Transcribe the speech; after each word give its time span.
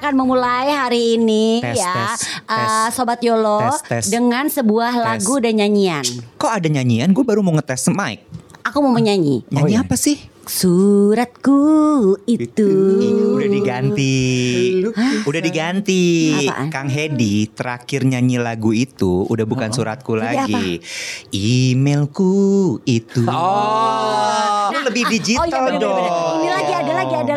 akan 0.00 0.16
memulai 0.16 0.72
hari 0.72 1.20
ini 1.20 1.60
Tes, 1.60 1.76
ya 1.76 2.16
tes, 2.16 2.20
eh, 2.48 2.56
tes. 2.56 2.96
Sobat 2.96 3.20
Yolo 3.20 3.60
Tes, 3.60 3.84
tes. 3.84 4.04
dengan 4.08 4.48
sebuah 4.48 4.96
lagu 4.96 5.36
dan 5.38 5.60
nyanyian 5.60 6.02
Kok 6.40 6.48
ada 6.48 6.68
nyanyian? 6.72 7.12
Gue 7.12 7.20
baru 7.20 7.44
mau 7.44 7.52
ngetes 7.52 7.92
mic. 7.92 8.24
Aku 8.64 8.80
mau 8.80 8.96
menyanyi 8.96 9.44
Nyanyi 9.52 9.76
iya. 9.76 9.84
apa 9.84 10.00
sih? 10.00 10.16
Suratku 10.50 11.62
itu 12.26 12.66
Udah 13.38 13.46
diganti. 13.46 14.18
Udah 15.22 15.38
diganti. 15.38 16.02
Apaan? 16.48 16.68
Kang 16.74 16.88
Hedi 16.90 17.46
terakhir 17.46 18.02
nyanyi 18.02 18.42
lagu 18.42 18.74
itu 18.74 19.28
udah 19.30 19.46
bukan 19.46 19.70
suratku 19.70 20.18
Jadi 20.18 20.24
lagi. 20.26 20.66
Emailku 21.30 22.34
itu. 22.82 23.22
Oh. 23.30 24.74
Lu 24.74 24.78
lebih 24.90 25.06
digital 25.08 25.44
Oh 25.44 25.46
iya 25.46 25.60
bener, 25.62 25.78
dong. 25.78 25.94
bener, 25.94 26.10
bener. 26.10 26.34
Ini 26.34 26.48
lagi 26.50 26.72
ada 26.72 26.79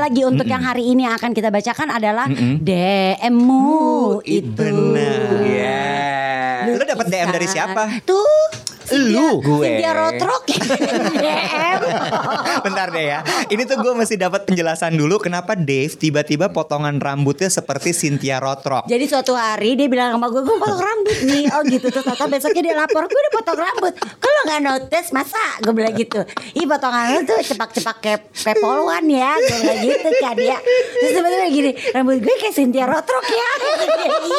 lagi 0.03 0.19
ada 0.19 0.27
lagi 0.27 0.35
untuk 0.35 0.47
yang 0.51 0.59
hari 0.59 0.83
ini 0.91 1.07
yang 1.07 1.15
akan 1.15 1.31
kita 1.31 1.47
bacakan 1.47 1.87
adalah 1.95 2.27
DM-mu 2.59 4.19
itu. 4.27 4.51
Benar. 4.51 5.47
Iya. 5.47 6.75
Lu 6.75 6.83
dapet 6.83 7.07
DM 7.07 7.29
dari 7.31 7.47
siapa? 7.47 8.03
Tuh. 8.03 8.62
Lu. 8.91 9.39
Gue. 9.39 9.63
Cynthia 9.63 9.91
Rotrok 9.95 10.43
DM. 10.49 11.79
Bentar 12.65 12.87
deh 12.91 13.05
ya. 13.07 13.19
Ini 13.47 13.63
tuh 13.63 13.79
gue 13.79 13.93
masih 13.95 14.19
dapat 14.19 14.43
penjelasan 14.43 14.93
dulu 14.95 15.21
kenapa 15.21 15.55
Dave 15.55 15.93
tiba-tiba 15.95 16.51
potongan 16.51 16.99
rambutnya 16.99 17.47
seperti 17.47 17.95
Cynthia 17.95 18.43
Rotrok. 18.43 18.85
Jadi 18.91 19.05
suatu 19.07 19.33
hari 19.37 19.79
dia 19.79 19.87
bilang 19.87 20.17
sama 20.19 20.27
gue, 20.27 20.41
gue 20.43 20.57
potong 20.59 20.81
rambut 20.83 21.17
nih. 21.23 21.45
Oh 21.55 21.61
gitu. 21.63 21.87
Terus 21.87 22.03
ternyata 22.03 22.25
besoknya 22.27 22.61
dia 22.61 22.75
lapor, 22.75 23.03
gue 23.07 23.19
udah 23.19 23.33
potong 23.33 23.59
rambut. 23.59 23.93
Kalau 24.19 24.41
nggak 24.49 24.61
notice 24.63 25.09
masa? 25.15 25.43
Gue 25.63 25.73
bilang 25.73 25.93
gitu. 25.95 26.19
Ih 26.57 26.65
potongan 26.67 27.05
lu 27.15 27.19
tuh 27.23 27.39
cepak-cepak 27.39 27.97
kayak, 28.03 28.21
kayak 28.35 28.57
poluan 28.59 29.05
ya. 29.07 29.37
Gue 29.39 29.57
bilang 29.63 29.79
gitu 29.79 30.09
kan 30.19 30.35
dia. 30.35 30.57
Terus 30.99 31.11
tiba-tiba 31.15 31.47
gini, 31.49 31.71
rambut 31.95 32.19
gue 32.19 32.35
kayak 32.35 32.55
Cynthia 32.55 32.85
Rotrok 32.89 33.25
ya. 33.29 33.49
Gitu. 33.83 34.31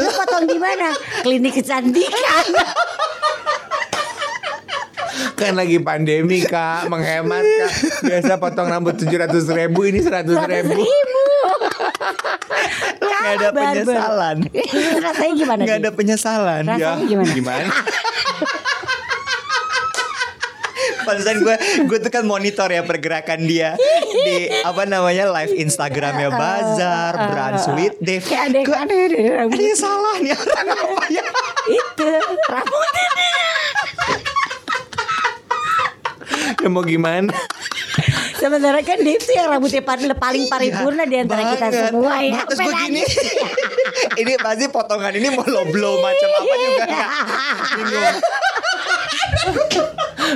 Lu 0.00 0.08
potong 0.14 0.44
di 0.48 0.58
mana? 0.58 0.90
Klinik 1.22 1.54
kecantikan. 1.60 2.44
Kan 5.34 5.56
lagi 5.56 5.78
pandemi 5.80 6.44
kak 6.44 6.86
Menghemat 6.90 7.42
kak 7.42 7.72
Biasa 8.06 8.32
potong 8.36 8.68
rambut 8.68 8.96
700 8.96 9.30
ribu 9.56 9.86
Ini 9.88 10.00
100 10.04 10.26
ribu 10.46 10.72
ribu. 10.78 11.20
Gak 13.00 13.36
ada 13.36 13.48
penyesalan. 13.52 14.36
Rasanya 15.00 15.34
gimana? 15.36 15.60
Gak 15.66 15.78
ada 15.84 15.90
penyesalan. 15.92 16.62
Rasanya 16.66 17.04
gimana? 17.04 17.32
Gimana? 17.32 17.68
Pantesan 21.00 21.42
gue 21.42 21.56
gue 21.90 21.98
tuh 22.00 22.12
kan 22.12 22.22
monitor 22.22 22.70
ya 22.70 22.84
pergerakan 22.86 23.42
dia 23.48 23.74
di 24.04 24.46
apa 24.62 24.84
namanya 24.84 25.32
live 25.32 25.56
Instagramnya 25.58 26.28
Bazar, 26.30 27.12
Brand 27.34 27.56
Sweet 27.58 27.98
Dave. 27.98 28.22
Kayak 28.22 28.52
ada 28.52 28.58
yang 28.60 28.74
aneh 28.84 29.00
deh 29.08 29.18
ada 29.18 29.32
rambut. 29.42 29.58
yang 29.58 29.78
salah 29.80 30.14
nih 30.20 30.32
orang 30.36 30.66
apa 30.70 31.04
ya? 31.10 31.24
Itu 31.66 32.08
rambut 32.46 32.94
ini. 32.94 33.28
Ya 36.60 36.68
mau 36.68 36.84
gimana 36.84 37.32
Sebenarnya 38.36 38.80
kan 38.80 38.98
Dave 39.04 39.20
tuh 39.20 39.36
yang 39.36 39.52
rambutnya 39.52 39.84
paling, 39.84 40.16
paling 40.16 40.44
paripurna 40.48 41.04
di 41.04 41.16
antara 41.20 41.52
kita 41.52 41.68
semua 41.68 42.24
ya. 42.24 42.40
Terus 42.48 42.58
gue 42.64 42.74
gini, 42.88 43.02
ini 44.16 44.32
pasti 44.40 44.64
potongan 44.72 45.12
ini 45.12 45.28
mau 45.28 45.44
lo 45.44 45.68
blow 45.68 46.00
macam 46.00 46.28
apa 46.32 46.54
juga 46.56 46.84
nggak? 46.88 47.10
Bingung. 47.76 48.16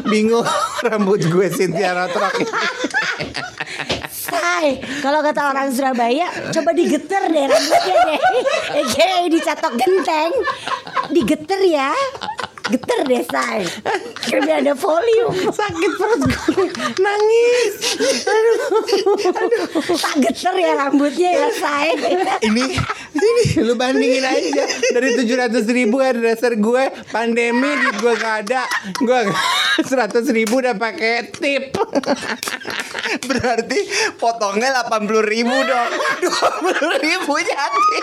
Bingung 0.05 0.47
Rambut 0.83 1.21
gue 1.25 1.47
Cynthia 1.49 1.97
Rotrok 1.97 2.45
Say, 4.11 4.81
kalau 5.01 5.21
kata 5.21 5.53
orang 5.53 5.73
Surabaya, 5.73 6.29
coba 6.53 6.73
digeter 6.73 7.29
deh 7.29 7.45
rambutnya 7.47 7.97
deh. 8.05 8.21
Eh, 8.81 8.85
Kayak 8.91 9.31
dicatok 9.31 9.73
genteng. 9.77 10.33
Digeter 11.09 11.61
ya. 11.63 11.93
Geter 12.75 13.01
deh, 13.07 13.23
say. 13.23 13.63
Biar 14.35 14.59
ada 14.67 14.75
volume. 14.75 15.47
Sakit 15.47 15.93
perut 15.95 16.21
gue 16.27 16.67
Nangis 16.99 17.75
Tak 19.95 20.15
geter 20.19 20.55
ya 20.59 20.73
rambutnya 20.75 21.31
ya, 21.39 21.49
say. 21.55 21.95
Ini 22.43 22.65
Ini 23.15 23.63
lu 23.63 23.79
bandingin 23.79 24.27
aja 24.27 24.65
Dari 24.91 25.15
700 25.23 25.63
ribu 25.71 26.03
ada 26.03 26.19
dasar 26.19 26.59
gue 26.59 26.85
Pandemi 27.15 27.71
gue 27.95 28.13
gak 28.19 28.51
ada 28.51 28.67
Gue 28.99 29.31
100 29.87 30.35
ribu 30.35 30.59
udah 30.63 30.75
pakai 30.75 31.31
tip 31.35 31.75
berarti 33.29 33.79
potongnya 34.17 34.87
80 34.87 35.23
ribu 35.27 35.55
dong, 35.67 35.91
20 36.23 37.05
ribu 37.05 37.35
jadi. 37.43 37.99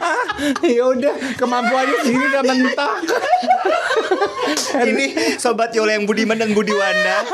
ah, 0.04 0.24
Ya 0.64 0.84
udah 0.90 1.14
kemampuannya 1.36 1.98
sini 2.02 2.24
udah 2.32 2.42
mentok 2.42 2.92
Ini 4.90 5.38
sobat 5.38 5.72
Yolo 5.72 5.92
yang 5.92 6.04
Budiman 6.04 6.38
dan 6.38 6.52
Budiwanda 6.52 7.24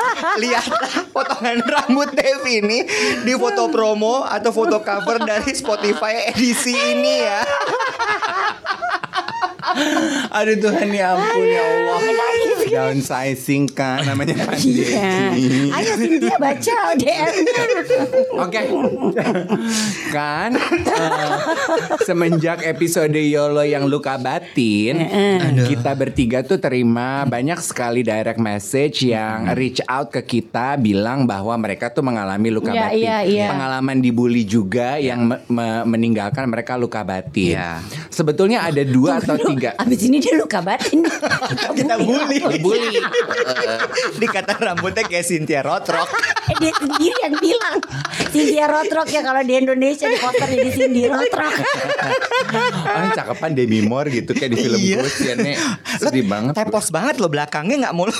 Lihatlah 0.43 1.09
potongan 1.11 1.63
rambut 1.65 2.13
Dev 2.15 2.45
ini 2.47 2.85
Di 3.25 3.33
foto 3.35 3.71
promo 3.73 4.25
atau 4.25 4.51
foto 4.53 4.83
cover 4.83 5.23
dari 5.25 5.53
Spotify 5.55 6.31
edisi 6.33 6.75
ini 6.75 7.15
ya 7.25 7.41
Aduh 10.31 10.57
Tuhan 10.59 10.89
ya 10.91 11.13
ampun 11.13 11.45
ya 11.45 11.63
Allah. 11.63 11.99
Downsizing 12.69 13.65
kan 13.69 14.05
namanya 14.05 14.37
Iya. 14.37 14.45
pandemi 14.45 15.73
Ayo 15.73 15.93
Cynthia 15.97 16.37
baca 16.37 16.77
DM. 16.95 17.33
Oke. 18.37 18.61
Kan 20.09 20.51
eh, 20.55 21.33
Semenjak 22.01 22.63
episode 22.63 23.15
YOLO 23.15 23.63
yang 23.63 23.85
luka 23.85 24.17
batin 24.17 25.01
Kita 25.65 25.93
bertiga 25.95 26.43
tuh 26.43 26.59
terima 26.59 27.25
banyak 27.25 27.57
sekali 27.59 28.01
direct 28.03 28.39
message 28.39 29.05
Yang 29.07 29.39
reach 29.55 29.81
out 29.85 30.09
ke 30.11 30.21
kita 30.23 30.77
Bilang 30.77 31.25
bahwa 31.25 31.57
mereka 31.57 31.89
tuh 31.89 32.03
mengalami 32.03 32.49
luka 32.49 32.71
Iya, 32.71 32.83
batin. 32.85 32.99
iya, 32.99 33.17
iya. 33.23 33.47
Pengalaman 33.49 33.99
dibully 33.99 34.45
juga 34.45 34.97
Yang 34.99 35.21
me- 35.27 35.43
me- 35.49 35.85
meninggalkan 35.89 36.45
mereka 36.47 36.77
luka 36.77 37.01
batin. 37.01 37.57
Iya. 37.57 37.81
Sebetulnya 38.09 38.63
ada 38.63 38.83
dua 38.83 39.19
atau 39.19 39.35
tiga 39.39 39.58
Abis 39.61 40.01
ini 40.03 40.19
dia 40.19 40.35
luka 40.35 40.59
batin. 40.59 41.03
Kita 41.77 41.95
bully. 41.97 42.39
Bully. 42.59 42.99
Dikata 44.17 44.55
rambutnya 44.55 45.03
kayak 45.03 45.23
Cynthia 45.23 45.61
Rotrok 45.61 46.07
Eh, 46.49 46.57
dia 46.59 46.73
sendiri 46.73 47.17
yang 47.21 47.35
bilang. 47.37 47.77
Cynthia 48.29 48.67
Rotrok 48.67 49.05
ya 49.07 49.21
kalau 49.21 49.43
di 49.43 49.53
Indonesia 49.55 50.05
di 50.05 50.17
posternya 50.17 50.59
di 50.59 50.71
Cindy 50.71 51.03
Rotrok. 51.05 51.53
Oh 52.89 52.99
ini 52.99 53.09
cakepan 53.13 53.51
Demi 53.53 53.79
Moore 53.81 54.09
gitu 54.11 54.33
Kayak 54.33 54.51
di 54.53 54.59
film 54.59 54.81
Iya. 54.81 54.97
Ghost 54.99 55.19
ya 55.21 55.35
Nek. 55.35 55.57
Sedih 55.99 56.25
banget. 56.25 56.53
Tepos 56.55 56.89
banget 56.89 57.19
loh 57.19 57.29
belakangnya 57.29 57.77
nggak 57.83 57.95
mulu. 57.95 58.15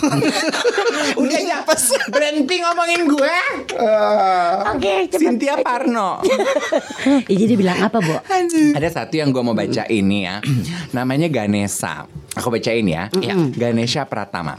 Udah 1.23 1.41
nyapes 1.41 1.83
Berhenti 2.09 2.61
ngomongin 2.61 3.01
gue 3.07 3.37
Oke, 4.69 4.95
cepet. 5.09 5.19
Cynthia 5.19 5.55
Parno. 5.59 6.21
Ya, 7.29 7.37
jadi 7.37 7.55
bilang 7.55 7.79
apa, 7.81 8.01
Bo? 8.01 8.21
Ada 8.75 8.89
satu 8.91 9.15
yang 9.15 9.31
gue 9.31 9.41
mau 9.41 9.53
baca 9.53 9.85
ini 9.89 10.25
ya. 10.25 10.41
Namanya 10.97 11.28
Ganesha. 11.29 12.09
Aku 12.35 12.49
bacain 12.49 12.85
ya. 12.85 13.09
Ganesha 13.53 14.05
Pratama. 14.05 14.57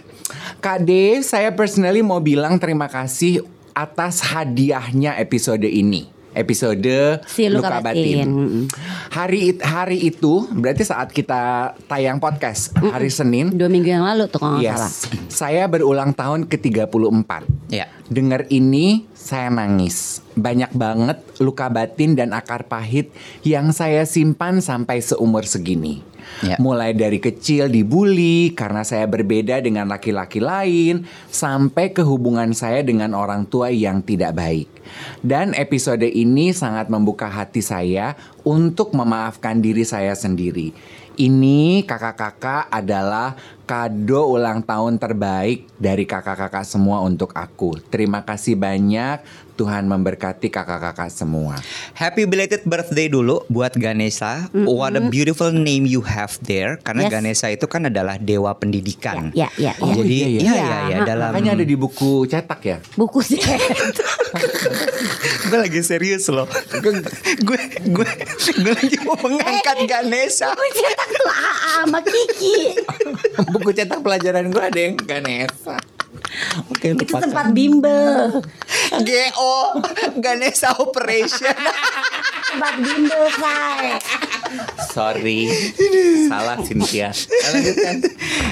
Kak 0.59 0.81
Dev, 0.81 1.21
saya 1.21 1.49
personally 1.49 1.99
mau 1.99 2.19
bilang 2.19 2.57
terima 2.57 2.85
kasih 2.85 3.41
atas 3.71 4.19
hadiahnya 4.21 5.15
episode 5.15 5.63
ini. 5.63 6.09
Episode 6.29 7.25
Si 7.25 7.49
Luka 7.49 7.81
Batin. 7.81 8.29
Mm-mm. 8.29 8.63
Hari 9.09 9.39
it- 9.49 9.65
hari 9.65 9.97
itu 10.05 10.45
berarti 10.51 10.85
saat 10.85 11.09
kita 11.09 11.73
tayang 11.89 12.21
podcast 12.21 12.69
hari 12.77 13.09
Senin. 13.09 13.49
Dua 13.49 13.65
minggu 13.65 13.89
yang 13.89 14.05
lalu 14.05 14.29
tuh 14.29 14.37
kalau 14.37 14.61
nggak 14.61 14.77
salah. 14.77 14.89
Yes, 14.93 15.09
saya 15.27 15.65
berulang 15.65 16.13
tahun 16.13 16.45
ke-34 16.45 17.31
Ya. 17.73 17.89
Dengar 18.09 18.49
ini 18.49 19.05
saya 19.13 19.53
nangis. 19.53 20.25
Banyak 20.33 20.73
banget 20.73 21.21
luka 21.37 21.69
batin 21.69 22.17
dan 22.17 22.33
akar 22.33 22.65
pahit 22.65 23.13
Yang 23.45 23.67
saya 23.77 24.03
simpan 24.09 24.65
sampai 24.65 24.97
seumur 24.97 25.45
segini. 25.45 26.01
Ya. 26.41 26.57
Mulai 26.57 26.97
dari 26.97 27.21
kecil 27.21 27.69
dibully 27.69 28.53
karena 28.57 28.81
saya 28.81 29.05
berbeda 29.05 29.61
dengan 29.61 29.89
laki-laki 29.89 30.41
lain 30.41 31.05
Sampai 31.29 31.93
ke 31.93 32.01
hubungan 32.01 32.49
saya 32.57 32.81
dengan 32.81 33.13
orang 33.13 33.45
tua 33.45 33.69
yang 33.69 34.01
tidak 34.01 34.33
baik. 34.33 34.69
Dan 35.21 35.53
episode 35.53 36.05
ini 36.05 36.49
sangat 36.49 36.89
membuka 36.89 37.29
hati 37.29 37.61
saya 37.61 38.17
untuk 38.41 38.97
memaafkan 38.97 39.61
diri 39.61 39.85
saya 39.85 40.17
sendiri 40.17 40.73
Ini 41.19 41.83
kakak-kakak 41.83 42.71
adalah 42.71 43.35
kado 43.67 44.31
ulang 44.39 44.63
tahun 44.63 44.95
terbaik 44.95 45.67
dari 45.75 46.07
kakak-kakak 46.07 46.63
semua 46.63 47.03
untuk 47.03 47.35
aku. 47.35 47.75
Terima 47.91 48.23
kasih 48.23 48.55
banyak. 48.55 49.48
Tuhan 49.59 49.91
memberkati 49.91 50.47
kakak-kakak 50.47 51.11
semua. 51.11 51.59
Happy 51.91 52.23
belated 52.23 52.63
birthday 52.63 53.11
dulu 53.11 53.43
buat 53.51 53.75
Ganesha. 53.75 54.47
What 54.55 54.95
a 54.95 55.03
beautiful 55.11 55.51
name 55.51 55.83
you 55.83 55.99
have 55.99 56.39
there. 56.39 56.79
Karena 56.79 57.05
Yes. 57.05 57.11
Ganesha 57.11 57.47
itu 57.51 57.67
kan 57.67 57.91
adalah 57.91 58.15
dewa 58.15 58.55
pendidikan. 58.55 59.35
Ya, 59.35 59.51
ya, 59.59 59.75
ya. 59.75 59.91
Jadi 59.91 60.15
iya, 60.15 60.27
iya 60.31 60.39
iya. 60.39 60.53
iya 60.55 60.63
iya 60.63 60.97
Ha-ha. 61.03 61.07
dalam 61.07 61.31
Makanya 61.35 61.59
ada 61.59 61.65
di 61.67 61.75
buku 61.75 62.23
cetak 62.23 62.61
ya. 62.63 62.77
Buku 62.95 63.19
sih. 63.19 63.35
gue 65.49 65.57
lagi 65.59 65.83
serius 65.83 66.31
loh. 66.31 66.47
gue 66.71 66.93
gue 67.43 67.59
gue 67.83 68.07
gue 68.63 68.71
lagi 68.71 68.97
mau 69.03 69.19
mengangkat 69.19 69.77
Ganesha. 69.83 70.55
Buku 70.55 70.71
cetak 70.71 71.07
tuh 71.09 71.27
AA 71.27 71.73
sama 71.83 71.99
Kiki. 71.99 72.57
buku 73.51 73.69
cetak 73.75 73.99
pelajaran 73.99 74.47
gue 74.47 74.63
ada 74.63 74.79
yang 74.79 74.95
Ganesha. 74.95 75.75
Oke, 76.69 76.93
Itu 76.93 77.03
lupakan. 77.05 77.21
tempat 77.25 77.47
bimbel. 77.51 78.41
GO 79.01 79.53
Ganesha 80.17 80.75
Operation. 80.77 81.55
Tempat 82.49 82.73
bimbel, 82.81 83.23
say. 83.33 83.85
Sorry. 84.89 85.41
Salah 86.25 86.57
Cynthia. 86.61 87.13
Lanjutkan. 87.53 87.95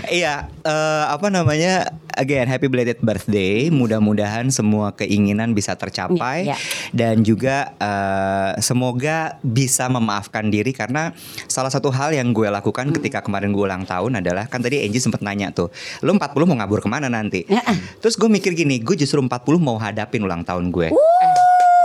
Iya, 0.07 0.47
eh, 0.61 1.03
apa 1.09 1.27
namanya? 1.27 1.89
Again, 2.17 2.49
happy 2.49 2.65
belated 2.65 2.97
birthday. 2.97 3.69
Mudah-mudahan 3.69 4.49
semua 4.49 4.89
keinginan 4.91 5.53
bisa 5.53 5.77
tercapai 5.77 6.49
Ya, 6.49 6.53
ya. 6.53 6.57
dan 6.89 7.21
juga 7.21 7.77
eh, 7.77 8.57
semoga 8.59 9.37
bisa 9.45 9.85
memaafkan 9.85 10.49
diri 10.49 10.73
karena 10.73 11.13
salah 11.45 11.69
satu 11.69 11.93
hal 11.93 12.11
yang 12.11 12.33
gue 12.33 12.49
lakukan 12.49 12.89
ketika 12.89 13.21
kemarin 13.21 13.53
gue 13.53 13.61
ulang 13.61 13.85
tahun 13.85 14.17
adalah 14.17 14.49
kan 14.49 14.65
tadi 14.65 14.81
Angie 14.81 14.97
sempat 14.97 15.21
nanya 15.21 15.53
tuh, 15.53 15.69
lu 16.01 16.09
40 16.11 16.33
mau 16.43 16.57
ngabur 16.57 16.81
ke 16.81 16.89
mana 16.89 17.05
nanti? 17.05 17.45
Ya. 17.45 17.61
Terus 18.01 18.17
gue 18.17 18.25
mikir 18.25 18.57
gini, 18.57 18.81
gue 18.81 18.97
justru 18.97 19.21
40 19.21 19.29
mau 19.61 19.77
hadapin 19.77 20.25
ulang 20.25 20.41
tahun 20.41 20.73
gue. 20.73 20.89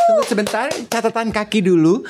Tunggu 0.03 0.25
sebentar, 0.25 0.73
catatan 0.89 1.29
kaki 1.29 1.61
dulu. 1.61 2.03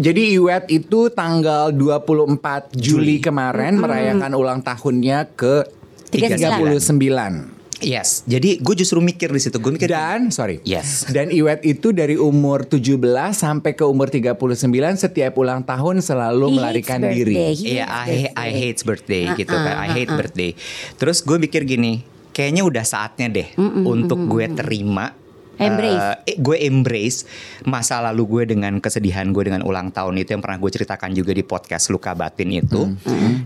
Jadi 0.00 0.32
Iwet 0.32 0.64
itu 0.72 1.12
tanggal 1.12 1.76
24 1.76 2.72
Juli 2.72 3.20
kemarin 3.20 3.76
merayakan 3.76 4.32
ulang 4.32 4.60
tahunnya 4.64 5.36
ke 5.36 5.79
39. 6.10 7.60
Yes, 7.80 8.28
jadi 8.28 8.60
gue 8.60 8.74
justru 8.76 9.00
mikir 9.00 9.32
di 9.32 9.40
situ, 9.40 9.56
gue 9.56 9.72
mikir 9.72 9.88
Dan 9.88 10.28
sorry. 10.28 10.60
Yes. 10.68 11.08
Dan 11.08 11.32
Iwet 11.32 11.64
itu 11.64 11.96
dari 11.96 12.20
umur 12.20 12.68
17 12.68 13.00
sampai 13.32 13.72
ke 13.72 13.88
umur 13.88 14.12
39 14.12 14.36
setiap 15.00 15.32
ulang 15.40 15.64
tahun 15.64 16.04
selalu 16.04 16.52
He 16.52 16.54
melarikan 16.60 17.00
hates 17.00 17.16
diri. 17.16 17.34
Iya, 17.56 17.88
hates 17.88 18.36
I, 18.36 18.36
I 18.36 18.48
birthday. 18.52 18.52
hate 18.60 18.80
birthday 18.84 19.22
Ah, 19.24 19.36
gitu 19.40 19.56
kan. 19.56 19.72
I 19.72 19.80
ah, 19.80 19.86
hate 19.96 20.12
ah. 20.12 20.16
birthday. 20.20 20.50
Terus 21.00 21.18
gue 21.24 21.36
mikir 21.40 21.64
gini, 21.64 22.04
kayaknya 22.36 22.62
udah 22.68 22.84
saatnya 22.84 23.32
deh 23.32 23.48
untuk 23.84 24.28
gue 24.28 24.44
terima 24.52 25.16
Embrace. 25.60 26.24
eh, 26.24 26.36
gue 26.40 26.56
embrace 26.56 27.28
masa 27.68 28.00
lalu 28.00 28.24
gue 28.24 28.42
dengan 28.56 28.80
kesedihan 28.80 29.28
gue 29.28 29.44
dengan 29.44 29.60
ulang 29.60 29.92
tahun 29.92 30.16
itu 30.16 30.32
yang 30.32 30.40
pernah 30.40 30.56
gue 30.56 30.70
ceritakan 30.72 31.12
juga 31.12 31.36
di 31.36 31.44
podcast 31.44 31.92
luka 31.92 32.16
batin 32.16 32.48
itu 32.48 32.96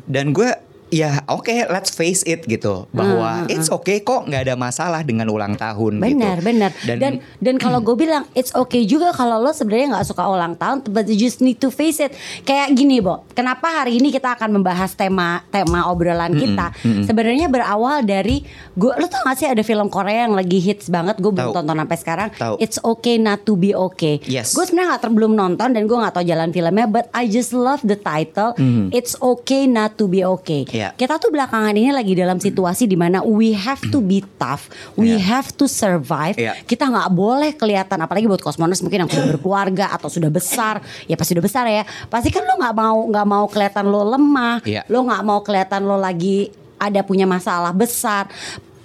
dan 0.06 0.30
gue 0.30 0.73
ya 0.94 1.26
oke 1.26 1.50
let's 1.74 1.90
face 1.90 2.22
it 2.22 2.46
gitu 2.46 2.86
bahwa 2.94 3.50
it's 3.50 3.66
okay 3.66 3.98
kok 3.98 4.30
nggak 4.30 4.46
ada 4.46 4.54
masalah 4.54 5.02
dengan 5.02 5.26
ulang 5.26 5.58
tahun 5.58 5.98
gitu. 5.98 6.14
Benar, 6.14 6.38
benar. 6.38 6.70
Dan 6.86 7.18
dan, 7.42 7.54
kalau 7.58 7.82
gue 7.82 7.96
bilang 7.98 8.22
it's 8.38 8.54
okay 8.54 8.86
juga 8.86 9.10
kalau 9.10 9.42
lo 9.42 9.50
sebenarnya 9.50 9.98
nggak 9.98 10.06
suka 10.06 10.22
ulang 10.22 10.54
tahun, 10.54 10.86
but 10.94 11.10
you 11.10 11.18
just 11.18 11.42
need 11.42 11.58
to 11.58 11.74
face 11.74 11.98
it. 11.98 12.14
Kayak 12.46 12.78
gini, 12.78 13.02
Bo. 13.02 13.26
Kenapa 13.34 13.82
hari 13.82 13.98
ini 13.98 14.14
kita 14.14 14.38
akan 14.38 14.60
membahas 14.60 14.94
tema 14.94 15.42
tema 15.50 15.90
obrolan 15.90 16.30
kita? 16.38 16.70
Sebenarnya 17.02 17.50
berawal 17.50 18.06
dari 18.06 18.46
gue 18.78 18.92
lo 18.94 19.06
tau 19.10 19.26
gak 19.26 19.36
sih 19.40 19.48
ada 19.50 19.62
film 19.66 19.90
Korea 19.90 20.30
yang 20.30 20.38
lagi 20.38 20.62
hits 20.62 20.86
banget, 20.86 21.18
gue 21.18 21.32
belum 21.34 21.50
tonton 21.50 21.74
sampai 21.74 21.98
sekarang. 21.98 22.28
Tahu. 22.36 22.54
It's 22.62 22.78
okay 22.78 23.16
not 23.18 23.42
to 23.48 23.58
be 23.58 23.74
okay. 23.74 24.22
Yes. 24.30 24.54
Gue 24.54 24.68
sebenarnya 24.68 24.94
nggak 24.94 25.02
ter- 25.02 25.14
belum 25.16 25.32
nonton 25.34 25.68
dan 25.74 25.82
gue 25.88 25.96
nggak 25.96 26.14
tahu 26.14 26.24
jalan 26.28 26.54
filmnya, 26.54 26.86
but 26.86 27.10
I 27.16 27.26
just 27.26 27.50
love 27.50 27.82
the 27.82 27.98
title. 27.98 28.54
It's 28.92 29.16
okay 29.18 29.64
not 29.66 29.96
to 29.98 30.06
be 30.06 30.22
okay. 30.22 30.66
Iya. 30.84 30.90
Kita 30.92 31.16
tuh 31.16 31.32
belakangan 31.32 31.72
ini 31.72 31.88
lagi 31.88 32.12
dalam 32.12 32.36
situasi 32.36 32.84
di 32.84 32.92
mana 32.94 33.24
we 33.24 33.56
have 33.56 33.80
to 33.88 34.04
be 34.04 34.20
tough, 34.36 34.68
we 34.94 35.16
Iya. 35.16 35.40
have 35.40 35.48
to 35.56 35.64
survive. 35.64 36.36
Iya. 36.36 36.52
Kita 36.60 36.84
nggak 36.84 37.08
boleh 37.08 37.56
kelihatan, 37.56 37.96
apalagi 37.96 38.28
buat 38.28 38.44
kosmonaut 38.44 38.76
mungkin 38.78 39.06
yang 39.06 39.10
sudah 39.10 39.28
berkeluarga 39.32 39.88
atau 39.88 40.12
sudah 40.12 40.28
besar, 40.28 40.84
ya 41.08 41.16
pasti 41.16 41.32
sudah 41.32 41.44
besar 41.44 41.64
ya. 41.64 41.82
Pasti 42.06 42.28
kan 42.28 42.44
lo 42.44 42.60
nggak 42.60 42.74
mau 42.74 42.98
nggak 43.08 43.26
mau 43.26 43.44
kelihatan 43.48 43.84
lo 43.88 44.04
lemah, 44.04 44.60
Iya. 44.60 44.84
lo 44.86 45.00
nggak 45.02 45.22
mau 45.24 45.40
kelihatan 45.40 45.80
lo 45.82 45.96
lagi 45.96 46.52
ada 46.76 47.00
punya 47.00 47.24
masalah 47.24 47.72
besar. 47.72 48.28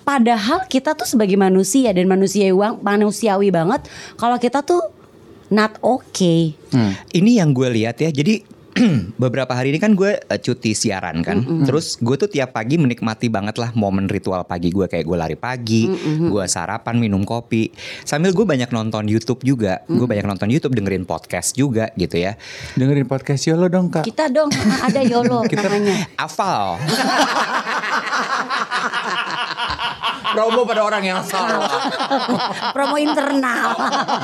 Padahal 0.02 0.66
kita 0.66 0.98
tuh 0.98 1.06
sebagai 1.06 1.38
manusia 1.38 1.94
dan 1.94 2.10
manusiawi, 2.10 2.82
manusiawi 2.82 3.54
banget 3.54 3.86
kalau 4.18 4.42
kita 4.42 4.66
tuh 4.66 4.82
not 5.50 5.78
okay. 5.82 6.54
Ini 7.10 7.42
yang 7.42 7.54
gue 7.54 7.70
lihat 7.70 7.98
ya. 7.98 8.10
Jadi 8.10 8.42
beberapa 9.24 9.56
hari 9.56 9.72
ini 9.72 9.80
kan 9.80 9.96
gue 9.96 10.20
eh, 10.20 10.40
cuti 10.40 10.76
siaran 10.76 11.24
kan. 11.24 11.40
Terus 11.64 11.96
gue 12.02 12.16
tuh 12.20 12.30
tiap 12.30 12.56
pagi 12.56 12.82
menikmati 12.82 13.32
banget 13.32 13.56
lah 13.62 13.72
momen 13.78 14.12
ritual 14.12 14.44
pagi 14.44 14.74
gue 14.74 14.90
kayak 14.90 15.06
gue 15.06 15.18
lari 15.18 15.38
pagi, 15.40 15.88
gue 16.28 16.44
sarapan 16.50 17.00
minum 17.00 17.24
kopi. 17.24 17.72
Sambil 18.04 18.36
gue 18.36 18.44
banyak 18.44 18.74
nonton 18.74 19.08
YouTube 19.08 19.46
juga. 19.46 19.86
Gue 19.88 20.10
banyak 20.10 20.26
nonton 20.26 20.50
YouTube 20.52 20.76
dengerin 20.76 21.06
podcast 21.06 21.56
juga 21.56 21.94
gitu 21.96 22.20
ya. 22.20 22.36
Dengerin 22.76 23.08
podcast 23.08 23.48
Yolo 23.48 23.72
dong 23.72 23.94
kak. 23.94 24.04
Kita 24.04 24.28
dong 24.28 24.52
ada 24.88 25.02
YOLO 25.06 25.46
namanya. 25.46 26.10
Afal. 26.18 26.80
Promo 30.40 30.64
pada 30.64 30.88
orang 30.88 31.04
yang 31.04 31.20
salah. 31.20 31.68
Promo 32.76 32.96
internal. 32.96 33.76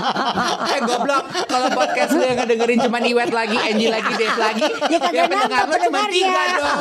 eh 0.80 0.80
goblok, 0.88 1.28
kalau 1.44 1.68
podcast 1.76 2.16
lu 2.16 2.24
yang 2.24 2.40
ngedengerin 2.40 2.80
cuma 2.88 3.04
Iwet 3.04 3.36
lagi, 3.36 3.60
Angie 3.60 3.92
lagi, 3.92 4.12
Dave 4.16 4.40
lagi, 4.40 4.64
Ya 4.88 4.98
kagak 5.04 5.28
pendengar 5.28 5.68
nambah 5.68 5.76
lu 5.76 5.86
cuma 5.92 6.00
tiga 6.08 6.44
dong. 6.56 6.80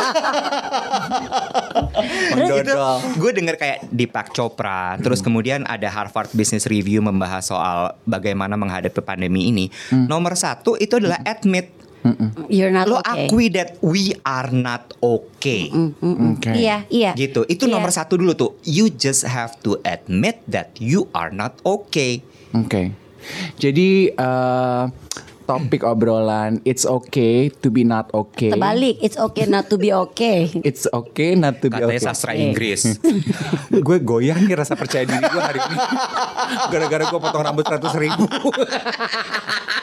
Mendodol. 2.38 2.96
gue 3.18 3.30
denger 3.34 3.56
kayak 3.58 3.78
Deepak 3.90 4.30
Chopra, 4.30 4.94
terus 5.02 5.18
kemudian 5.18 5.66
ada 5.66 5.90
Harvard 5.90 6.30
Business 6.30 6.70
Review 6.70 7.02
membahas 7.02 7.50
soal 7.50 7.98
bagaimana 8.06 8.54
menghadapi 8.54 9.02
pandemi 9.02 9.50
ini. 9.50 9.66
Nomor 9.90 10.38
satu 10.38 10.78
itu 10.78 11.02
adalah 11.02 11.18
admit 11.26 11.83
You're 12.52 12.74
not 12.74 12.84
lo 12.84 13.00
okay. 13.00 13.26
akui 13.26 13.48
that 13.56 13.80
we 13.80 14.12
are 14.28 14.52
not 14.52 14.92
okay. 15.00 15.72
Oke. 15.72 16.52
Iya, 16.52 16.84
iya. 16.92 17.16
Gitu. 17.16 17.48
Itu 17.48 17.64
Iya. 17.64 17.72
nomor 17.80 17.90
satu 17.90 18.20
dulu 18.20 18.36
tuh. 18.36 18.52
You 18.68 18.92
just 18.92 19.24
have 19.24 19.56
to 19.64 19.80
admit 19.88 20.44
that 20.44 20.76
you 20.76 21.08
are 21.16 21.32
not 21.32 21.56
okay. 21.64 22.20
Oke. 22.52 22.92
Jadi 23.56 24.12
eh, 24.12 24.84
topik 25.44 25.84
obrolan 25.84 26.60
it's 26.64 26.88
okay 26.88 27.48
to 27.48 27.68
be 27.68 27.84
not 27.84 28.08
okay. 28.12 28.52
Terbalik, 28.52 29.00
it's 29.00 29.16
okay 29.16 29.44
not 29.48 29.68
to 29.68 29.76
be 29.80 29.92
okay. 29.92 30.48
It's 30.68 30.88
okay 30.88 31.36
not 31.36 31.60
to 31.64 31.68
be 31.72 31.76
Katanya 31.80 32.00
okay. 32.00 32.04
sastra 32.04 32.32
Inggris. 32.36 33.00
gue 33.86 33.98
goyah 34.00 34.36
nih 34.40 34.56
rasa 34.56 34.76
percaya 34.76 35.04
diri 35.08 35.24
gue 35.24 35.42
hari 35.42 35.60
ini. 35.60 35.76
Gara-gara 36.68 37.04
gue 37.08 37.20
potong 37.20 37.44
rambut 37.44 37.64
100 37.64 37.80
ribu. 37.96 38.24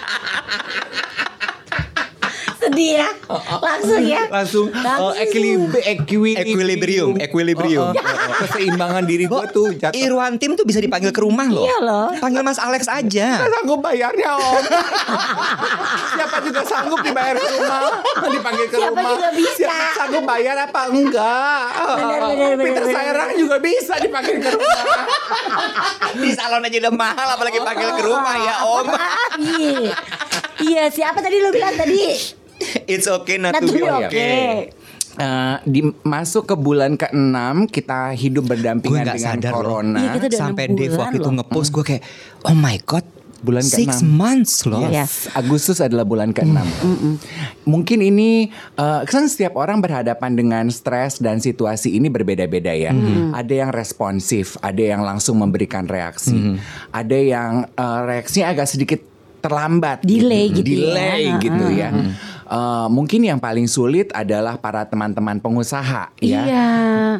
Sedih 2.61 2.93
ya, 2.95 3.09
langsung 3.57 4.01
ya. 4.03 4.21
Langsung 4.27 4.69
Langsung. 4.69 5.11
eh, 5.11 5.25
equilib- 5.25 5.73
equi- 5.75 6.37
Equilibrium, 6.37 7.17
equilibrium. 7.17 7.89
Oh, 7.89 7.97
oh, 7.97 8.05
oh. 8.05 8.35
Keseimbangan 8.39 9.03
diri 9.03 9.25
gue 9.25 9.43
tuh 9.49 9.73
jatuh. 9.73 9.97
Irwan 9.97 10.37
Tim 10.37 10.53
tuh 10.53 10.61
bisa 10.61 10.77
dipanggil 10.77 11.09
ke 11.09 11.17
rumah 11.17 11.47
loh. 11.47 11.65
Iya 11.65 11.77
loh. 11.81 12.13
Panggil 12.15 12.41
Mas 12.41 12.57
Alex 12.57 12.85
aja. 12.85 13.27
Nggak 13.35 13.49
sanggup 13.51 13.79
bayarnya 13.79 14.29
om 14.31 14.61
Siapa 16.13 16.37
juga 16.39 16.61
sanggup 16.61 16.99
dibayar 16.99 17.33
ke 17.33 17.49
rumah 17.51 17.81
Dipanggil 18.35 18.65
ke 18.67 18.75
Siapa 18.75 18.89
rumah 18.91 19.03
juga 19.11 19.29
bisa. 19.33 19.57
Siapa 19.57 19.89
sanggup 19.95 20.23
bayar 20.23 20.55
apa 20.59 20.81
enggak 20.87 21.65
Benar, 21.73 22.19
benar, 22.23 22.29
benar, 22.29 22.61
Peter 22.61 22.83
benar. 22.83 22.95
Sairang 22.95 23.31
juga 23.35 23.55
bisa 23.57 23.93
dipanggil 23.97 24.35
ke 24.37 24.49
rumah 24.51 24.83
Di 26.13 26.29
salon 26.31 26.61
aja 26.61 26.77
udah 26.79 26.93
mahal 26.93 27.27
apalagi 27.31 27.59
panggil 27.59 27.89
ke 27.91 28.03
rumah 28.03 28.35
ya 28.37 28.53
Om. 28.61 28.85
Iya. 29.41 29.93
Iya, 30.61 30.83
siapa 30.87 31.17
tadi 31.19 31.37
lu 31.37 31.49
bilang 31.49 31.73
tadi? 31.73 32.37
It's 32.91 33.07
okay 33.07 33.37
not, 33.37 33.57
Not 33.57 33.61
to 33.63 33.67
to 33.69 33.73
be 33.73 33.81
be 33.83 33.89
okay. 33.89 34.05
okay. 34.07 34.47
Eh, 35.11 35.55
di 35.67 35.83
masuk 36.07 36.47
ke 36.47 36.55
bulan 36.55 36.95
ke-6 36.95 37.67
kita 37.67 38.15
hidup 38.15 38.47
berdampingan 38.47 39.03
nggak 39.03 39.17
dengan 39.19 39.37
sadar 39.43 39.51
corona. 39.51 39.99
Iya, 39.99 40.09
kita 40.15 40.27
Sampai 40.39 40.71
bulan 40.71 40.95
waktu 40.95 41.17
itu 41.19 41.31
ngepost 41.35 41.69
gue 41.75 41.83
kayak 41.83 42.03
oh 42.47 42.55
my 42.55 42.79
god 42.87 43.03
Bulan 43.41 43.65
six 43.65 43.99
ke-6. 43.99 44.05
months 44.05 44.53
loh. 44.69 44.85
Yes. 44.85 45.25
Agustus 45.33 45.81
adalah 45.81 46.05
bulan 46.05 46.29
ke-6. 46.29 46.61
Mungkin 47.65 47.99
ini 48.05 48.53
eh, 48.77 49.01
kan 49.03 49.25
setiap 49.25 49.57
orang 49.57 49.81
berhadapan 49.81 50.37
dengan 50.37 50.69
stres 50.69 51.17
dan 51.17 51.41
situasi 51.41 51.97
ini 51.97 52.05
berbeda-beda 52.07 52.69
ya. 52.69 52.93
Ada 53.33 53.65
yang 53.65 53.71
responsif, 53.73 54.61
ada 54.61 54.79
yang 54.79 55.01
langsung 55.01 55.41
memberikan 55.41 55.89
reaksi. 55.89 56.55
Ada 56.93 57.17
yang 57.17 57.51
eh, 57.65 57.99
reaksinya 58.05 58.53
agak 58.53 58.69
sedikit 58.69 59.01
terlambat 59.41 60.05
Delay 60.05 60.53
gitu 60.53 60.69
ya. 60.69 60.77
Delay 60.93 61.23
Ha, 61.33 61.39
gitu 61.41 61.65
ya. 61.73 61.89
Eh, 62.51 62.87
mungkin 62.91 63.23
yang 63.23 63.39
paling 63.39 63.65
sulit 63.65 64.11
adalah 64.11 64.59
para 64.59 64.83
teman-teman 64.83 65.39
pengusaha 65.39 66.11
ya. 66.19 66.41
Iya. 66.43 66.67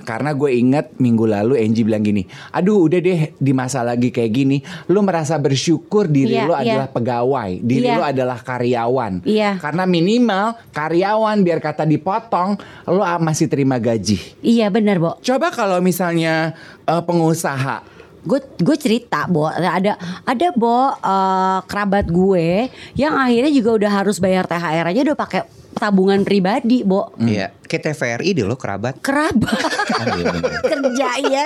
Karena 0.03 0.35
gue 0.35 0.51
inget 0.51 0.91
minggu 0.99 1.23
lalu 1.23 1.55
Angie 1.59 1.87
bilang 1.87 2.03
gini, 2.03 2.27
aduh 2.51 2.83
udah 2.87 2.99
deh 2.99 3.21
di 3.39 3.51
masa 3.55 3.81
lagi 3.81 4.11
kayak 4.11 4.31
gini, 4.31 4.57
lu 4.91 4.99
merasa 4.99 5.39
bersyukur 5.39 6.11
diri 6.11 6.35
Iya, 6.35 6.47
lu 6.47 6.53
iya. 6.55 6.61
adalah 6.63 6.87
pegawai, 6.91 7.51
diri 7.63 7.87
Iya. 7.87 7.95
lu 7.95 8.03
adalah 8.03 8.37
karyawan. 8.43 9.13
Iya. 9.23 9.51
Karena 9.63 9.83
minimal 9.87 10.59
karyawan 10.75 11.37
biar 11.43 11.59
kata 11.63 11.87
dipotong, 11.87 12.59
lu 12.91 13.03
masih 13.23 13.47
terima 13.47 13.79
gaji. 13.79 14.19
Iya 14.43 14.67
benar, 14.67 14.99
Bo. 14.99 15.15
Coba 15.23 15.51
kalau 15.55 15.79
misalnya 15.79 16.51
eh, 16.83 17.03
pengusaha 17.03 18.00
gue 18.25 18.39
gue 18.61 18.75
cerita 18.77 19.25
bo. 19.25 19.49
Ada 19.49 19.97
ada 20.25 20.47
bo 20.53 20.93
eh, 20.93 21.59
kerabat 21.65 22.05
gue 22.09 22.69
yang 22.97 23.17
akhirnya 23.17 23.51
juga 23.53 23.69
udah 23.81 23.91
harus 24.01 24.17
bayar 24.21 24.45
THR 24.45 24.85
aja 24.85 25.01
udah 25.11 25.17
pakai 25.17 25.41
tabungan 25.75 26.21
pribadi 26.21 26.83
bo. 26.83 27.15
Iya, 27.17 27.49
kayak 27.71 27.87
TVRI 27.87 28.29
deh 28.33 28.43
lo 28.43 28.55
kerabat. 28.55 28.99
kerabat 28.99 29.47
Oh, 29.91 30.17
iya 30.17 30.33
kerja 30.61 31.09
ya 31.21 31.43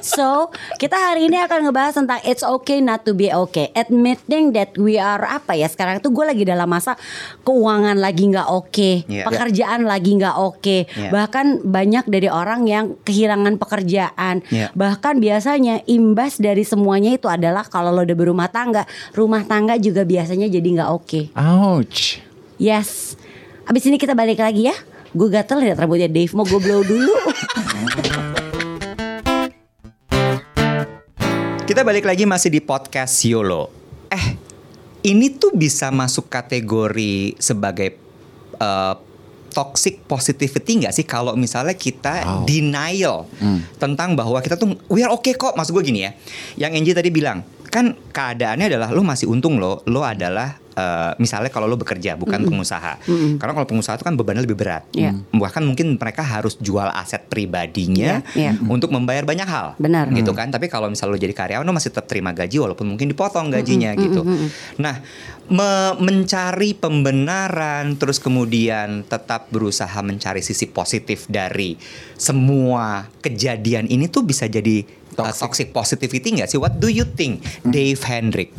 so 0.00 0.48
kita 0.76 0.94
hari 0.94 1.26
ini 1.26 1.40
akan 1.40 1.66
ngebahas 1.66 1.94
tentang 1.96 2.20
it's 2.22 2.42
okay 2.42 2.78
not 2.78 3.02
to 3.02 3.12
be 3.12 3.28
okay 3.28 3.74
admitting 3.74 4.52
that 4.52 4.74
we 4.76 4.96
are 4.96 5.22
apa 5.24 5.54
ya 5.54 5.66
sekarang 5.66 5.98
itu 5.98 6.08
gue 6.08 6.22
lagi 6.22 6.44
dalam 6.44 6.66
masa 6.66 6.94
keuangan 7.42 7.96
lagi 7.96 8.28
nggak 8.28 8.48
oke 8.48 8.90
Iya. 9.04 9.24
pekerjaan 9.26 9.82
lagi 9.84 10.14
nggak 10.14 10.36
oke 10.36 10.78
Iya. 10.86 11.10
bahkan 11.10 11.58
banyak 11.60 12.04
dari 12.06 12.28
orang 12.28 12.64
yang 12.64 12.94
kehilangan 13.00 13.56
pekerjaan 13.56 14.44
Iya. 14.46 14.70
bahkan 14.72 15.18
biasanya 15.18 15.82
imbas 15.86 16.36
dari 16.36 16.62
semuanya 16.62 17.10
itu 17.10 17.26
adalah 17.26 17.64
kalau 17.64 17.90
lo 17.90 18.02
udah 18.02 18.14
berumah 18.14 18.48
tangga 18.48 18.84
rumah 19.12 19.42
tangga 19.42 19.74
juga 19.76 20.04
biasanya 20.04 20.46
jadi 20.46 20.68
nggak 20.74 20.90
oke 20.92 21.20
ouch. 21.34 22.20
yes 22.56 23.16
abis 23.64 23.82
ini 23.86 23.96
kita 23.96 24.12
balik 24.12 24.38
lagi 24.38 24.68
ya 24.68 24.76
gue 25.10 25.28
gatel 25.28 25.62
liat 25.62 25.78
rambutnya 25.78 26.10
Dave 26.10 26.32
mau 26.32 26.44
gue 26.44 26.58
blow 26.58 26.82
dulu 26.82 27.14
Kita 31.64 31.80
balik 31.80 32.04
lagi 32.04 32.28
masih 32.28 32.52
di 32.52 32.60
podcast 32.60 33.24
YOLO. 33.24 33.72
Eh, 34.06 34.26
ini 35.02 35.32
tuh 35.32 35.50
bisa 35.50 35.88
masuk 35.88 36.28
kategori 36.28 37.34
sebagai 37.40 37.96
eh, 38.54 38.94
toxic 39.48 40.04
positivity 40.04 40.84
nggak 40.84 40.92
sih 40.92 41.02
kalau 41.02 41.32
misalnya 41.34 41.72
kita 41.72 42.14
Wow. 42.22 42.44
denial 42.44 43.24
tentang 43.80 44.12
bahwa 44.12 44.38
kita 44.38 44.54
tuh 44.54 44.76
we 44.86 45.02
are 45.02 45.10
okay 45.10 45.34
kok. 45.34 45.56
Maksud 45.56 45.72
gue 45.72 45.84
gini 45.88 46.04
ya. 46.04 46.12
Yang 46.60 46.72
Angie 46.78 46.94
tadi 46.94 47.10
bilang, 47.10 47.42
kan 47.72 47.96
keadaannya 48.12 48.68
adalah 48.68 48.92
lo 48.92 49.00
masih 49.00 49.26
untung 49.26 49.56
lo, 49.56 49.80
lo 49.88 50.04
adalah 50.04 50.60
eh, 50.74 51.12
misalnya 51.16 51.48
kalau 51.48 51.66
lo 51.66 51.74
bekerja 51.74 52.14
bukan 52.14 52.44
pengusaha. 52.44 52.98
Karena 53.38 53.52
kalau 53.52 53.66
pengusaha 53.66 53.94
itu 53.94 54.04
kan 54.04 54.14
bebannya 54.14 54.42
lebih 54.42 54.58
berat. 54.58 54.84
Iya. 54.90 55.14
Bahkan 55.30 55.62
mungkin 55.62 55.94
mereka 55.94 56.20
harus 56.20 56.54
jual 56.58 56.86
aset 56.86 57.24
pribadinya 57.24 58.20
Iya, 58.34 58.52
iya. 58.52 58.52
untuk 58.64 58.90
membayar 58.90 59.22
banyak 59.22 59.44
hal 59.44 59.74
Benar. 59.76 60.10
gitu 60.10 60.30
kan 60.30 60.50
tapi 60.50 60.66
kalau 60.66 60.86
misal 60.86 61.08
lo 61.08 61.16
jadi 61.16 61.32
karyawan 61.32 61.62
lo 61.62 61.72
masih 61.72 61.90
tetap 61.90 62.06
terima 62.06 62.30
gaji 62.30 62.58
walaupun 62.58 62.84
mungkin 62.84 63.10
dipotong 63.10 63.48
gajinya 63.48 63.94
gitu 63.94 64.22
nah 64.76 65.00
me- 65.46 65.94
mencari 65.98 66.74
pembenaran 66.74 67.94
terus 67.96 68.18
kemudian 68.18 69.04
tetap 69.04 69.48
berusaha 69.48 69.96
mencari 70.00 70.40
sisi 70.40 70.66
positif 70.66 71.24
dari 71.26 71.76
semua 72.14 73.06
kejadian 73.20 73.86
ini 73.86 74.06
tuh 74.06 74.24
bisa 74.24 74.46
jadi 74.46 74.82
uh, 75.14 75.24
Toxic. 75.24 75.40
toxic 75.40 75.68
positivity 75.70 76.28
nggak 76.32 76.46
sih 76.46 76.56
what 76.56 76.76
do 76.76 76.86
you 76.86 77.04
think 77.04 77.38
Dave 77.62 77.98
Hendrik 78.00 78.50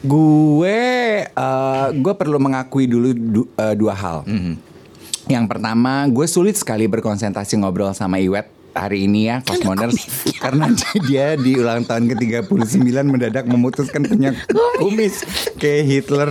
Gue 0.00 0.80
eh, 1.24 1.86
gue 1.92 2.14
perlu 2.14 2.38
mengakui 2.38 2.84
dulu 2.84 3.08
du- 3.10 3.50
eh, 3.52 3.74
dua 3.74 3.92
hal. 3.92 4.22
Yang 5.26 5.44
pertama, 5.46 6.06
gue 6.06 6.24
sulit 6.24 6.54
sekali 6.54 6.86
berkonsentrasi 6.86 7.58
ngobrol 7.58 7.92
sama 7.92 8.16
Iwet 8.16 8.48
hari 8.70 9.04
ini 9.04 9.26
ya 9.26 9.42
Cosmoners 9.42 9.98
karena 10.38 10.70
dia 11.04 11.34
di 11.34 11.52
ulang 11.52 11.82
tahun 11.82 12.06
ke-39 12.08 12.70
mendadak 13.02 13.44
memutuskan 13.44 14.06
punya 14.06 14.32
kumis 14.80 15.26
kayak 15.56 15.82
Hitler. 15.84 16.30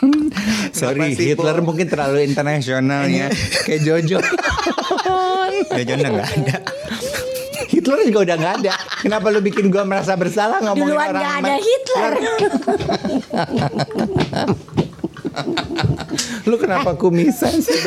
Sorry, 0.72 1.12
sih, 1.12 1.32
Hitler 1.32 1.60
Bo? 1.60 1.72
mungkin 1.72 1.88
terlalu 1.88 2.22
internasional 2.22 3.04
ya. 3.04 3.28
kayak 3.64 3.80
Jojo. 3.82 4.18
ya 5.70 5.82
jangan 5.84 6.08
nggak 6.14 6.28
ada 6.36 6.56
Hitler 7.80 8.04
juga 8.12 8.20
udah 8.28 8.36
nggak 8.36 8.54
ada. 8.60 8.74
Kenapa 9.00 9.32
lu 9.32 9.40
bikin 9.40 9.72
gue 9.72 9.80
merasa 9.88 10.12
bersalah 10.12 10.60
ngomongin 10.60 10.92
Duluan 10.92 11.08
orang 11.08 11.24
gak 11.24 11.40
ada 11.40 11.56
Hitler 11.56 12.12
Lu 16.44 16.56
kenapa 16.60 16.92
kumisan 17.00 17.56
sih? 17.64 17.80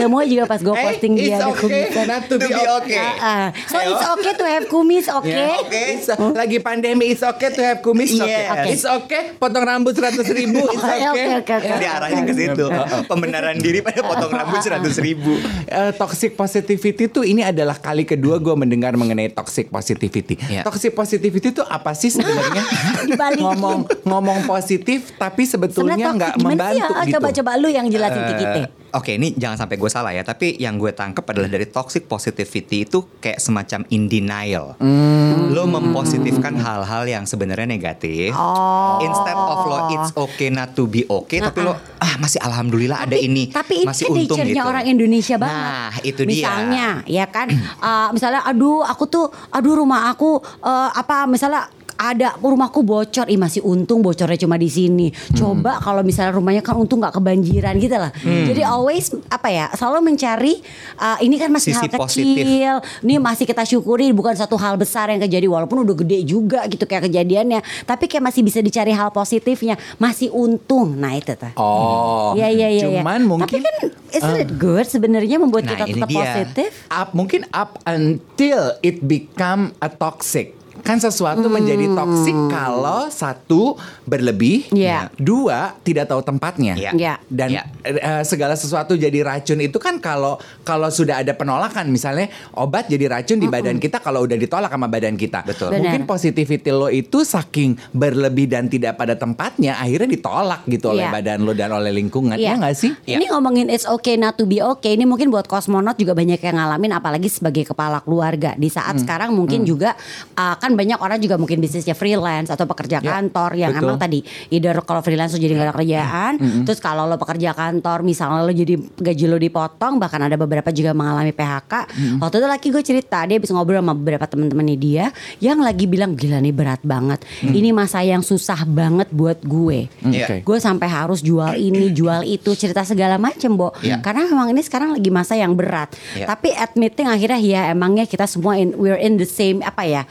Semua 0.00 0.22
juga 0.24 0.44
pas 0.48 0.56
gue 0.58 0.72
posting 0.72 1.12
Hey, 1.12 1.22
dia 1.22 1.36
ada 1.36 1.52
okay 1.52 1.60
kumisan 1.60 2.04
not 2.08 2.22
to 2.24 2.34
be 2.36 2.48
okay. 2.48 2.96
Ah, 2.96 3.12
ah. 3.20 3.46
So 3.68 3.76
it's 3.76 4.06
okay 4.08 4.32
to 4.32 4.44
have 4.44 4.64
kumis, 4.66 5.06
oke? 5.06 5.28
Ya, 5.28 5.60
oke. 5.60 5.82
It's- 5.92 6.08
Lagi 6.32 6.58
pandemi, 6.58 7.12
it's 7.12 7.20
okay 7.20 7.52
to 7.52 7.60
have 7.60 7.78
kumis. 7.80 8.16
Oke. 8.16 8.24
Yes. 8.24 8.48
Oke. 8.48 8.68
It's 8.70 8.86
okay. 8.86 9.22
Potong 9.36 9.64
rambut 9.64 9.92
seratus 9.92 10.24
ribu. 10.30 10.64
It's 10.64 10.80
Oke, 10.80 10.96
okay. 10.96 11.26
oke, 11.36 11.52
oke, 11.52 11.52
oke. 11.68 11.76
diarahin 11.76 12.22
ke 12.24 12.32
situ 12.32 12.64
pembenaran 13.10 13.56
diri 13.56 13.84
pada 13.84 14.00
potong 14.00 14.32
rambut 14.32 14.60
seratus 14.60 14.96
ribu 14.98 15.36
Eh, 15.66 15.92
toxic 15.94 16.34
positivity 16.34 17.06
tuh 17.06 17.22
ini 17.22 17.44
adalah 17.44 17.76
kali 17.76 18.02
kedua 18.02 18.40
gue 18.40 18.54
mendengar 18.56 18.96
mengenai 18.96 19.30
toxic 19.30 19.68
positivity. 19.68 20.34
Ya. 20.48 20.64
Toxic 20.64 20.90
positivity 20.90 21.52
tuh 21.52 21.66
apa 21.66 21.92
sih 21.92 22.10
sebenarnya? 22.10 22.64
Ngomong 23.44 23.78
ngomong 24.02 24.38
positif 24.44 25.14
tapi 25.14 25.44
sebetulnya 25.44 26.10
nggak 26.10 26.34
membantu 26.40 26.90
ya? 26.90 27.04
gitu. 27.06 27.14
Coba-coba 27.18 27.50
lu 27.60 27.68
yang 27.70 27.86
jelasin 27.86 28.22
ke 28.24 28.34
kita. 28.38 28.60
Oke, 28.90 29.14
ini 29.14 29.30
jangan 29.38 29.66
sampai 29.66 29.78
gue 29.78 29.90
salah 29.90 30.10
ya. 30.10 30.26
Tapi 30.26 30.58
yang 30.58 30.74
gue 30.74 30.90
tangkap 30.90 31.22
adalah 31.30 31.46
dari 31.46 31.66
toxic 31.70 32.10
positivity 32.10 32.82
itu 32.82 33.06
kayak 33.22 33.38
semacam 33.38 33.86
in 33.94 34.10
denial. 34.10 34.74
Hmm. 34.82 35.54
Lo 35.54 35.70
mempositifkan 35.70 36.58
hal-hal 36.58 37.06
yang 37.06 37.22
sebenarnya 37.22 37.70
negatif. 37.70 38.34
Oh. 38.34 38.98
Instead 38.98 39.38
of 39.38 39.58
lo 39.66 39.78
it's 39.94 40.10
okay 40.18 40.50
not 40.50 40.74
to 40.74 40.90
be 40.90 41.06
okay, 41.06 41.38
tapi 41.38 41.62
lo 41.62 41.78
ah 42.00 42.14
masih 42.18 42.42
alhamdulillah 42.42 43.06
ada 43.06 43.14
ini, 43.14 43.52
Tapi 43.54 43.86
ini 43.86 43.88
masih 43.88 44.06
kan 44.10 44.14
untung 44.18 44.38
nature-nya 44.42 44.62
gitu. 44.62 44.70
orang 44.70 44.84
Indonesia 44.88 45.36
banget. 45.38 45.62
Nah, 45.62 45.92
itu 46.02 46.22
dia. 46.24 46.30
misalnya, 46.32 46.86
ya 47.06 47.26
kan, 47.30 47.48
uh, 47.78 48.08
misalnya, 48.16 48.40
aduh, 48.42 48.82
aku 48.82 49.04
tuh, 49.06 49.26
aduh, 49.54 49.74
rumah 49.78 50.10
aku, 50.10 50.42
uh, 50.64 50.90
apa, 50.90 51.30
misalnya 51.30 51.70
ada 52.00 52.32
rumahku 52.40 52.80
bocor, 52.80 53.28
ih 53.28 53.36
masih 53.36 53.60
untung 53.60 54.00
bocornya 54.00 54.40
cuma 54.40 54.56
di 54.56 54.72
sini. 54.72 55.12
Coba 55.36 55.76
kalau 55.76 56.00
misalnya 56.00 56.32
rumahnya 56.32 56.64
kan 56.64 56.72
untung 56.74 56.96
nggak 56.96 57.12
kebanjiran 57.12 57.76
gitu 57.76 57.92
lah. 57.92 58.08
Jadi 58.24 58.64
always 58.64 59.12
apa 59.28 59.52
ya, 59.52 59.68
selalu 59.76 60.08
mencari 60.08 60.64
uh, 60.96 61.20
ini 61.20 61.36
kan 61.36 61.52
masih 61.52 61.76
Sisi 61.76 61.84
hal 61.84 61.92
positif. 61.92 62.40
kecil, 62.40 62.74
ini 63.04 63.20
masih 63.20 63.44
kita 63.44 63.68
syukuri 63.68 64.08
bukan 64.10 64.32
satu 64.32 64.56
hal 64.56 64.80
besar 64.80 65.12
yang 65.12 65.20
kejadi 65.20 65.44
walaupun 65.44 65.84
udah 65.84 65.96
gede 66.00 66.24
juga 66.24 66.64
gitu 66.66 66.88
kayak 66.88 67.12
kejadiannya. 67.12 67.60
Tapi 67.84 68.08
kayak 68.08 68.24
masih 68.24 68.40
bisa 68.40 68.64
dicari 68.64 68.96
hal 68.96 69.12
positifnya, 69.12 69.76
masih 70.00 70.32
untung. 70.32 70.96
Nah 70.96 71.12
itu 71.12 71.36
tuh. 71.36 71.52
Oh, 71.60 72.32
Iya 72.32 72.48
iya 72.48 72.68
iya. 72.72 72.84
iya. 72.88 73.04
Cuman 73.04 73.20
mungkin 73.28 73.44
Tapi 73.44 73.60
kan 73.60 73.76
isn't 74.16 74.40
it 74.40 74.50
good 74.56 74.88
sebenarnya 74.88 75.36
membuat 75.36 75.68
Nah, 75.68 75.76
kita 75.76 75.84
tetap 75.84 76.08
dia. 76.08 76.16
positif? 76.16 76.70
up 76.88 77.12
mungkin 77.12 77.44
up 77.52 77.76
until 77.84 78.72
it 78.80 79.04
become 79.04 79.76
a 79.78 79.92
toxic. 79.92 80.56
Kan 80.90 80.98
sesuatu 80.98 81.46
menjadi 81.46 81.86
toxic 81.94 82.34
kalau 82.50 83.06
satu 83.06 83.78
berlebih, 84.02 84.66
Iya. 84.74 85.06
dua 85.14 85.78
tidak 85.86 86.10
tahu 86.10 86.18
tempatnya. 86.18 86.74
Iya. 86.74 86.90
Iya. 86.90 87.14
Dan 87.30 87.48
Iya. 87.54 87.62
eh, 87.86 88.22
segala 88.26 88.58
sesuatu 88.58 88.98
jadi 88.98 89.22
racun 89.22 89.62
itu 89.62 89.78
kan 89.78 90.02
kalau 90.02 90.34
kalau 90.62 90.90
sudah 90.90 91.22
ada 91.22 91.30
penolakan, 91.30 91.86
misalnya 91.88 92.26
obat 92.52 92.90
jadi 92.90 93.06
racun 93.06 93.38
di 93.38 93.46
badan 93.46 93.78
kita 93.78 94.02
kalau 94.02 94.26
udah 94.26 94.34
ditolak 94.34 94.66
sama 94.66 94.90
badan 94.90 95.14
kita. 95.14 95.46
Betul. 95.46 95.78
Mungkin 95.78 96.02
Benar. 96.02 96.10
positivity 96.10 96.70
lo 96.70 96.90
itu 96.90 97.22
saking 97.22 97.78
berlebih 97.94 98.50
dan 98.50 98.66
tidak 98.66 98.98
pada 98.98 99.14
tempatnya, 99.14 99.78
akhirnya 99.78 100.10
ditolak 100.10 100.66
gitu 100.66 100.90
oleh 100.90 101.06
Iya. 101.06 101.14
badan 101.14 101.38
lo 101.46 101.54
dan 101.54 101.70
oleh 101.70 101.94
lingkungan. 101.94 102.34
Iya. 102.34 102.50
Ya 102.50 102.58
nggak 102.58 102.74
sih? 102.74 102.90
Ini 103.06 103.30
ngomongin 103.30 103.70
it's 103.70 103.86
okay 103.86 104.18
not 104.18 104.34
to 104.34 104.42
be 104.42 104.58
okay. 104.58 104.98
Ini 104.98 105.06
mungkin 105.06 105.30
buat 105.30 105.46
kosmonot 105.46 105.94
juga 105.94 106.18
banyak 106.18 106.42
yang 106.42 106.58
ngalamin 106.58 106.90
apalagi 106.90 107.30
sebagai 107.30 107.62
kepala 107.62 108.02
keluarga. 108.02 108.58
Di 108.58 108.66
saat 108.66 108.98
Hmm. 108.98 109.02
sekarang 109.06 109.30
mungkin 109.30 109.62
juga 109.62 109.94
uh, 110.34 110.58
kan 110.58 110.74
banyak 110.80 110.96
orang 110.96 111.20
juga 111.20 111.36
mungkin 111.36 111.60
bisnisnya 111.60 111.92
freelance 111.92 112.48
atau 112.48 112.64
pekerja 112.64 112.98
Ya, 113.00 113.16
kantor 113.20 113.50
yang 113.54 113.76
betul. 113.76 113.84
emang 113.86 113.98
tadi 114.00 114.20
either 114.48 114.76
kalau 114.82 115.00
freelance 115.00 115.32
lo 115.32 115.40
jadi 115.40 115.52
nggak 115.52 115.68
ada 115.68 115.76
kerjaan, 115.76 116.32
terus 116.64 116.80
kalau 116.80 117.04
lo 117.04 117.16
pekerja 117.16 117.52
kantor 117.52 118.00
misalnya 118.00 118.40
lo 118.40 118.52
jadi 118.52 118.74
gaji 118.76 119.24
lo 119.28 119.36
dipotong 119.36 120.00
bahkan 120.00 120.20
ada 120.20 120.34
beberapa 120.34 120.72
juga 120.72 120.96
mengalami 120.96 121.30
PHK. 121.30 121.72
Waktu 122.18 122.36
itu 122.36 122.46
laki 122.48 122.66
gue 122.70 122.82
cerita 122.82 123.18
dia 123.24 123.36
bisa 123.36 123.52
ngobrol 123.52 123.78
sama 123.78 123.92
beberapa 123.92 124.24
teman-temannya 124.24 124.76
dia 124.76 125.04
yang 125.38 125.60
lagi 125.60 125.84
bilang 125.84 126.16
gila 126.16 126.40
nih 126.40 126.54
berat 126.54 126.80
banget. 126.80 127.20
Ini 127.42 127.70
masa 127.70 128.00
yang 128.00 128.24
susah 128.24 128.62
banget 128.64 129.10
buat 129.10 129.42
gue. 129.42 129.90
Iya. 130.06 130.26
Oke. 130.26 130.36
Gue 130.46 130.58
sampai 130.62 130.86
harus 130.86 131.20
jual 131.20 131.58
ini, 131.58 131.90
jual 131.90 132.22
itu, 132.22 132.54
cerita 132.54 132.86
segala 132.86 133.18
macem, 133.18 133.50
Bo. 133.52 133.74
Iya. 133.82 133.98
Karena 133.98 134.30
memang 134.30 134.54
ini 134.54 134.62
sekarang 134.62 134.94
lagi 134.94 135.10
masa 135.10 135.34
yang 135.34 135.58
berat. 135.58 135.90
Iya. 136.14 136.30
Tapi 136.30 136.54
admitting 136.54 137.10
akhirnya 137.10 137.40
ya 137.42 137.60
emangnya 137.74 138.06
kita 138.06 138.30
semua 138.30 138.54
in, 138.54 138.72
we're 138.78 138.98
in 138.98 139.18
the 139.18 139.26
same 139.26 139.60
apa 139.60 139.82
ya? 139.82 140.02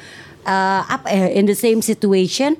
Eh, 0.46 0.82
apa 0.88 1.08
ya, 1.10 1.28
in 1.34 1.46
the 1.46 1.56
same 1.56 1.82
situation. 1.82 2.56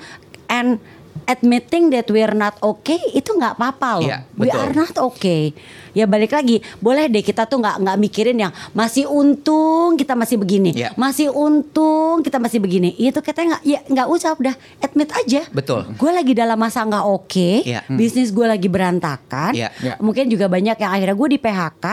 And 0.50 0.82
admitting 1.26 1.90
that 1.90 2.08
we're 2.08 2.32
not 2.32 2.56
okay 2.60 3.00
itu 3.12 3.30
nggak 3.30 3.56
apa-apa 3.56 3.90
loh. 3.98 4.08
Iya, 4.08 4.18
we 4.36 4.48
are 4.48 4.72
not 4.72 4.96
okay. 4.96 5.52
Ya 5.92 6.06
balik 6.06 6.32
lagi, 6.32 6.62
boleh 6.78 7.10
deh 7.10 7.20
kita 7.20 7.44
tuh 7.44 7.58
nggak 7.58 7.82
nggak 7.82 7.98
mikirin 7.98 8.38
yang 8.38 8.54
masih 8.72 9.10
untung 9.10 9.98
kita 9.98 10.14
masih 10.14 10.38
begini, 10.38 10.70
Iya. 10.72 10.94
masih 10.94 11.34
untung 11.34 12.22
kita 12.22 12.38
masih 12.38 12.62
begini. 12.62 12.94
Itu 12.94 13.20
kita 13.20 13.42
nggak 13.42 13.62
ya 13.64 13.80
nggak 13.84 14.08
usah 14.08 14.38
udah 14.38 14.54
admit 14.80 15.10
aja. 15.10 15.42
Betul. 15.50 15.90
Gue 15.96 16.12
lagi 16.14 16.32
dalam 16.32 16.56
masa 16.56 16.86
nggak 16.86 17.04
oke, 17.04 17.66
Iya. 17.66 17.82
bisnis 17.90 18.30
gue 18.30 18.46
lagi 18.46 18.70
berantakan. 18.70 19.58
Iya. 19.58 19.74
Iya. 19.82 19.98
Mungkin 19.98 20.30
juga 20.30 20.46
banyak 20.46 20.78
yang 20.78 20.92
akhirnya 20.94 21.16
gue 21.16 21.30
di 21.30 21.40
PHK. 21.42 21.86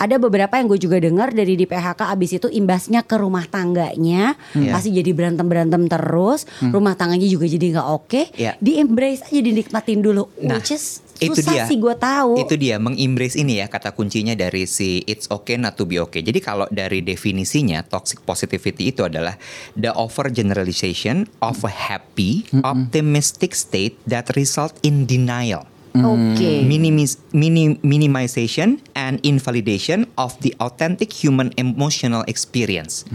Ada 0.00 0.16
beberapa 0.16 0.54
yang 0.56 0.66
gue 0.66 0.80
juga 0.80 0.96
dengar 0.96 1.28
dari 1.30 1.54
di 1.54 1.68
PHK 1.68 2.00
abis 2.08 2.30
itu 2.34 2.48
imbasnya 2.48 3.04
ke 3.04 3.14
rumah 3.14 3.44
tangganya, 3.44 4.34
Iya. 4.56 4.72
pasti 4.72 4.88
jadi 4.88 5.10
berantem 5.12 5.44
berantem 5.44 5.84
terus. 5.84 6.48
Rumah 6.64 6.96
tangganya 6.96 7.28
juga 7.28 7.44
jadi 7.44 7.76
nggak 7.76 7.88
oke. 7.92 8.22
Iya. 8.34 8.56
Di 8.64 8.80
embrace 8.80 9.28
aja 9.28 9.40
dinikmatin 9.44 10.00
dulu. 10.00 10.24
Nah, 10.40 10.56
Which 10.56 10.72
is 10.72 11.04
itu 11.20 11.36
susah 11.36 11.52
dia. 11.52 11.64
sih 11.68 11.76
gue 11.76 11.94
tahu. 11.94 12.40
Itu 12.40 12.56
dia 12.56 12.80
mengembrace 12.80 13.36
ini 13.36 13.60
ya 13.60 13.68
kata 13.68 13.92
kuncinya 13.92 14.32
dari 14.32 14.64
si 14.64 15.04
it's 15.04 15.28
okay 15.28 15.60
not 15.60 15.76
to 15.76 15.84
be 15.84 16.00
okay. 16.00 16.24
Jadi 16.24 16.40
kalau 16.40 16.64
dari 16.72 17.04
definisinya 17.04 17.84
toxic 17.84 18.24
positivity 18.24 18.90
itu 18.90 19.04
adalah 19.04 19.36
the 19.76 19.92
over 19.92 20.32
generalization 20.32 21.28
of 21.44 21.60
a 21.62 21.72
happy, 21.72 22.48
optimistic 22.64 23.52
state 23.52 24.00
that 24.08 24.32
result 24.32 24.74
in 24.80 25.04
denial. 25.04 25.68
Oke. 25.94 26.66
Minimis, 26.66 27.22
mini, 27.30 27.78
minimization 27.86 28.82
and 28.98 29.22
invalidation 29.22 30.10
of 30.18 30.34
the 30.42 30.50
authentic 30.58 31.14
human 31.14 31.54
emotional 31.54 32.26
experience. 32.26 33.06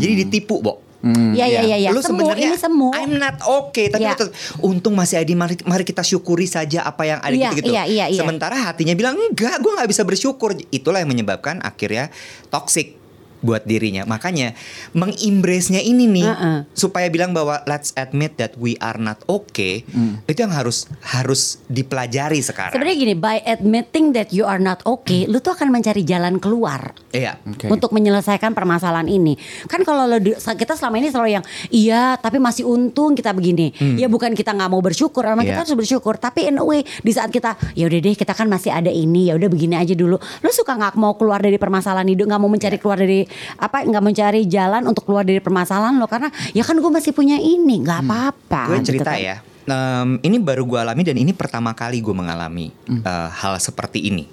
Jadi 0.00 0.24
ditipu, 0.24 0.64
Bo. 0.64 0.80
Iya 1.04 1.44
iya 1.44 1.60
iya. 1.62 1.76
Ya. 1.84 1.90
Lu 1.92 2.00
Semu 2.00 2.24
sebenarnya 2.24 2.48
ini 2.54 2.58
semu. 2.58 2.88
I'm 2.96 3.20
not 3.20 3.36
okay 3.44 3.92
tapi 3.92 4.08
Iya. 4.08 4.16
tetap, 4.16 4.32
untung 4.64 4.96
masih 4.96 5.20
ada 5.20 5.32
mari, 5.36 5.54
mari 5.68 5.84
kita 5.84 6.00
syukuri 6.00 6.48
saja 6.48 6.80
apa 6.82 7.04
yang 7.04 7.20
ada 7.20 7.30
Iya, 7.30 7.52
gitu-gitu. 7.52 7.72
iya, 7.76 7.84
iya, 7.84 8.04
iya. 8.08 8.20
Sementara 8.24 8.56
hatinya 8.56 8.96
bilang 8.96 9.20
enggak, 9.20 9.60
gue 9.60 9.68
nggak 9.68 9.88
bisa 9.92 10.02
bersyukur. 10.02 10.56
Itulah 10.72 11.04
yang 11.04 11.12
menyebabkan 11.12 11.60
akhirnya 11.60 12.08
toxic 12.48 13.03
buat 13.44 13.62
dirinya. 13.62 14.08
Makanya 14.08 14.56
mengembrace-nya 14.96 15.78
ini 15.78 16.08
nih 16.08 16.24
Heeh. 16.24 16.58
supaya 16.72 17.06
bilang 17.06 17.30
bahwa 17.30 17.60
let's 17.64 17.92
admit 17.94 18.34
that 18.36 18.56
we 18.56 18.80
are 18.80 18.96
not 18.96 19.20
okay. 19.26 19.84
Itu 20.24 20.40
yang 20.40 20.54
harus 20.54 20.88
harus 21.04 21.60
dipelajari 21.68 22.40
sekarang. 22.40 22.72
Sebenarnya 22.72 22.96
gini, 22.96 23.14
by 23.14 23.44
admitting 23.44 24.16
that 24.16 24.32
you 24.32 24.42
are 24.42 24.58
not 24.58 24.80
okay, 24.82 25.28
lu 25.28 25.38
tuh 25.38 25.52
akan 25.52 25.68
mencari 25.68 26.00
jalan 26.02 26.40
keluar. 26.40 26.96
Iya. 27.12 27.36
Oke. 27.44 27.70
untuk 27.70 27.90
menyelesaikan 27.90 28.50
permasalahan 28.52 29.06
ini. 29.06 29.36
Kan 29.66 29.82
kalau 29.82 30.06
lo 30.06 30.16
di- 30.16 30.34
kita 30.34 30.74
selama 30.74 30.96
ini 30.96 31.08
selalu 31.08 31.30
yang 31.32 31.44
iya 31.68 32.14
tapi 32.16 32.38
masih 32.38 32.64
untung 32.64 33.12
kita 33.12 33.30
begini. 33.30 33.70
Ya 33.94 34.08
bukan 34.08 34.32
kita 34.32 34.50
nggak 34.50 34.66
mau 34.66 34.80
bersyukur, 34.80 35.22
memang 35.22 35.42
kita 35.42 35.52
Iya. 35.54 35.62
harus 35.62 35.76
bersyukur. 35.76 36.14
Tapi 36.16 36.48
in 36.48 36.56
a 36.56 36.64
way 36.64 36.80
di 37.02 37.10
saat 37.10 37.28
kita 37.28 37.54
ya 37.74 37.84
udah 37.84 37.98
deh 38.00 38.14
kita 38.14 38.32
kan 38.32 38.46
masih 38.46 38.70
ada 38.70 38.88
ini, 38.88 39.28
ya 39.28 39.34
udah 39.34 39.46
begini 39.46 39.74
aja 39.74 39.92
dulu. 39.92 40.16
Lo 40.16 40.50
suka 40.50 40.72
nggak 40.72 40.94
mau 40.94 41.14
keluar 41.14 41.38
dari 41.38 41.54
permasalahan 41.54 42.08
hidup, 42.08 42.26
nggak 42.26 42.40
mau 42.40 42.48
mencari 42.48 42.76
keluar 42.76 42.96
dari 42.96 43.26
apa, 43.58 43.84
nggak 43.84 44.04
mencari 44.04 44.42
jalan 44.46 44.84
untuk 44.86 45.08
keluar 45.08 45.24
dari 45.26 45.40
permasalahan 45.40 45.96
lo 45.96 46.06
karena 46.06 46.28
ya 46.52 46.62
kan 46.62 46.76
gue 46.78 46.92
masih 46.92 47.12
punya 47.16 47.38
ini, 47.38 47.82
nggak 47.82 48.00
apa-apa. 48.04 48.62
Gue 48.70 48.78
gitu 48.82 48.88
cerita 48.94 49.12
kan. 49.14 49.20
ya. 49.20 49.36
Em, 49.64 50.20
ini 50.20 50.36
baru 50.36 50.68
gue 50.68 50.76
alami 50.76 51.02
dan 51.02 51.16
ini 51.16 51.32
pertama 51.32 51.72
kali 51.72 52.04
gue 52.04 52.12
mengalami 52.12 52.68
eh, 52.88 53.28
hal 53.32 53.56
seperti 53.56 54.12
ini. 54.12 54.28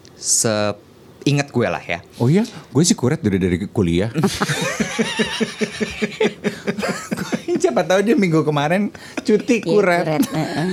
Seingat 1.21 1.47
gue 1.47 1.63
lah 1.63 1.79
ya. 1.79 2.01
Oh 2.17 2.25
iya, 2.25 2.41
gue 2.43 2.81
sih 2.81 2.93
kuret 2.93 3.21
dari 3.21 3.37
dari 3.37 3.57
kuliah. 3.63 4.09
Siapa 7.61 7.85
tahu 7.85 8.01
dia 8.01 8.17
minggu 8.17 8.41
kemarin 8.41 8.89
cuti 9.17 9.61
Iya, 9.61 9.65
kuret. 9.67 10.01
kuret, 10.01 10.23
eh, 10.33 10.49
eh. 10.57 10.69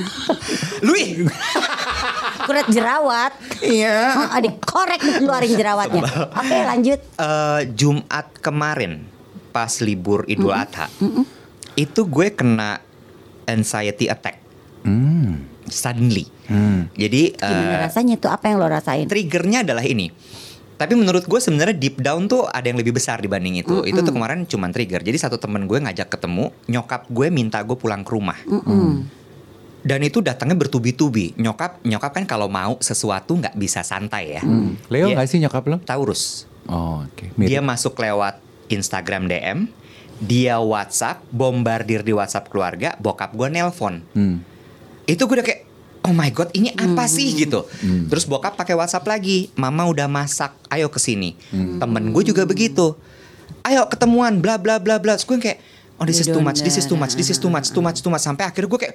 Lui, 0.80 1.04
Kuret 2.48 2.64
jerawat. 2.68 3.36
Iya. 3.60 3.96
Oh, 4.16 4.28
adik 4.32 4.56
korek 4.58 4.96
keluarin 4.96 5.52
jerawatnya. 5.52 6.00
Oke 6.32 6.56
lanjut. 6.64 6.96
eh, 6.96 7.60
Jumat 7.70 8.32
kemarin 8.40 9.04
pas 9.50 9.68
libur 9.78 10.24
Idul 10.24 10.48
Adha, 10.50 10.88
itu 11.74 12.00
gue 12.02 12.26
kena 12.30 12.80
anxiety 13.44 14.06
attack 14.06 14.40
Hmm. 14.80 15.44
suddenly. 15.66 16.24
Hmm. 16.46 16.88
Jadi 16.94 17.34
Gimana 17.34 17.74
eh, 17.74 17.80
rasanya 17.84 18.16
tuh? 18.16 18.30
Apa 18.30 18.48
yang 18.48 18.56
lo 18.56 18.66
rasain? 18.66 19.04
triggernya 19.04 19.60
adalah 19.60 19.84
ini. 19.84 20.08
Tapi 20.78 20.94
menurut 20.94 21.26
gue 21.26 21.40
sebenarnya 21.42 21.74
deep 21.74 21.98
down 21.98 22.30
tuh 22.30 22.46
ada 22.46 22.62
yang 22.62 22.78
lebih 22.78 22.94
besar 22.94 23.18
dibanding 23.18 23.58
itu. 23.58 23.82
Itu 23.82 24.00
tuh 24.00 24.14
kemarin 24.14 24.46
cuman 24.46 24.70
trigger. 24.70 25.02
Jadi 25.02 25.18
satu 25.18 25.34
temen 25.34 25.66
gue 25.66 25.74
ngajak 25.74 26.06
ketemu, 26.06 26.54
nyokap 26.70 27.10
gue 27.10 27.26
minta 27.34 27.58
gue 27.66 27.74
pulang 27.74 28.06
ke 28.06 28.10
rumah. 28.14 28.38
Dan 29.78 30.00
itu 30.02 30.22
datangnya 30.22 30.54
bertubi-tubi. 30.54 31.34
Nyokap, 31.34 31.82
nyokap 31.82 32.10
kan 32.14 32.24
kalau 32.26 32.46
mau 32.46 32.78
sesuatu 32.78 33.34
nggak 33.34 33.58
bisa 33.58 33.82
santai 33.82 34.38
ya. 34.38 34.42
Leo 34.86 35.10
Dia- 35.10 35.16
nggak 35.18 35.26
sih 35.26 35.38
nyokap 35.42 35.64
lo? 35.66 35.76
Taurus. 35.82 36.46
Oh, 36.70 37.02
oke. 37.02 37.32
Dia 37.40 37.58
Mirip. 37.58 37.64
masuk 37.64 37.96
lewat 37.96 38.38
Instagram 38.68 39.26
DM, 39.26 39.58
dia 40.20 40.60
WhatsApp, 40.60 41.24
bombardir 41.32 42.04
di 42.04 42.12
WhatsApp 42.12 42.52
keluarga, 42.52 42.94
bokap 43.00 43.32
gue 43.32 43.48
nelpon. 43.48 44.04
Hmm. 44.12 44.44
Itu 45.08 45.24
gue 45.24 45.40
udah 45.40 45.46
kayak 45.46 45.62
Oh 46.06 46.14
my 46.14 46.30
god, 46.32 46.48
ini 46.54 46.72
apa 46.72 47.04
sih 47.10 47.34
gitu. 47.34 47.66
Terus 48.08 48.24
bokap 48.24 48.54
pakai 48.54 48.78
WhatsApp 48.78 49.04
lagi, 49.08 49.50
Mama 49.58 49.84
udah 49.90 50.06
masak, 50.06 50.54
ayo 50.72 50.88
ke 50.88 50.96
sini. 51.02 51.36
Temen 51.52 52.14
gue 52.14 52.22
juga 52.24 52.48
begitu. 52.48 52.96
Ayo 53.66 53.84
ketemuan, 53.90 54.40
bla 54.40 54.56
bla 54.56 54.80
bla 54.80 54.96
bla. 54.96 55.18
Terus 55.18 55.26
gue 55.28 55.38
kayak 55.40 55.58
Oh 55.98 56.06
this 56.06 56.22
is 56.22 56.30
too 56.30 56.38
much, 56.38 56.62
this 56.62 56.78
is 56.78 56.86
too 56.86 56.94
much, 56.94 57.18
this 57.18 57.26
is 57.26 57.42
too 57.42 57.50
much, 57.50 57.74
too 57.74 57.82
much, 57.82 57.98
too 57.98 58.06
much. 58.06 58.22
Sampai 58.22 58.46
akhirnya 58.46 58.70
gue 58.70 58.80
kayak 58.86 58.94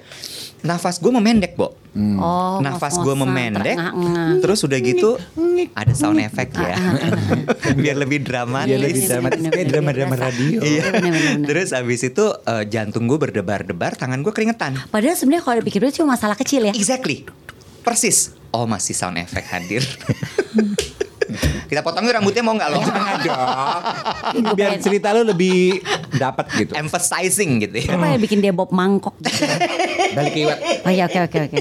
nafas 0.64 0.96
gue 0.96 1.12
memendek, 1.12 1.52
Bo. 1.52 1.76
Oh, 2.16 2.64
nafas 2.64 2.96
gue 2.96 3.12
memendek. 3.12 3.76
Terus 4.40 4.64
udah 4.64 4.78
gitu 4.80 5.20
ada 5.76 5.92
sound 5.92 6.16
effect 6.24 6.56
ya. 6.56 6.80
Biar 7.84 8.00
lebih 8.00 8.24
dramatis. 8.24 8.72
Biar 8.72 8.80
lebih 8.80 9.02
dramatis. 9.04 9.40
Kayak 9.52 9.68
drama-drama 9.68 10.16
radio. 10.16 10.58
Iya. 10.64 10.84
Terus 11.44 11.76
abis 11.76 12.08
itu 12.08 12.24
eh, 12.48 12.64
jantung 12.72 13.04
gue 13.04 13.20
berdebar-debar, 13.20 14.00
tangan 14.00 14.24
gue 14.24 14.32
keringetan. 14.32 14.80
Padahal 14.88 15.12
sebenarnya 15.12 15.44
kalau 15.44 15.56
dipikir 15.60 15.84
itu 15.84 16.00
cuma 16.00 16.16
masalah 16.16 16.40
kecil 16.40 16.64
ya. 16.64 16.72
Exactly. 16.72 17.28
Persis. 17.84 18.32
Oh 18.48 18.64
masih 18.64 18.96
sound 18.96 19.20
effect 19.20 19.52
hadir. 19.52 19.84
Kita 21.68 21.80
potong 21.80 22.06
rambutnya 22.06 22.44
mau 22.44 22.54
nggak 22.54 22.70
lo? 22.70 22.80
Jangan 22.84 23.16
dong. 23.24 24.54
Biar 24.54 24.78
cerita 24.78 25.10
lo 25.10 25.26
lebih 25.26 25.82
dapat 26.16 26.46
gitu. 26.54 26.72
Emphasizing 26.78 27.62
gitu 27.62 27.84
ya. 27.84 27.98
Apa 27.98 28.14
yang 28.14 28.22
bikin 28.22 28.38
dia 28.40 28.54
bob 28.54 28.70
mangkok 28.70 29.14
gitu. 29.20 29.44
Balik 30.14 30.34
iwat. 30.38 30.58
Oh 30.86 30.92
iya 30.92 31.04
oke 31.10 31.18
oke 31.26 31.38
oke. 31.50 31.58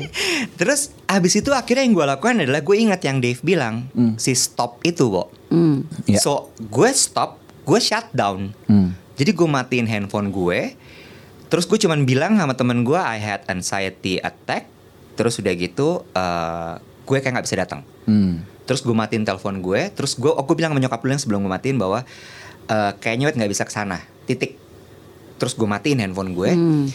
Terus 0.58 0.94
abis 1.10 1.34
itu 1.42 1.50
akhirnya 1.54 1.84
yang 1.86 1.94
gue 1.94 2.06
lakukan 2.06 2.42
adalah 2.42 2.62
gue 2.62 2.76
ingat 2.78 3.02
yang 3.06 3.18
Dave 3.18 3.42
bilang 3.42 3.89
si 4.22 4.38
stop 4.38 4.80
itu, 4.86 5.10
Bo. 5.10 5.30
Hmm. 5.54 5.86
Iya. 6.10 6.22
So 6.22 6.54
gue 6.58 6.89
stop, 6.94 7.42
gue 7.66 7.80
shutdown. 7.82 8.54
Hmm. 8.70 8.98
Jadi 9.13 9.32
gue 9.34 9.48
matiin 9.50 9.86
handphone 9.86 10.34
gue. 10.34 10.74
Terus 11.54 11.70
gue 11.70 11.78
cuman 11.78 12.02
bilang 12.02 12.34
sama 12.34 12.58
temen 12.58 12.82
gue 12.82 12.98
I 12.98 13.22
had 13.22 13.46
anxiety 13.46 14.18
attack. 14.18 14.66
Terus 15.13 15.38
udah 15.38 15.54
gitu 15.54 16.02
eh, 16.18 16.74
gue 16.82 17.18
kayak 17.22 17.38
nggak 17.38 17.46
bisa 17.46 17.58
datang. 17.62 17.86
Hmm. 18.10 18.42
Terus 18.66 18.82
gue 18.82 18.96
matiin 18.96 19.22
telepon 19.22 19.62
gue. 19.62 19.94
Terus 19.94 20.18
gue, 20.18 20.34
oh 20.34 20.42
gue 20.42 20.56
bilang 20.58 20.74
sama 20.74 20.82
nyokap 20.82 21.04
dulu 21.04 21.12
yang 21.13 21.22
sebelum 21.22 21.39
gue 21.46 21.54
matiin 21.54 21.78
bahwa 21.78 22.02
eh, 22.66 22.92
kayaknya 22.98 23.30
Wet 23.30 23.38
nggak 23.38 23.52
bisa 23.54 23.70
ke 23.70 23.74
sana. 23.76 24.02
Titik. 24.24 24.56
Terus 25.36 25.54
gue 25.54 25.66
matiin 25.66 26.00
handphone 26.00 26.32
gue. 26.32 26.50
Hmm. 26.50 26.86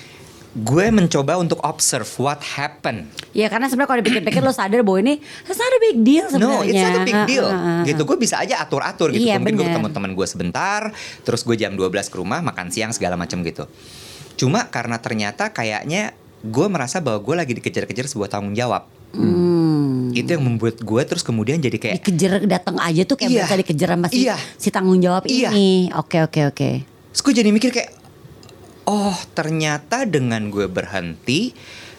Gue 0.59 0.89
mencoba 0.89 1.37
untuk 1.37 1.61
observe 1.61 2.09
what 2.19 2.41
happened. 2.41 3.05
Ya 3.31 3.47
karena 3.47 3.69
sebenarnya 3.69 3.91
kalau 3.91 4.01
dipikir-pikir 4.01 4.41
lo 4.41 4.51
sadar 4.51 4.81
bahwa 4.81 4.99
ini 4.99 5.21
it's 5.21 5.55
not 5.55 5.69
a 5.69 5.79
big 5.79 6.01
deal 6.01 6.25
No, 6.25 6.65
sebenarnya. 6.65 6.65
it's 6.65 6.83
not 6.83 6.97
a 6.97 7.03
big 7.05 7.21
deal. 7.27 7.47
Ah, 7.47 7.53
ah, 7.53 7.69
ah. 7.69 7.83
Gitu, 7.85 8.03
gue 8.03 8.17
bisa 8.17 8.41
aja 8.41 8.57
atur-atur 8.59 9.13
gitu. 9.13 9.29
Iya, 9.29 9.37
Mungkin 9.37 9.55
gue 9.55 9.67
ketemu 9.69 9.89
teman 9.93 10.11
gue 10.13 10.27
sebentar, 10.27 10.81
terus 11.23 11.45
gue 11.45 11.55
jam 11.55 11.73
12 11.73 11.85
ke 12.09 12.17
rumah 12.17 12.41
makan 12.41 12.73
siang 12.73 12.91
segala 12.91 13.15
macam 13.15 13.45
gitu. 13.45 13.69
Cuma 14.35 14.67
karena 14.67 14.97
ternyata 14.97 15.53
kayaknya 15.53 16.17
gue 16.41 16.67
merasa 16.67 16.99
bahwa 16.99 17.21
gue 17.21 17.35
lagi 17.37 17.53
dikejar-kejar 17.53 18.09
sebuah 18.09 18.33
tanggung 18.33 18.57
jawab. 18.57 18.89
Hmm. 19.13 20.11
Itu 20.11 20.33
yang 20.33 20.45
membuat 20.45 20.81
gue 20.81 21.03
terus 21.05 21.21
kemudian 21.21 21.59
jadi 21.59 21.77
kayak 21.77 21.95
Dikejar 22.01 22.41
datang 22.43 22.77
aja 22.79 23.05
tuh 23.05 23.17
kayak 23.17 23.31
Iya. 23.31 23.39
biasa 23.43 23.55
dikejar 23.61 23.89
sama 23.95 24.07
si, 24.09 24.25
Iya. 24.25 24.37
si 24.57 24.69
tanggung 24.69 24.99
jawab 24.99 25.29
Iya. 25.29 25.51
ini. 25.51 25.93
Oke 25.93 26.21
oke 26.21 26.41
oke. 26.49 26.71
Terus 27.19 27.35
gue 27.35 27.43
jadi 27.43 27.51
mikir 27.51 27.75
kayak 27.75 27.99
Oh 28.87 29.19
ternyata 29.35 30.07
dengan 30.07 30.55
gue 30.55 30.71
berhenti 30.71 31.51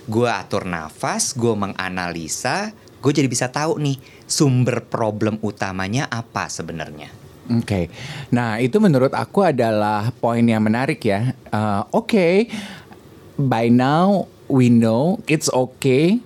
Gue 0.08 0.32
atur 0.32 0.64
nafas 0.64 1.36
Gue 1.36 1.60
menganalisa 1.60 2.72
Gue 3.04 3.12
jadi 3.12 3.28
bisa 3.28 3.52
tahu 3.52 3.84
nih 3.84 4.00
Sumber 4.24 4.80
problem 4.88 5.44
utamanya 5.44 6.08
apa 6.08 6.48
sebenarnya. 6.48 7.12
Oke, 7.52 7.92
nah 8.32 8.64
itu 8.64 8.80
menurut 8.80 9.12
aku 9.12 9.44
adalah 9.44 10.08
poin 10.24 10.46
yang 10.46 10.64
menarik 10.64 11.04
ya. 11.04 11.36
Uh, 11.52 11.84
Oke, 11.92 12.48
by 13.36 13.68
now 13.68 14.30
we 14.48 14.72
know 14.72 15.20
it's 15.28 15.52
okay 15.52 16.24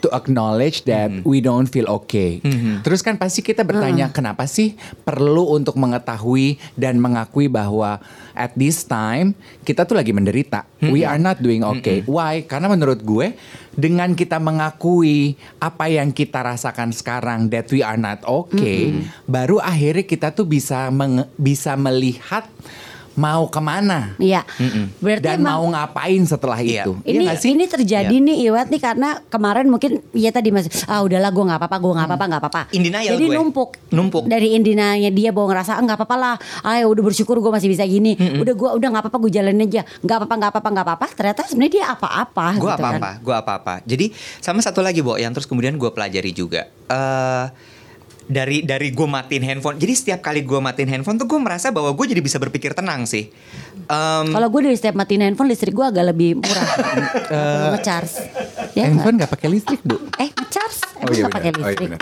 to 0.00 0.08
acknowledge 0.14 0.86
that 0.86 1.10
we 1.22 1.42
don't 1.42 1.66
feel 1.66 1.86
okay. 1.90 2.40
Terus 2.82 3.00
kan 3.02 3.18
pasti 3.18 3.42
kita 3.42 3.62
bertanya 3.62 4.10
kenapa 4.10 4.46
sih 4.46 4.78
perlu 5.02 5.54
untuk 5.54 5.76
mengetahui 5.76 6.58
dan 6.78 6.98
mengakui 7.02 7.50
bahwa 7.50 8.00
at 8.38 8.54
this 8.54 8.86
time 8.86 9.34
kita 9.66 9.82
tuh 9.82 9.98
lagi 9.98 10.14
menderita. 10.14 10.64
We 10.78 11.02
are 11.02 11.18
not 11.18 11.42
doing 11.42 11.66
okay. 11.66 12.06
Why? 12.06 12.46
Karena 12.46 12.70
menurut 12.70 13.02
gue 13.02 13.34
dengan 13.78 14.18
kita 14.18 14.42
mengakui 14.42 15.38
apa 15.62 15.86
yang 15.86 16.10
kita 16.10 16.42
rasakan 16.42 16.90
sekarang 16.90 17.46
that 17.54 17.70
we 17.70 17.78
are 17.78 17.98
not 17.98 18.18
okay, 18.26 18.90
baru 19.30 19.62
akhirnya 19.62 20.02
kita 20.02 20.34
tuh 20.34 20.50
bisa 20.50 20.90
bisa 21.38 21.78
melihat 21.78 22.50
mau 23.18 23.44
ke 23.44 23.58
mana 23.58 24.14
Iya. 24.16 24.46
Berarti 24.96 25.26
dan 25.26 25.38
emang- 25.38 25.52
mau 25.52 25.64
ngapain 25.68 26.22
setelah 26.22 26.56
Iya. 26.56 26.86
itu. 26.86 26.92
Iya 27.00 27.10
ini 27.10 27.24
nggak 27.24 27.36
sih? 27.36 27.50
ini 27.50 27.64
terjadi 27.66 28.14
nih 28.14 28.36
Iwat 28.46 28.68
nih 28.68 28.80
karena 28.80 29.08
kemarin 29.24 29.66
mungkin 29.66 30.00
ya 30.12 30.30
tadi 30.30 30.48
masih 30.48 30.70
ah 30.86 31.02
udahlah 31.02 31.28
gue 31.28 31.44
nggak 31.44 31.58
apa-apa 31.58 31.76
gue 31.76 31.92
nggak 31.92 32.06
apa-apa 32.06 32.24
nggak 32.24 32.40
apa-apa 32.40 32.62
denial 32.70 33.12
jadi 33.12 33.24
gue. 33.24 33.34
numpuk 33.34 33.70
Numpuk. 33.90 34.22
dari 34.24 34.54
indinanya 34.54 35.10
dia 35.10 35.28
bawa 35.28 35.50
ngerasa 35.50 35.74
ah 35.74 35.82
nggak 35.82 35.98
apa-apa 35.98 36.16
lah 36.16 36.34
ah 36.62 36.74
ya 36.74 36.86
udah 36.86 37.02
bersyukur 37.02 37.36
gue 37.36 37.50
masih 37.50 37.68
bisa 37.68 37.82
gini 37.82 38.14
udah 38.14 38.54
gue 38.54 38.70
udah 38.72 38.88
nggak 38.88 39.02
apa-apa 39.04 39.18
gue 39.18 39.30
jalanin 39.30 39.64
aja 39.64 39.82
nggak 39.98 40.16
apa-apa 40.16 40.34
nggak 40.36 40.50
apa-apa 40.50 40.68
nggak 40.70 40.86
apa-apa 40.86 41.06
ternyata 41.10 41.40
sebenarnya 41.44 41.72
dia 41.74 41.84
apa-apa 41.88 42.46
gue 42.54 42.62
gitu 42.62 42.70
apa-apa, 42.72 43.10
kan. 43.10 43.20
gue 43.20 43.34
apa-apa. 43.36 43.74
Jadi 43.82 44.06
sama 44.38 44.60
satu 44.60 44.78
lagi, 44.78 45.00
Bo, 45.00 45.14
yang 45.14 45.30
terus 45.30 45.44
kemudian 45.44 45.74
gue 45.74 45.88
pelajari 45.88 46.30
juga. 46.30 46.70
eh 46.86 47.44
dari 48.28 48.60
dari 48.62 48.92
gue 48.92 49.08
matiin 49.08 49.42
handphone. 49.42 49.80
Jadi 49.80 49.92
setiap 49.96 50.20
kali 50.20 50.44
gue 50.44 50.60
matiin 50.60 50.92
handphone 50.92 51.16
tuh 51.16 51.24
gue 51.24 51.40
merasa 51.40 51.72
bahwa 51.72 51.96
gue 51.96 52.06
jadi 52.12 52.20
bisa 52.20 52.36
berpikir 52.36 52.76
tenang 52.76 53.08
sih. 53.08 53.32
Em, 53.88 54.26
kalau 54.28 54.48
gue 54.52 54.60
dari 54.68 54.76
setiap 54.76 54.94
matiin 55.00 55.24
handphone 55.24 55.48
listrik 55.48 55.72
gue 55.72 55.86
agak 55.88 56.12
lebih 56.12 56.36
murah 56.36 56.68
ngecharge 57.72 58.14
ya? 58.76 58.84
Handphone 58.84 59.16
nggak 59.16 59.32
pakai 59.32 59.48
listrik, 59.48 59.80
Bu. 59.80 59.96
eh 60.20 60.28
ngecharge 60.28 60.78
Oh 60.98 61.10
iya 61.14 61.24
nggak 61.24 61.36
pakai 61.40 61.50
benar. 61.56 61.64
Oh 61.64 61.70
iya 61.72 61.78
listrik 61.80 61.88
benar. 61.88 62.00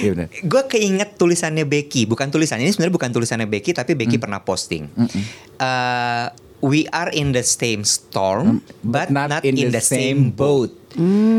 Iya 0.00 0.10
benar. 0.16 0.28
Iya 0.32 0.42
gue 0.48 0.62
keinget 0.72 1.10
tulisannya 1.20 1.64
Becky, 1.68 2.02
bukan 2.08 2.32
tulisannya 2.32 2.64
ini 2.64 2.72
sebenarnya 2.72 2.94
bukan 2.96 3.10
tulisannya 3.12 3.46
Becky, 3.46 3.76
tapi 3.76 3.92
Becky 3.92 4.16
pernah 4.16 4.40
posting. 4.40 4.88
Eh, 5.60 6.26
we 6.64 6.86
are 6.90 7.10
in 7.12 7.34
the 7.34 7.44
same 7.44 7.84
storm, 7.84 8.62
but, 8.82 9.10
not, 9.10 9.44
in, 9.44 9.70
the, 9.70 9.82
same 9.82 10.30
boat. 10.34 10.74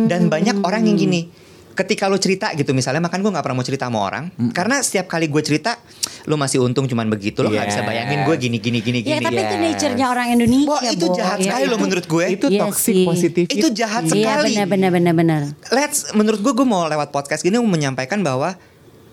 Dan 0.06 0.32
banyak 0.32 0.64
orang 0.64 0.88
yang 0.88 0.96
gini. 1.00 1.32
Ketika 1.80 2.06
lo 2.06 2.18
cerita 2.18 2.52
gitu 2.52 2.72
misalnya 2.72 3.00
makan 3.00 3.20
gue 3.20 3.32
nggak 3.32 3.40
pernah 3.40 3.56
mau 3.56 3.64
cerita 3.64 3.88
sama 3.88 4.00
orang 4.02 4.24
karena 4.52 4.80
setiap 4.80 5.08
kali 5.08 5.26
gue 5.26 5.40
cerita 5.40 5.80
lo 6.26 6.36
masih 6.36 6.60
untung 6.60 6.84
cuman 6.84 7.08
begitu 7.08 7.40
lo 7.40 7.48
nggak 7.48 7.66
bisa 7.66 7.80
Yes. 7.80 7.88
bayangin 7.88 8.20
gue 8.22 8.36
gini 8.38 8.58
gini 8.58 8.80
gini 8.82 9.00
ya 9.00 9.16
gini 9.16 9.24
tapi 9.24 9.40
itu 9.40 9.56
Yes. 9.56 9.64
nature-nya 9.64 10.06
orang 10.06 10.28
Indonesia 10.30 10.68
Wah, 10.70 10.82
itu 10.86 11.06
Bo. 11.06 11.16
jahat 11.16 11.38
Ya, 11.40 11.44
sekali 11.46 11.64
loh 11.64 11.72
itu- 11.72 11.80
menurut 11.82 12.06
gue 12.06 12.26
Itu 12.30 12.46
Iya 12.50 12.62
toxic 12.62 12.94
sih. 12.94 13.06
positivity. 13.08 13.56
itu 13.56 13.68
jahat 13.72 14.04
Iya 14.04 14.12
sekali 14.12 14.50
benar 14.52 14.68
benar 14.68 14.92
benar 14.92 15.14
benar. 15.16 15.42
let's 15.72 16.12
menurut 16.12 16.38
gue 16.38 16.52
gue 16.54 16.68
mau 16.68 16.84
lewat 16.84 17.10
podcast 17.10 17.40
gini 17.40 17.56
mau 17.56 17.66
menyampaikan 17.66 18.20
bahwa 18.20 18.60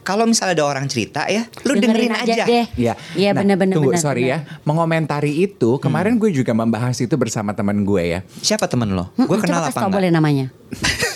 kalau 0.02 0.22
misalnya 0.22 0.55
ada 0.57 0.64
orang 0.68 0.87
cerita 0.87 1.26
ya 1.26 1.46
lu 1.62 1.74
dengerin, 1.74 2.14
aja, 2.14 2.46
deh. 2.46 2.66
Iya, 2.74 2.94
Iya 3.12 3.31
Nah, 3.33 3.42
benar-benar. 3.42 3.74
Tunggu, 3.74 3.90
benar, 3.90 3.98
sorry 4.00 4.22
benar. 4.22 4.46
ya. 4.46 4.59
Mengomentari 4.62 5.33
itu, 5.37 5.79
kemarin 5.79 6.14
gue 6.14 6.31
juga 6.31 6.50
membahas 6.52 6.94
itu 6.96 7.11
bersama 7.14 7.50
teman 7.52 7.83
gue 7.83 8.02
ya. 8.09 8.20
siapa 8.38 8.66
temen 8.66 8.90
lo 8.90 9.11
Hmm, 9.12 9.26
gue 9.26 9.38
kenal 9.38 9.62
apa 9.62 9.74
enggak 9.76 9.90
boleh 9.92 10.11
namanya. 10.11 10.46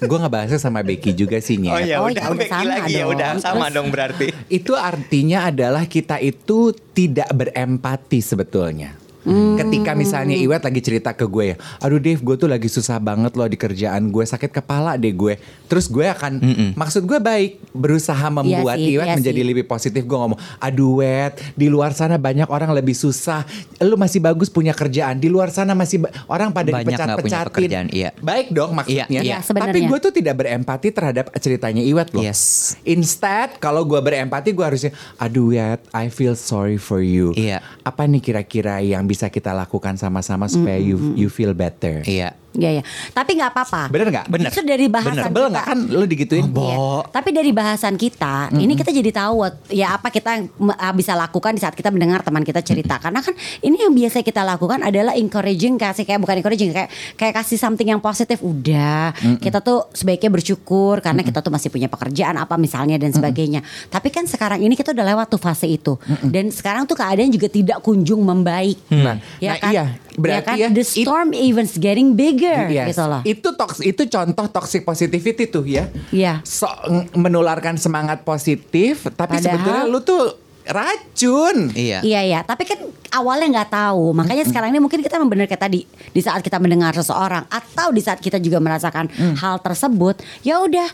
gue 0.00 0.18
ngebahasnya 0.20 0.60
sama 0.60 0.80
Becky 0.84 1.12
juga 1.12 1.40
sih 1.40 1.56
Nyet. 1.56 1.72
Oh 1.72 1.80
ya 1.80 1.96
Oh, 2.00 2.08
udah, 2.08 2.24
ya 2.24 2.28
udah 2.28 2.38
Becky 2.40 2.52
sama 2.52 2.68
lagi 2.68 2.92
ya 2.92 3.04
udah 3.08 3.28
sama 3.40 3.66
Terus? 3.68 3.76
dong 3.76 3.88
berarti. 3.88 4.26
Itu 4.48 4.72
artinya 4.76 5.48
adalah 5.48 5.84
kita 5.84 6.20
itu 6.20 6.72
tidak 6.92 7.28
berempati 7.32 8.20
sebetulnya. 8.20 8.99
Hmm. 9.20 9.56
Ketika 9.56 9.92
misalnya 9.92 10.32
Iwet 10.32 10.60
lagi 10.60 10.80
cerita 10.80 11.12
ke 11.12 11.24
gue 11.24 11.52
ya, 11.52 11.56
aduh 11.78 11.96
Dave 11.96 12.18
gue 12.18 12.36
tuh 12.36 12.48
lagi 12.48 12.66
susah 12.66 12.96
banget 12.96 13.36
loh 13.36 13.44
di 13.44 13.54
kerjaan 13.54 14.08
gue 14.08 14.24
sakit 14.24 14.48
kepala 14.50 14.96
deh 14.96 15.12
gue. 15.12 15.36
Terus 15.68 15.86
gue 15.86 16.08
akan, 16.08 16.40
maksud 16.72 17.04
gue 17.04 17.18
baik 17.18 17.60
berusaha 17.70 18.26
membuat 18.26 18.80
sih, 18.80 18.96
Iwet 18.96 19.06
iya 19.06 19.14
menjadi 19.14 19.40
sih. 19.40 19.48
lebih 19.48 19.64
positif. 19.64 20.02
Gue 20.02 20.16
ngomong, 20.16 20.40
aduh 20.56 21.04
Wet, 21.04 21.36
di 21.52 21.68
luar 21.68 21.92
sana 21.92 22.16
banyak 22.16 22.48
orang 22.48 22.72
lebih 22.72 22.94
susah. 22.94 23.44
Lu 23.78 23.94
masih 23.94 24.18
bagus 24.18 24.48
punya 24.48 24.72
kerjaan. 24.72 25.20
Di 25.20 25.28
luar 25.28 25.52
sana 25.52 25.76
masih 25.76 26.00
ba- 26.00 26.12
orang 26.26 26.48
pada 26.50 26.72
Banyak 26.72 26.88
dipecat-pecatin. 26.88 27.86
iya. 27.92 28.10
Baik 28.18 28.50
dong 28.50 28.72
maksudnya. 28.72 29.04
Iya, 29.06 29.20
iya. 29.20 29.38
Tapi 29.42 29.84
gue 29.84 29.98
tuh 30.00 30.10
tidak 30.10 30.40
berempati 30.40 30.88
terhadap 30.90 31.28
ceritanya 31.36 31.82
Iwet 31.82 32.08
loh. 32.10 32.24
Yes. 32.24 32.72
Instead, 32.82 33.58
kalau 33.58 33.84
gue 33.84 33.98
berempati, 33.98 34.50
gue 34.50 34.64
harusnya, 34.64 34.90
aduh 35.16 35.52
Wet, 35.52 35.84
I 35.90 36.08
feel 36.08 36.34
sorry 36.34 36.80
for 36.80 36.98
you. 36.98 37.34
Iya. 37.34 37.60
Apa 37.82 38.06
nih 38.06 38.18
kira-kira 38.18 38.78
yang 38.80 39.09
bisa 39.10 39.26
kita 39.26 39.50
lakukan 39.50 39.98
sama-sama 39.98 40.46
supaya 40.46 40.78
you 40.78 41.18
you 41.18 41.26
feel 41.26 41.50
better? 41.50 42.06
Iya. 42.06 42.38
Iya 42.50 42.82
ya. 42.82 42.84
Tapi 43.14 43.38
nggak 43.38 43.54
apa-apa. 43.54 43.86
Bener 43.94 44.10
nggak? 44.10 44.26
Bener. 44.26 44.50
Itu 44.50 44.66
dari 44.66 44.90
bahasan 44.90 45.30
Bener. 45.30 45.30
Kita. 45.30 45.50
nggak 45.54 45.66
kan 45.66 45.78
lu 45.86 46.02
digituin? 46.04 46.44
Iya. 46.50 46.78
Tapi 47.06 47.30
dari 47.30 47.50
bahasan 47.54 47.94
kita, 47.94 48.50
ini 48.52 48.74
kita 48.74 48.90
jadi 48.90 49.10
tahu 49.14 49.34
what- 49.38 49.70
ya 49.70 49.94
apa 49.94 50.10
kita 50.10 50.50
bisa 50.92 51.14
lakukan 51.14 51.54
di 51.54 51.62
saat 51.62 51.78
kita 51.78 51.94
mendengar 51.94 52.26
teman 52.26 52.42
kita 52.42 52.58
cerita. 52.58 52.98
Karena 52.98 53.22
kan 53.22 53.38
ini 53.62 53.78
yang 53.78 53.94
biasa 53.94 54.26
kita 54.26 54.42
lakukan 54.42 54.82
adalah 54.82 55.14
encouraging 55.14 55.78
kasih 55.78 56.02
kayak 56.02 56.18
bukan 56.18 56.42
encouraging 56.42 56.74
kayak 56.74 56.90
kayak 57.14 57.38
kasih 57.38 57.54
something 57.54 57.86
yang 57.86 58.02
positif. 58.02 58.42
Udah, 58.42 59.14
kita 59.38 59.62
tuh 59.62 59.86
sebaiknya 59.94 60.34
bersyukur 60.34 60.98
karena 60.98 61.22
kita 61.22 61.38
tuh 61.38 61.54
masih 61.54 61.70
punya 61.70 61.86
pekerjaan 61.86 62.34
apa 62.34 62.58
misalnya 62.58 62.98
dan 62.98 63.14
sebagainya. 63.14 63.62
Tapi 63.86 64.10
kan 64.10 64.26
sekarang 64.26 64.58
ini 64.58 64.74
kita 64.74 64.90
udah 64.90 65.06
lewat 65.06 65.30
tuh 65.30 65.38
fase 65.38 65.70
itu. 65.70 65.94
Dan 66.26 66.50
sekarang 66.50 66.82
tuh 66.90 66.98
keadaan 66.98 67.30
juga 67.30 67.46
tidak 67.46 67.78
kunjung 67.78 68.26
membaik. 68.26 68.74
Nah, 69.00 69.16
Ya 69.36 69.50
nah 69.50 69.56
kan? 69.56 69.70
iya, 69.70 69.84
Ya 69.86 70.16
berarti 70.16 70.46
kan? 70.46 70.56
ya, 70.56 70.68
the 70.68 70.80
it- 70.80 70.92
storm 71.00 71.30
even's 71.30 71.74
getting 71.74 72.12
bigger 72.12 72.68
Yes. 72.68 72.92
gitu 72.92 73.04
loh. 73.04 73.20
Itu 73.22 73.48
toks 73.52 73.80
itu 73.80 74.02
contoh 74.06 74.46
toxic 74.46 74.82
positivity 74.82 75.46
tuh 75.46 75.64
ya. 75.64 75.88
Iya. 76.10 76.40
So, 76.42 76.68
ng- 76.84 77.14
mengeluarkan 77.14 77.76
semangat 77.76 78.22
positif, 78.22 79.08
tapi 79.10 79.36
Padahal- 79.36 79.44
sebetulnya 79.56 79.82
lu 79.84 80.00
tuh 80.00 80.22
racun. 80.66 81.72
Iya. 81.72 81.98
Iya 82.00 82.20
iya, 82.22 82.40
tapi 82.40 82.62
kan 82.62 82.78
awalnya 83.10 83.60
nggak 83.60 83.70
tahu. 83.70 84.12
Makanya 84.12 84.44
sekarang 84.44 84.70
ini 84.70 84.78
mungkin 84.78 85.00
kita 85.00 85.18
benar 85.18 85.46
kayak 85.46 85.62
tadi 85.62 85.80
di 85.86 86.20
saat 86.20 86.40
kita 86.40 86.56
mendengar 86.56 86.92
seseorang 86.92 87.44
atau 87.46 87.90
di 87.90 87.98
saat 87.98 88.18
kita 88.18 88.36
juga 88.36 88.58
merasakan 88.58 89.08
hal 89.34 89.58
tersebut, 89.58 90.16
ya 90.40 90.60
udah 90.60 90.88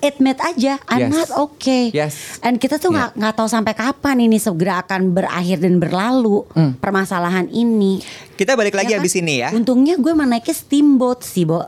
admit 0.00 0.38
aja 0.38 0.80
I'm 0.84 1.06
Yes. 1.06 1.12
not 1.12 1.30
okay. 1.46 1.90
Yes. 1.90 2.40
And 2.40 2.56
kita 2.56 2.76
tuh 2.76 2.90
nggak 2.90 3.14
nggak 3.14 3.34
tahu 3.34 3.46
sampai 3.46 3.72
kapan 3.72 4.18
ini 4.20 4.36
segera 4.36 4.80
akan 4.80 5.12
berakhir 5.12 5.58
dan 5.58 5.76
berlalu 5.76 6.42
permasalahan 6.78 7.46
ini. 7.48 8.00
Kita 8.32 8.54
balik 8.54 8.74
lagi 8.74 8.90
Ya 8.90 8.98
kan? 8.98 9.04
abis 9.04 9.14
ini 9.14 9.34
ya. 9.38 9.48
Untungnya 9.50 9.94
gue 9.94 10.10
menaiki 10.10 10.50
steamboat 10.50 11.22
sih, 11.22 11.44
Bo. 11.44 11.62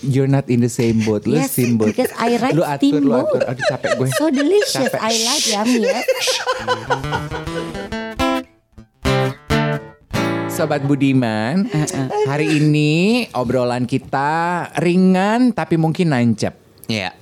You're 0.00 0.26
not 0.26 0.46
in 0.46 0.58
the 0.58 0.68
same 0.68 0.98
boat. 1.00 1.22
Lu 1.24 1.38
Yes, 1.38 1.54
steamboat. 1.54 1.94
because 1.94 2.10
I 2.16 2.34
ride 2.34 2.52
lu 2.52 2.62
atur, 2.62 2.98
lu 2.98 3.06
steamboat. 3.06 3.26
atur. 3.28 3.42
Aduh 3.46 3.64
capek 3.68 3.90
gue. 3.94 4.08
So 4.12 4.26
delicious. 4.28 4.90
Capek. 4.90 4.98
I 4.98 5.14
like 5.20 5.46
yummy 5.46 5.82
ya. 5.84 6.00
Sobat 10.48 10.84
Budiman, 10.84 11.64
hari 12.24 12.60
ini 12.60 12.92
obrolan 13.32 13.88
kita 13.88 14.30
ringan 14.76 15.50
tapi 15.50 15.74
mungkin 15.74 16.12
nancep. 16.12 16.52
Iya. 16.86 17.16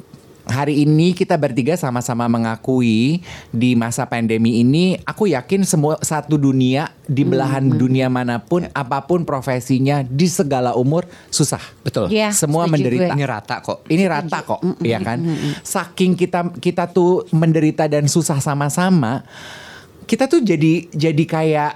Hari 0.50 0.82
ini 0.82 1.14
kita 1.14 1.38
bertiga 1.38 1.78
sama-sama 1.78 2.26
mengakui 2.26 3.22
di 3.54 3.78
masa 3.78 4.02
pandemi 4.02 4.58
ini 4.58 4.98
aku 5.06 5.30
yakin 5.30 5.62
semua 5.62 5.94
satu 6.02 6.34
dunia 6.34 6.90
di 7.06 7.22
belahan 7.22 7.70
dunia 7.70 8.10
mana 8.10 8.42
pun 8.42 8.66
apa 8.74 9.06
pun 9.06 9.22
profesinya 9.22 10.02
di 10.02 10.26
segala 10.26 10.74
umur 10.74 11.06
susah. 11.30 11.62
Betul. 11.86 12.10
Iya, 12.10 12.34
Semua 12.34 12.66
menderita. 12.66 13.14
Ini 13.14 13.24
rata 13.30 13.62
kok. 13.62 13.86
Ini 13.86 14.04
rata 14.10 14.38
kok, 14.42 14.60
ya 14.82 14.98
kan? 14.98 15.22
Saking 15.62 16.18
kita 16.18 16.50
kita 16.58 16.90
tuh 16.90 17.30
menderita 17.30 17.86
dan 17.86 18.10
susah 18.10 18.42
sama-sama, 18.42 19.22
kita 20.10 20.26
tuh 20.26 20.42
jadi 20.42 20.90
jadi 20.90 21.24
kayak 21.30 21.72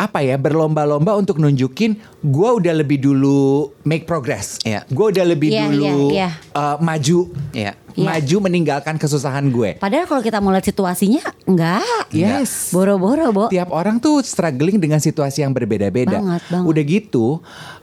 apa 0.00 0.24
ya 0.24 0.40
berlomba-lomba 0.40 1.12
untuk 1.12 1.36
nunjukin 1.36 1.92
gue 2.24 2.48
udah 2.56 2.72
lebih 2.72 3.04
dulu 3.04 3.68
make 3.84 4.08
progress, 4.08 4.56
Iya. 4.64 4.88
gue 4.88 5.06
udah 5.12 5.24
lebih 5.28 5.52
Iya, 5.52 5.60
dulu 5.68 5.84
iya, 5.84 5.92
iya. 6.08 6.28
uh, 6.56 6.76
maju, 6.80 7.28
Iya. 7.52 7.76
Iya. 7.94 8.06
maju 8.06 8.36
meninggalkan 8.50 8.94
kesusahan 8.96 9.46
gue. 9.50 9.76
Padahal 9.78 10.06
kalau 10.06 10.22
kita 10.22 10.38
mau 10.38 10.50
lihat 10.54 10.66
situasinya 10.66 11.22
enggak. 11.46 12.14
Yes. 12.14 12.70
Boro-boro, 12.74 13.30
Bo. 13.30 13.44
Tiap 13.50 13.70
orang 13.70 13.98
tuh 13.98 14.22
struggling 14.22 14.78
dengan 14.78 14.98
situasi 14.98 15.42
yang 15.42 15.54
berbeda-beda. 15.54 16.18
Banget, 16.18 16.42
banget. 16.50 16.66
Udah 16.66 16.82
gitu, 16.86 17.26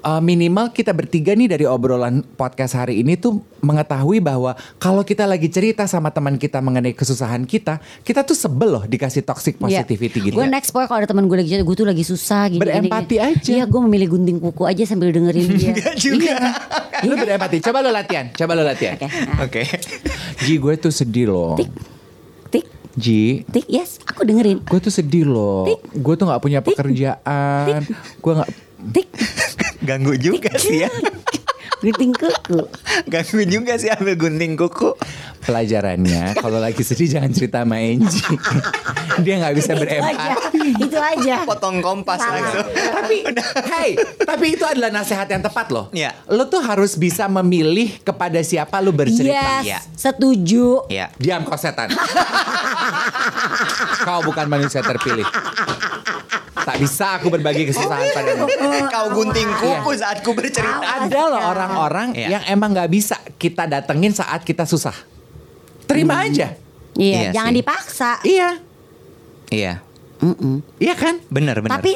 uh, 0.03 0.21
minimal 0.23 0.71
kita 0.71 0.91
bertiga 0.91 1.35
nih 1.35 1.47
dari 1.51 1.65
obrolan 1.67 2.23
podcast 2.35 2.75
hari 2.75 3.03
ini 3.03 3.19
tuh 3.19 3.39
mengetahui 3.63 4.21
bahwa 4.21 4.53
kalau 4.77 5.01
kita 5.01 5.25
lagi 5.25 5.49
cerita 5.49 5.89
sama 5.89 6.13
teman 6.13 6.37
kita 6.37 6.61
mengenai 6.61 6.93
kesusahan 6.93 7.43
kita, 7.43 7.81
kita 8.05 8.21
tuh 8.23 8.37
sebel 8.37 8.79
loh 8.79 8.83
dikasih 8.85 9.25
toxic 9.25 9.57
positivity 9.57 10.31
gitu. 10.31 10.35
Gue 10.37 10.47
next 10.47 10.71
point 10.71 10.85
kalau 10.85 11.03
ada 11.03 11.09
teman 11.09 11.25
gue 11.25 11.37
lagi 11.41 11.57
gue 11.57 11.75
tuh 11.75 11.87
lagi 11.87 12.03
susah 12.05 12.47
gini. 12.51 12.61
Berempati 12.61 13.17
gini, 13.17 13.27
aja. 13.33 13.51
Iya, 13.61 13.63
gue 13.65 13.81
memilih 13.83 14.07
gunting 14.17 14.37
kuku 14.39 14.63
aja 14.63 14.83
sambil 14.87 15.11
dengerin 15.11 15.47
dia. 15.57 15.69
Enggak 15.75 15.95
juga. 15.99 16.33
Lu 17.05 17.13
berempati. 17.17 17.57
Coba 17.61 17.83
lo 17.83 17.89
latihan. 17.91 18.29
Coba 18.33 18.51
lo 18.57 18.63
latihan. 18.63 18.95
Oke. 18.97 19.07
nah. 19.07 19.45
Oke. 19.45 19.61
Ji, 20.39 20.57
gue 20.57 20.73
tuh 20.75 20.89
sedih 20.89 21.27
loh. 21.27 21.53
Tik. 21.55 21.69
Tik, 22.47 22.65
Ji, 22.97 23.45
tik, 23.45 23.65
yes, 23.67 24.01
aku 24.01 24.23
dengerin. 24.23 24.63
gue 24.63 24.79
tuh 24.79 24.89
sedih 24.89 25.25
loh. 25.25 25.65
Tik. 25.65 25.97
Gue 25.97 26.13
tuh 26.15 26.25
nggak 26.25 26.41
punya 26.41 26.59
pekerjaan. 26.61 27.85
Gue 28.17 28.31
nggak. 28.33 28.49
Tik. 28.93 29.07
Ganggu 29.87 30.17
juga 30.17 30.49
sih 30.57 30.85
ya. 30.85 30.89
Gunting 31.87 32.11
kuku. 32.11 32.59
Gangguin 33.07 33.49
juga 33.49 33.73
sih 33.75 33.87
ambil 33.87 34.13
gunting 34.13 34.53
kuku. 34.55 34.91
Pelajarannya 35.39 36.35
kalau 36.35 36.59
lagi 36.59 36.81
sedih 36.81 37.07
jangan 37.09 37.31
cerita 37.31 37.63
sama 37.63 37.79
Angie. 37.79 38.35
Dia 39.23 39.33
nggak 39.39 39.53
bisa 39.55 39.71
Itu 39.71 39.73
aja. 39.73 39.79
berempati. 39.79 40.59
Itu 40.77 40.97
aja. 40.99 41.35
Potong 41.47 41.79
kompas 41.79 42.19
Salah. 42.19 42.35
langsung. 42.35 42.67
tapi 42.67 43.15
hey, 43.71 43.89
tapi 44.19 44.45
itu 44.51 44.61
adalah 44.61 44.91
nasihat 44.91 45.25
yang 45.25 45.39
tepat 45.39 45.65
loh. 45.69 45.85
Iya. 45.89 46.11
Lo 46.27 46.45
tuh 46.45 46.59
harus 46.59 46.93
bisa 46.93 47.25
memilih 47.25 47.97
kepada 48.01 48.37
siapa 48.41 48.77
lo 48.77 48.91
bercerita. 48.91 49.63
Yes, 49.63 49.63
Iya. 49.63 49.77
setuju. 49.95 50.85
Ya. 50.87 51.07
Diam 51.15 51.41
kau 51.41 51.55
setan. 51.55 51.87
kau 54.03 54.19
bukan 54.21 54.45
manusia 54.45 54.81
terpilih. 54.81 55.25
Tak 56.59 56.77
bisa 56.77 57.15
aku 57.15 57.29
berbagi 57.29 57.65
kesusahan 57.65 58.05
padamu. 58.11 58.45
Kau 58.87 59.07
gunting 59.13 59.49
kuku 59.53 59.91
saat 59.93 60.19
ku 60.19 60.31
bercerita. 60.31 60.81
Ada 60.99 61.21
loh 61.27 61.41
orang-orang 61.43 62.07
Iya. 62.13 62.27
yang 62.33 62.43
emang 62.49 62.71
nggak 62.71 62.89
bisa 62.89 63.15
kita 63.35 63.65
datengin 63.65 64.11
saat 64.11 64.41
kita 64.41 64.63
susah. 64.63 64.93
Terima 65.83 66.21
aja. 66.21 66.57
Iya, 66.93 67.17
Iya 67.23 67.31
jangan 67.31 67.51
sih. 67.51 67.57
dipaksa. 67.57 68.11
Iya, 68.21 68.49
Iya. 69.47 69.73
Mm-mm. 70.17 70.65
iya 70.75 70.93
kan? 70.93 71.21
Bener 71.27 71.53
bener. 71.57 71.77
Tapi 71.77 71.93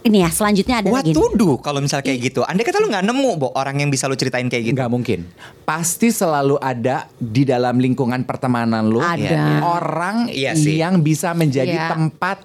ini 0.00 0.18
ya 0.18 0.28
selanjutnya 0.28 0.80
ada 0.80 0.88
What 0.88 1.04
lagi. 1.04 1.12
to 1.12 1.24
do 1.34 1.54
kalau 1.56 1.78
misal 1.78 2.00
kayak 2.00 2.18
gitu? 2.20 2.42
Andai 2.42 2.64
kata 2.64 2.76
lu 2.76 2.88
nggak 2.88 3.04
nemu 3.04 3.30
Bo, 3.36 3.54
orang 3.54 3.78
yang 3.78 3.88
bisa 3.88 4.04
lu 4.04 4.12
ceritain 4.12 4.44
kayak 4.44 4.64
gitu. 4.66 4.74
Nggak 4.74 4.90
mungkin. 4.90 5.18
Pasti 5.62 6.10
selalu 6.10 6.58
ada 6.58 7.06
di 7.14 7.44
dalam 7.44 7.78
lingkungan 7.78 8.24
pertemanan 8.24 8.84
lu 8.84 8.98
Ada. 8.98 9.16
Iya, 9.16 9.38
iya. 9.38 9.58
orang 9.62 10.16
Iya 10.26 10.52
sih. 10.52 10.76
yang 10.76 10.98
bisa 10.98 11.30
menjadi 11.30 11.70
Iya. 11.70 11.88
tempat 11.88 12.42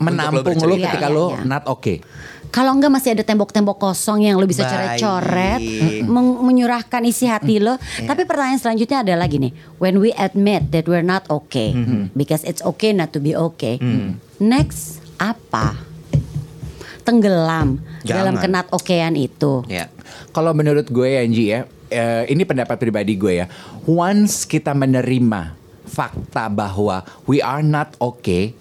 menampung 0.00 0.40
lu 0.40 0.46
bercerita. 0.74 0.88
ketika 0.90 1.08
Iya, 1.08 1.14
lu 1.14 1.26
iya. 1.30 1.40
not 1.44 1.64
okay. 1.66 1.98
Kalau 2.48 2.72
enggak 2.72 2.88
masih 2.90 3.12
ada 3.12 3.20
tembok-tembok 3.22 3.76
kosong 3.76 4.24
yang 4.24 4.40
lo 4.40 4.48
bisa 4.48 4.64
coret-coret, 4.64 5.60
meng- 6.02 6.40
menyurahkan 6.40 7.04
isi 7.04 7.28
hati 7.28 7.60
lo. 7.60 7.76
Iya. 7.76 8.08
Tapi 8.08 8.24
pertanyaan 8.24 8.56
selanjutnya 8.56 9.04
adalah 9.04 9.26
gini, 9.26 9.52
when 9.76 9.98
we 9.98 10.16
admit 10.16 10.72
that 10.72 10.88
we're 10.88 11.04
not 11.04 11.28
okay, 11.28 11.76
Mm-hmm. 11.76 12.16
because 12.16 12.40
it's 12.42 12.64
okay 12.64 12.90
not 12.90 13.12
to 13.12 13.20
be 13.20 13.36
okay. 13.36 13.76
Next 14.38 15.04
apa? 15.18 15.76
Tenggelam 17.02 17.80
dalam 18.00 18.36
Jangan. 18.36 18.42
kenat 18.42 18.66
okean 18.70 19.14
itu. 19.14 19.64
Ya. 19.66 19.88
Kalau 20.30 20.52
menurut 20.52 20.84
gue 20.86 21.08
ya 21.10 21.20
Angie 21.20 21.48
ya, 21.50 21.60
eh, 21.88 22.28
ini 22.28 22.44
pendapat 22.44 22.76
pribadi 22.76 23.12
gue 23.12 23.32
ya. 23.34 23.46
Once 23.84 24.44
kita 24.44 24.72
menerima 24.72 25.52
fakta 25.84 26.48
bahwa 26.48 27.00
we 27.24 27.40
are 27.40 27.60
not 27.60 27.96
okay, 27.98 28.52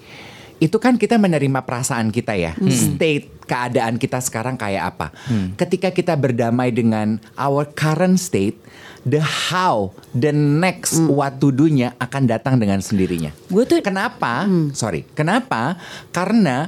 itu 0.57 0.77
kan 0.81 0.97
kita 0.97 1.21
menerima 1.21 1.61
perasaan 1.63 2.09
kita 2.09 2.33
ya, 2.33 2.57
state 2.69 3.45
keadaan 3.47 3.95
kita 4.01 4.19
sekarang 4.19 4.59
kayak 4.59 4.95
apa. 4.95 5.07
Ketika 5.55 5.93
kita 5.93 6.13
berdamai 6.17 6.73
dengan 6.73 7.21
our 7.39 7.63
current 7.63 8.19
state, 8.19 8.59
the 9.07 9.23
how, 9.23 9.95
the 10.11 10.35
next 10.35 10.99
what 11.07 11.39
to 11.39 11.55
do-nya 11.55 11.95
akan 12.03 12.27
datang 12.27 12.59
dengan 12.59 12.83
sendirinya. 12.83 13.31
Gue 13.47 13.63
tuh 13.63 13.79
Kenapa? 13.79 14.43
Sorry. 14.75 15.07
Kenapa? 15.15 15.79
Karena 16.11 16.67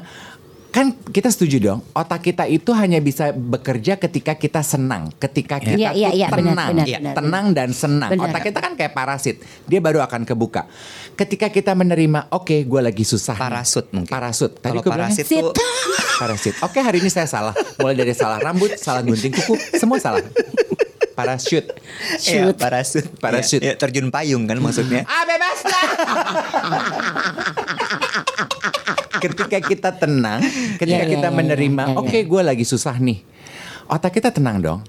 kan 0.70 0.94
kita 0.94 1.34
setuju 1.34 1.58
dong, 1.58 1.80
otak 1.98 2.22
kita 2.30 2.46
itu 2.46 2.70
hanya 2.78 3.02
bisa 3.02 3.34
bekerja 3.34 3.98
ketika 3.98 4.38
kita 4.38 4.62
senang, 4.62 5.10
ketika 5.18 5.58
kita 5.58 5.74
Iya, 5.74 5.90
iya, 5.98 6.10
tuh 6.14 6.18
iya, 6.18 6.28
benar, 6.30 6.38
tenang, 6.38 6.70
benar, 6.70 6.86
Iya, 6.86 7.00
benar, 7.02 7.16
tenang 7.18 7.46
dan 7.58 7.70
senang. 7.74 8.10
Benar. 8.14 8.30
Otak 8.30 8.42
kita 8.46 8.60
kan 8.62 8.74
kayak 8.78 8.94
parasit, 8.94 9.42
dia 9.66 9.82
baru 9.82 10.06
akan 10.06 10.30
kebuka. 10.30 10.70
Ketika 11.18 11.50
kita 11.50 11.74
menerima, 11.74 12.30
oke, 12.30 12.54
gue 12.70 12.82
lagi 12.86 13.02
susah. 13.02 13.34
nih." 13.34 13.42
Parasut 13.42 13.86
mungkin. 13.90 14.12
Parasut. 14.14 14.52
Tadi 14.62 14.78
Kalau 14.78 14.82
gue 14.86 14.92
parasit 14.94 15.26
Sit. 15.26 15.42
tuh 15.42 15.54
parasit. 16.22 16.54
Oke, 16.62 16.80
hari 16.84 17.02
ini 17.02 17.10
saya 17.10 17.26
salah. 17.26 17.56
Mulai 17.82 17.96
dari 18.06 18.14
salah 18.14 18.38
rambut, 18.38 18.78
salah 18.78 19.02
gunting 19.02 19.34
kuku, 19.34 19.58
semua 19.74 19.98
salah. 19.98 20.22
Parasut. 21.18 21.66
Iya, 22.24 22.56
parasut. 22.56 23.04
Parasut. 23.24 23.60
Iya, 23.60 23.76
iya, 23.76 23.80
terjun 23.80 24.08
payung 24.08 24.48
kan 24.48 24.56
maksudnya. 24.62 25.04
Ah 25.04 25.28
bebas 25.28 25.60
lah. 25.68 25.88
ketika 29.26 29.58
kita 29.60 29.90
tenang, 29.92 30.40
ketika 30.76 31.04
Iya, 31.04 31.12
kita 31.12 31.28
iya, 31.28 31.36
menerima, 31.36 31.84
iya, 31.84 31.92
iya. 31.92 32.00
oke 32.00 32.18
gue 32.22 32.42
lagi 32.42 32.64
susah 32.64 32.96
nih. 32.96 33.20
Otak 33.86 34.14
kita 34.14 34.30
tenang 34.30 34.58
dong. 34.60 34.80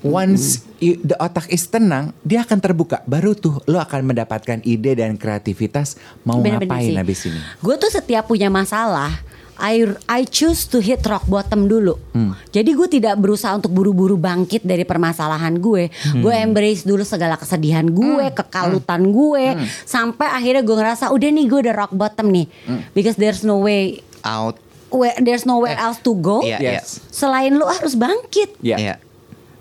Once 0.00 0.62
you- 0.78 1.00
the 1.00 1.18
otak 1.18 1.48
is 1.48 1.66
tenang, 1.66 2.14
dia 2.20 2.40
akan 2.40 2.58
terbuka. 2.58 3.02
Baru 3.02 3.34
tuh 3.34 3.58
lo 3.64 3.76
akan 3.76 4.06
mendapatkan 4.06 4.62
ide 4.62 4.94
dan 4.94 5.14
kreativitas 5.14 5.98
mau 6.22 6.38
Bener-bener 6.38 6.68
ngapain 6.68 6.86
sih. 6.86 6.94
habis 6.94 7.20
ini. 7.26 7.40
Gue 7.58 7.74
tuh 7.74 7.90
setiap 7.90 8.22
punya 8.24 8.46
masalah, 8.46 9.10
I 9.56 9.82
I 10.06 10.24
choose 10.24 10.68
to 10.68 10.78
hit 10.78 11.00
rock 11.02 11.24
bottom 11.24 11.64
dulu. 11.64 11.96
Hmm. 12.12 12.36
Jadi 12.48 12.70
gue 12.70 12.88
tidak 12.90 13.16
berusaha 13.16 13.52
untuk 13.52 13.72
buru-buru 13.72 14.14
bangkit 14.14 14.60
dari 14.60 14.84
permasalahan 14.84 15.56
gue. 15.56 15.88
Gue 16.14 16.34
Hmm. 16.34 16.46
embrace 16.46 16.82
dulu 16.82 17.02
segala 17.02 17.34
kesedihan 17.34 17.84
gue, 17.84 18.28
kekalutan 18.30 19.08
gue, 19.08 19.44
Hmm. 19.52 19.66
sampai 19.82 20.28
akhirnya 20.28 20.60
gue 20.60 20.76
ngerasa 20.76 21.08
udah 21.08 21.28
nih 21.28 21.46
gue 21.46 21.58
udah 21.64 21.74
rock 21.74 21.92
bottom 21.92 22.28
nih, 22.28 22.46
Hmm. 22.64 22.84
because 22.92 23.16
there's 23.16 23.40
no 23.40 23.58
way, 23.58 24.04
Out. 24.22 24.60
where, 24.88 25.16
there's 25.18 25.42
nowhere 25.42 25.74
else 25.74 25.98
to 25.98 26.12
go. 26.12 26.40
Iya, 26.40 26.58
iya. 26.58 26.70
Yes. 26.78 27.00
Selain 27.08 27.50
lu 27.50 27.64
harus 27.64 27.96
bangkit, 27.96 28.60
Ya, 28.60 28.76
Iya. 28.76 28.94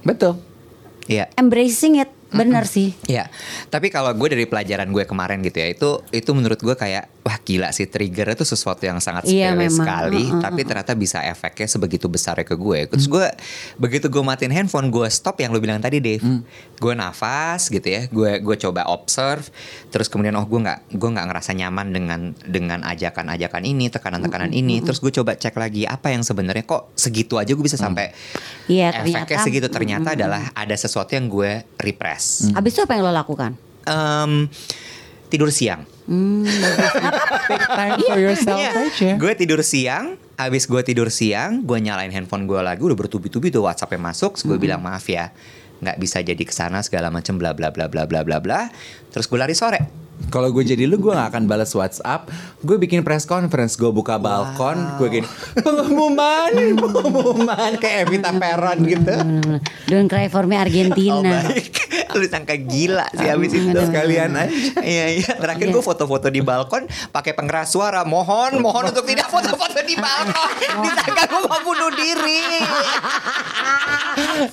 betul. 0.01 0.37
Iya. 1.05 1.29
embracing 1.33 2.01
it, 2.01 2.09
bener 2.29 2.65
sih. 2.65 2.91
Ya, 3.05 3.29
tapi 3.69 3.87
kalau 3.87 4.11
gue 4.11 4.27
dari 4.27 4.43
pelajaran 4.43 4.89
gue 4.89 5.05
kemarin 5.05 5.39
gitu 5.39 5.55
ya, 5.55 5.69
itu 5.69 5.89
itu 6.09 6.29
menurut 6.33 6.57
gue 6.57 6.73
kayak 6.73 7.07
wah 7.25 7.41
gila 7.41 7.73
sih 7.73 7.85
trigger 7.85 8.31
itu 8.31 8.45
sesuatu 8.45 8.85
yang 8.85 9.01
sangat 9.01 9.25
Iya, 9.25 9.49
sepele 9.49 9.57
memang. 9.59 9.73
sekali, 9.81 10.23
Mm, 10.23 10.31
mm, 10.31 10.41
tapi 10.45 10.61
ternyata 10.61 10.93
bisa 10.93 11.19
efeknya 11.19 11.65
sebegitu 11.65 12.05
besarnya 12.05 12.43
ke 12.43 12.53
gue. 12.53 12.85
Terus 12.87 13.09
gue 13.09 13.25
begitu 13.75 14.05
gue 14.05 14.21
matiin 14.21 14.53
handphone, 14.53 14.87
gue 14.87 15.09
stop 15.09 15.33
yang 15.35 15.49
lo 15.49 15.57
bilang 15.57 15.81
tadi, 15.81 15.97
Dave. 15.97 16.21
Gue 16.75 16.93
nafas 16.93 17.65
gitu 17.67 17.81
ya, 17.81 18.05
gue 18.05 18.31
gue 18.37 18.55
coba 18.59 18.85
observe, 18.87 19.41
terus 19.89 20.05
kemudian 20.05 20.33
oh 20.33 20.45
gue 20.45 20.59
nggak 20.59 20.93
gue 20.93 21.09
nggak 21.09 21.25
ngerasa 21.25 21.51
nyaman 21.55 21.87
dengan 21.89 22.19
dengan 22.39 22.85
ajakan-ajakan 22.85 23.63
ini, 23.63 23.89
tekanan-tekanan 23.89 24.53
ini. 24.53 24.85
Terus 24.85 25.01
gue 25.01 25.09
coba 25.11 25.33
cek 25.33 25.55
lagi 25.55 25.81
apa 25.83 26.13
yang 26.13 26.21
sebenarnya 26.21 26.61
kok 26.61 26.93
segitu 26.93 27.35
aja 27.35 27.49
gue 27.49 27.65
bisa 27.65 27.75
sampai 27.75 28.13
Iya, 28.67 28.93
efeknya 28.95 29.25
ternyata- 29.25 29.41
segitu 29.41 29.67
ternyata 29.67 30.13
adalah 30.13 30.53
ada 30.53 30.75
sesuatu 30.75 31.09
yang 31.09 31.25
gue 31.25 31.65
repress. 31.75 32.53
Abis 32.53 32.69
itu 32.71 32.81
apa 32.81 32.93
yang 32.93 33.01
lo 33.01 33.09
lakukan? 33.11 33.57
Em, 33.83 34.45
tidur 35.25 35.49
siang. 35.49 35.94
Take 36.05 37.65
time 37.65 37.97
for 38.05 38.19
yourself 38.21 38.61
aja. 38.61 39.17
Gue 39.17 39.33
tidur 39.33 39.65
siang, 39.65 40.21
habis 40.37 40.69
gue 40.69 40.81
tidur 40.85 41.09
siang, 41.09 41.65
gue 41.65 41.77
nyalain 41.81 42.13
handphone 42.13 42.45
gue 42.45 42.61
lagi, 42.61 42.81
udah 42.85 42.93
bertubi-tubi 42.93 43.49
tuh 43.49 43.65
WhatsAppnya 43.65 44.13
masuk, 44.13 44.37
gue 44.45 44.57
bilang 44.61 44.85
maaf 44.85 45.09
ya, 45.09 45.33
nggak 45.81 45.97
bisa 45.97 46.21
jadi 46.21 46.39
ke 46.39 46.53
sana 46.53 46.85
segala 46.85 47.09
macem 47.09 47.41
bla 47.41 47.57
bla 47.57 47.73
bla 47.73 47.89
bla 47.89 48.05
bla 48.05 48.21
bla 48.21 48.37
bla. 48.37 48.69
Terus 49.09 49.25
gue 49.25 49.39
lari 49.41 49.57
sore. 49.57 50.05
Kalau 50.31 50.49
gue 50.51 50.63
jadi 50.63 50.87
lu 50.87 50.95
gue 50.95 51.11
gak 51.11 51.35
akan 51.35 51.43
balas 51.45 51.71
WhatsApp 51.71 52.31
Gue 52.63 52.75
bikin 52.75 53.03
press 53.03 53.23
conference 53.23 53.75
Gue 53.75 53.91
buka 53.91 54.15
balkon 54.15 54.97
Gue 54.97 55.07
gini 55.11 55.27
Pengumuman 55.55 56.51
Pengumuman 56.51 57.71
Kayak 57.77 58.09
Evita 58.09 58.31
Peron 58.31 58.79
gitu 58.83 59.13
Hmm, 59.15 59.59
Don't 59.85 60.07
cry 60.07 60.27
for 60.27 60.43
me 60.43 60.55
Oh 60.55 60.63
Argentina. 60.65 61.45
baik, 61.45 61.71
lu 62.17 62.25
sangka 62.25 62.55
gila 62.57 63.05
sih 63.11 63.27
habis 63.27 63.51
itu. 63.53 63.69
Sekalian 63.69 64.33
aja 64.33 64.49
Iya 64.81 65.05
iya. 65.19 65.31
Terakhir 65.35 65.67
gue 65.69 65.83
foto-foto 65.83 66.27
di 66.27 66.41
balkon 66.41 66.87
pakai 67.11 67.35
pengeras 67.35 67.71
suara. 67.71 68.01
Mohon, 68.03 68.63
mohon 68.63 68.89
untuk 68.89 69.05
tidak 69.05 69.27
foto-foto 69.29 69.79
di 69.83 69.95
balkon. 69.95 70.51
Disangka 70.83 71.23
gue 71.27 71.41
mau 71.43 71.59
bunuh 71.61 71.91
diri. 71.93 72.41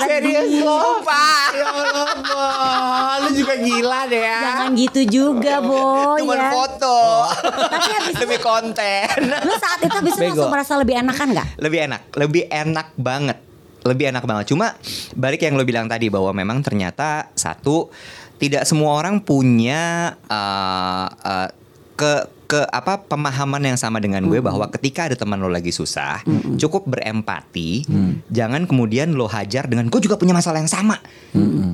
Serius 0.03 0.51
lo 0.63 0.79
Sumpah. 1.01 1.47
Allah. 1.93 3.21
Lu 3.23 3.31
juga 3.37 3.55
gila 3.57 4.01
deh 4.09 4.23
ya 4.23 4.41
Jangan 4.41 4.69
gitu 4.75 5.01
juga, 5.07 5.61
Bo. 5.61 6.17
Cuman 6.19 6.39
ya. 6.39 6.51
foto. 6.51 6.99
Tapi 7.45 7.91
habis 8.01 8.15
Demi 8.23 8.39
konten. 8.41 9.07
Lu 9.45 9.55
saat 9.61 9.81
itu 9.85 9.93
habis 9.93 10.13
itu 10.17 10.21
Bego. 10.21 10.33
langsung 10.35 10.53
merasa 10.53 10.73
lebih 10.81 10.95
enakan 10.99 11.29
nggak? 11.37 11.49
lebih 11.61 11.79
enak, 11.87 12.03
lebih 12.17 12.43
enak 12.49 12.89
banget. 12.97 13.39
Lebih 13.83 14.05
enak 14.15 14.25
banget. 14.25 14.45
Cuma 14.55 14.67
balik 15.15 15.43
yang 15.43 15.55
lo 15.59 15.65
bilang 15.67 15.87
tadi 15.91 16.07
bahwa 16.07 16.31
memang 16.31 16.63
ternyata 16.63 17.31
satu 17.35 17.91
tidak 18.39 18.67
semua 18.67 18.99
orang 18.99 19.23
punya 19.23 20.15
uh, 20.27 21.07
uh, 21.07 21.49
ke 21.95 22.13
ke 22.53 22.61
apa 22.69 23.01
pemahaman 23.09 23.65
yang 23.65 23.81
sama 23.81 23.97
dengan 23.97 24.29
gue 24.29 24.45
bahwa 24.45 24.69
ketika 24.69 25.09
ada 25.09 25.17
teman 25.17 25.41
lo 25.41 25.49
lagi 25.49 25.73
susah, 25.73 26.21
cukup 26.61 26.85
berempati, 26.85 27.89
jangan 28.29 28.69
kemudian 28.69 29.17
lo 29.17 29.25
hajar 29.25 29.65
dengan 29.73 29.89
gue 29.89 30.01
juga 30.05 30.21
punya 30.21 30.37
masalah 30.37 30.61
yang 30.61 30.69
sama. 30.69 31.01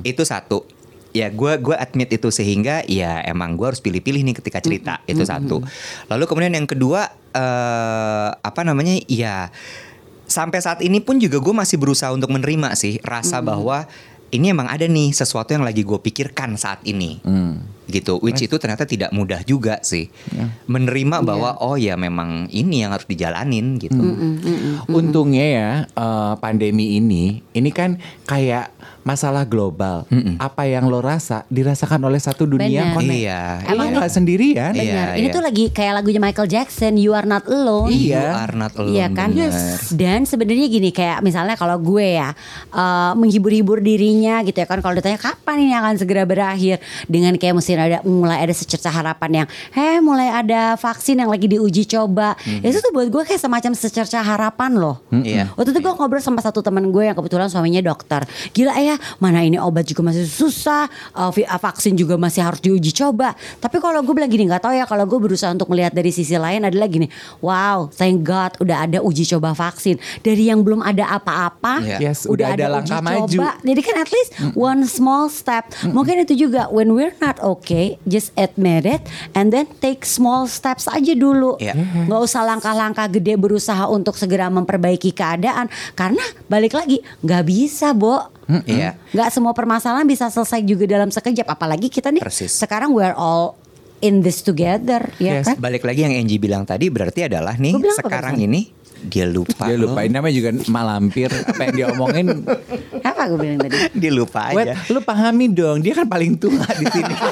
Itu 0.07 0.23
satu. 0.23 0.63
Ya 1.11 1.27
gue 1.27 1.57
gue 1.59 1.75
admit 1.75 2.15
itu 2.15 2.31
sehingga 2.31 2.85
ya 2.87 3.19
emang 3.27 3.59
gue 3.59 3.67
harus 3.67 3.83
pilih-pilih 3.83 4.23
nih 4.23 4.35
ketika 4.39 4.63
cerita 4.63 5.03
itu 5.03 5.27
satu. 5.27 5.59
Lalu 6.07 6.23
kemudian 6.23 6.55
yang 6.55 6.63
kedua 6.69 7.11
eh 7.35 8.29
apa 8.39 8.61
namanya 8.63 8.95
ya 9.11 9.51
sampai 10.29 10.63
saat 10.63 10.79
ini 10.79 11.03
pun 11.03 11.19
juga 11.19 11.43
gue 11.43 11.51
masih 11.51 11.75
berusaha 11.75 12.13
untuk 12.15 12.31
menerima 12.31 12.71
sih 12.79 13.03
rasa 13.03 13.43
bahwa 13.43 13.83
ini 14.31 14.53
emang 14.53 14.69
ada 14.69 14.85
nih 14.85 15.11
sesuatu 15.11 15.51
yang 15.51 15.65
lagi 15.65 15.83
gue 15.83 15.99
pikirkan 15.99 16.55
saat 16.55 16.79
ini. 16.85 17.19
Hmm. 17.25 17.78
Gitu. 17.89 18.21
Which 18.21 18.45
itu 18.45 18.55
ternyata 18.61 18.85
tidak 18.85 19.09
mudah 19.11 19.41
juga 19.43 19.81
sih. 19.81 20.07
Menerima 20.69 21.25
bahwa 21.25 21.57
oh 21.59 21.75
ya 21.75 21.97
memang 21.97 22.47
ini 22.53 22.85
yang 22.85 22.93
harus 22.93 23.09
dijalanin 23.09 23.81
gitu. 23.81 23.99
Untungnya 24.89 25.45
ya 25.45 25.69
eh, 25.89 26.33
pandemi 26.39 27.01
ini, 27.01 27.41
ini 27.53 27.69
kan 27.73 27.97
kayak 28.29 28.71
masalah 29.09 29.43
global. 29.47 30.05
Apa 30.37 30.69
yang 30.69 30.85
lo 30.85 31.01
rasa 31.01 31.47
dirasakan 31.49 32.05
oleh 32.05 32.21
satu 32.21 32.45
dunia 32.45 32.93
Benar. 32.93 32.95
connect. 32.95 33.19
Iya, 33.19 33.43
Emang 33.65 33.87
iya. 33.89 33.95
nggak 33.97 34.11
sendirian. 34.11 34.71
Iya. 34.75 35.03
Ini 35.17 35.27
iya. 35.27 35.35
tuh 35.35 35.41
lagi 35.43 35.65
kayak 35.73 35.93
lagunya 35.97 36.21
Michael 36.21 36.49
Jackson, 36.49 36.93
You 36.99 37.17
Are 37.17 37.25
Not 37.25 37.49
Alone. 37.49 37.89
Iya. 37.89 38.21
You 38.21 38.37
are 38.37 38.55
not 38.55 38.73
alone. 38.77 38.95
Iya 38.95 39.07
kan? 39.11 39.29
bener. 39.33 39.51
Dan 39.95 40.19
sebenarnya 40.29 40.67
gini 40.69 40.89
kayak 40.93 41.25
misalnya 41.25 41.55
kalau 41.57 41.81
gue 41.81 42.21
ya 42.21 42.29
eh, 42.69 43.11
menghibur-hibur 43.17 43.81
dirinya 43.81 44.45
gitu 44.45 44.57
ya 44.61 44.67
kan 44.69 44.79
kalau 44.83 44.93
ditanya 44.99 45.17
kapan 45.17 45.57
ini 45.65 45.73
akan 45.73 45.93
segera 45.97 46.23
berakhir 46.27 46.77
dengan 47.09 47.33
kayak 47.39 47.57
mesti 47.79 47.95
ada 47.95 47.99
mulai 48.03 48.43
ada 48.43 48.51
secerca 48.51 48.89
harapan 48.91 49.43
yang 49.43 49.47
heh 49.71 49.97
mulai 50.03 50.27
ada 50.27 50.75
vaksin 50.75 51.15
yang 51.15 51.31
lagi 51.31 51.47
diuji 51.47 51.87
coba. 51.87 52.35
Itu 52.43 52.83
tuh 52.83 52.91
buat 52.91 53.07
gue 53.07 53.23
kayak 53.23 53.39
semacam 53.39 53.71
secerca 53.71 54.19
harapan 54.19 54.75
loh. 54.75 54.99
Iya. 55.11 55.51
Waktu 55.55 55.71
itu 55.71 55.79
gue 55.79 55.93
ngobrol 55.95 56.19
sama 56.19 56.43
satu 56.43 56.59
teman 56.59 56.91
gue 56.91 57.07
yang 57.07 57.15
kebetulan 57.15 57.47
suaminya 57.47 57.79
dokter. 57.79 58.25
Gila 58.51 58.75
ya, 58.75 58.95
mana 59.23 59.45
ini 59.45 59.55
obat 59.55 59.87
juga 59.87 60.03
masih 60.03 60.25
susah, 60.27 60.89
uh, 61.15 61.31
vi- 61.31 61.47
uh, 61.47 61.59
vaksin 61.59 61.95
juga 61.95 62.19
masih 62.19 62.43
harus 62.43 62.59
diuji 62.59 62.91
coba. 62.91 63.37
Tapi 63.59 63.77
kalau 63.79 64.01
gue 64.03 64.11
bilang 64.11 64.31
gini, 64.31 64.49
nggak 64.49 64.63
tahu 64.65 64.73
ya 64.75 64.83
kalau 64.83 65.05
gue 65.05 65.19
berusaha 65.21 65.53
untuk 65.53 65.69
melihat 65.71 65.93
dari 65.93 66.11
sisi 66.11 66.35
lain 66.35 66.65
adalah 66.65 66.89
gini, 66.89 67.07
wow, 67.39 67.87
thank 67.93 68.25
God 68.25 68.57
udah 68.59 68.89
ada 68.89 68.99
uji 68.99 69.23
coba 69.29 69.53
vaksin. 69.53 69.95
Dari 70.19 70.49
yang 70.49 70.65
belum 70.65 70.81
ada 70.81 71.07
apa-apa, 71.15 71.71
Iya. 71.85 72.11
Yes, 72.11 72.25
udah 72.25 72.57
ada 72.57 72.65
langkah 72.67 72.99
maju. 72.99 73.37
Jadi 73.61 73.81
kan 73.85 73.95
at 74.01 74.09
least 74.09 74.29
one 74.57 74.81
small 74.83 75.29
step. 75.29 75.69
Mungkin 75.85 76.25
itu 76.25 76.33
juga 76.47 76.65
when 76.73 76.91
we're 76.91 77.13
not 77.21 77.37
okay, 77.39 77.68
just 78.03 78.33
admit 78.33 78.85
it 78.85 79.01
and 79.31 79.49
then 79.49 79.69
take 79.77 80.03
small 80.03 80.45
steps 80.45 80.85
aja 80.85 81.13
dulu. 81.13 81.55
Iya. 81.57 81.77
Nggak 82.05 82.21
usah 82.21 82.41
langkah-langkah 82.45 83.07
gede 83.09 83.35
berusaha 83.35 83.85
untuk 83.85 84.15
segera 84.15 84.49
memperbaiki 84.49 85.11
keadaan 85.11 85.67
karena 85.93 86.21
balik 86.45 86.73
lagi 86.73 86.99
nggak 87.21 87.43
bisa, 87.45 87.93
Bo. 87.93 88.17
Iya. 88.65 88.97
Nggak 89.13 89.29
semua 89.29 89.53
permasalahan 89.53 90.05
bisa 90.05 90.27
selesai 90.27 90.65
juga 90.65 90.89
dalam 90.89 91.13
sekejap 91.13 91.45
apalagi 91.45 91.87
kita 91.87 92.09
nih 92.09 92.21
Persis. 92.21 92.49
sekarang 92.49 92.89
we're 92.89 93.13
all 93.13 93.53
in 93.99 94.23
this 94.23 94.39
together, 94.39 95.11
ya 95.19 95.43
Yes. 95.43 95.45
kan? 95.51 95.59
Balik 95.59 95.83
lagi 95.83 96.07
yang 96.07 96.15
Angie 96.15 96.39
bilang 96.39 96.63
tadi 96.63 96.87
berarti 96.87 97.27
adalah 97.27 97.59
nih 97.59 97.75
sekarang 97.99 98.39
ini 98.39 98.71
dia 99.01 99.25
lupa. 99.25 99.63
Dia 99.63 99.75
lupa, 99.75 99.99
ini 100.01 100.11
namanya 100.11 100.35
juga 100.35 100.49
malampir. 100.65 101.29
Apa 101.29 101.61
yang 101.63 101.73
dia 101.73 101.85
omongin, 101.89 102.43
Apa 102.99 103.21
gue 103.27 103.37
bilang 103.37 103.59
tadi? 103.59 103.77
Dia 103.93 104.11
lupa 104.11 104.49
aja. 104.49 104.75
lu 104.87 104.99
pahami 104.99 105.47
dong. 105.47 105.79
Dia 105.79 105.93
kan 105.93 106.05
paling 106.05 106.35
tua 106.35 106.63
di 106.75 106.85
sini. 106.85 107.13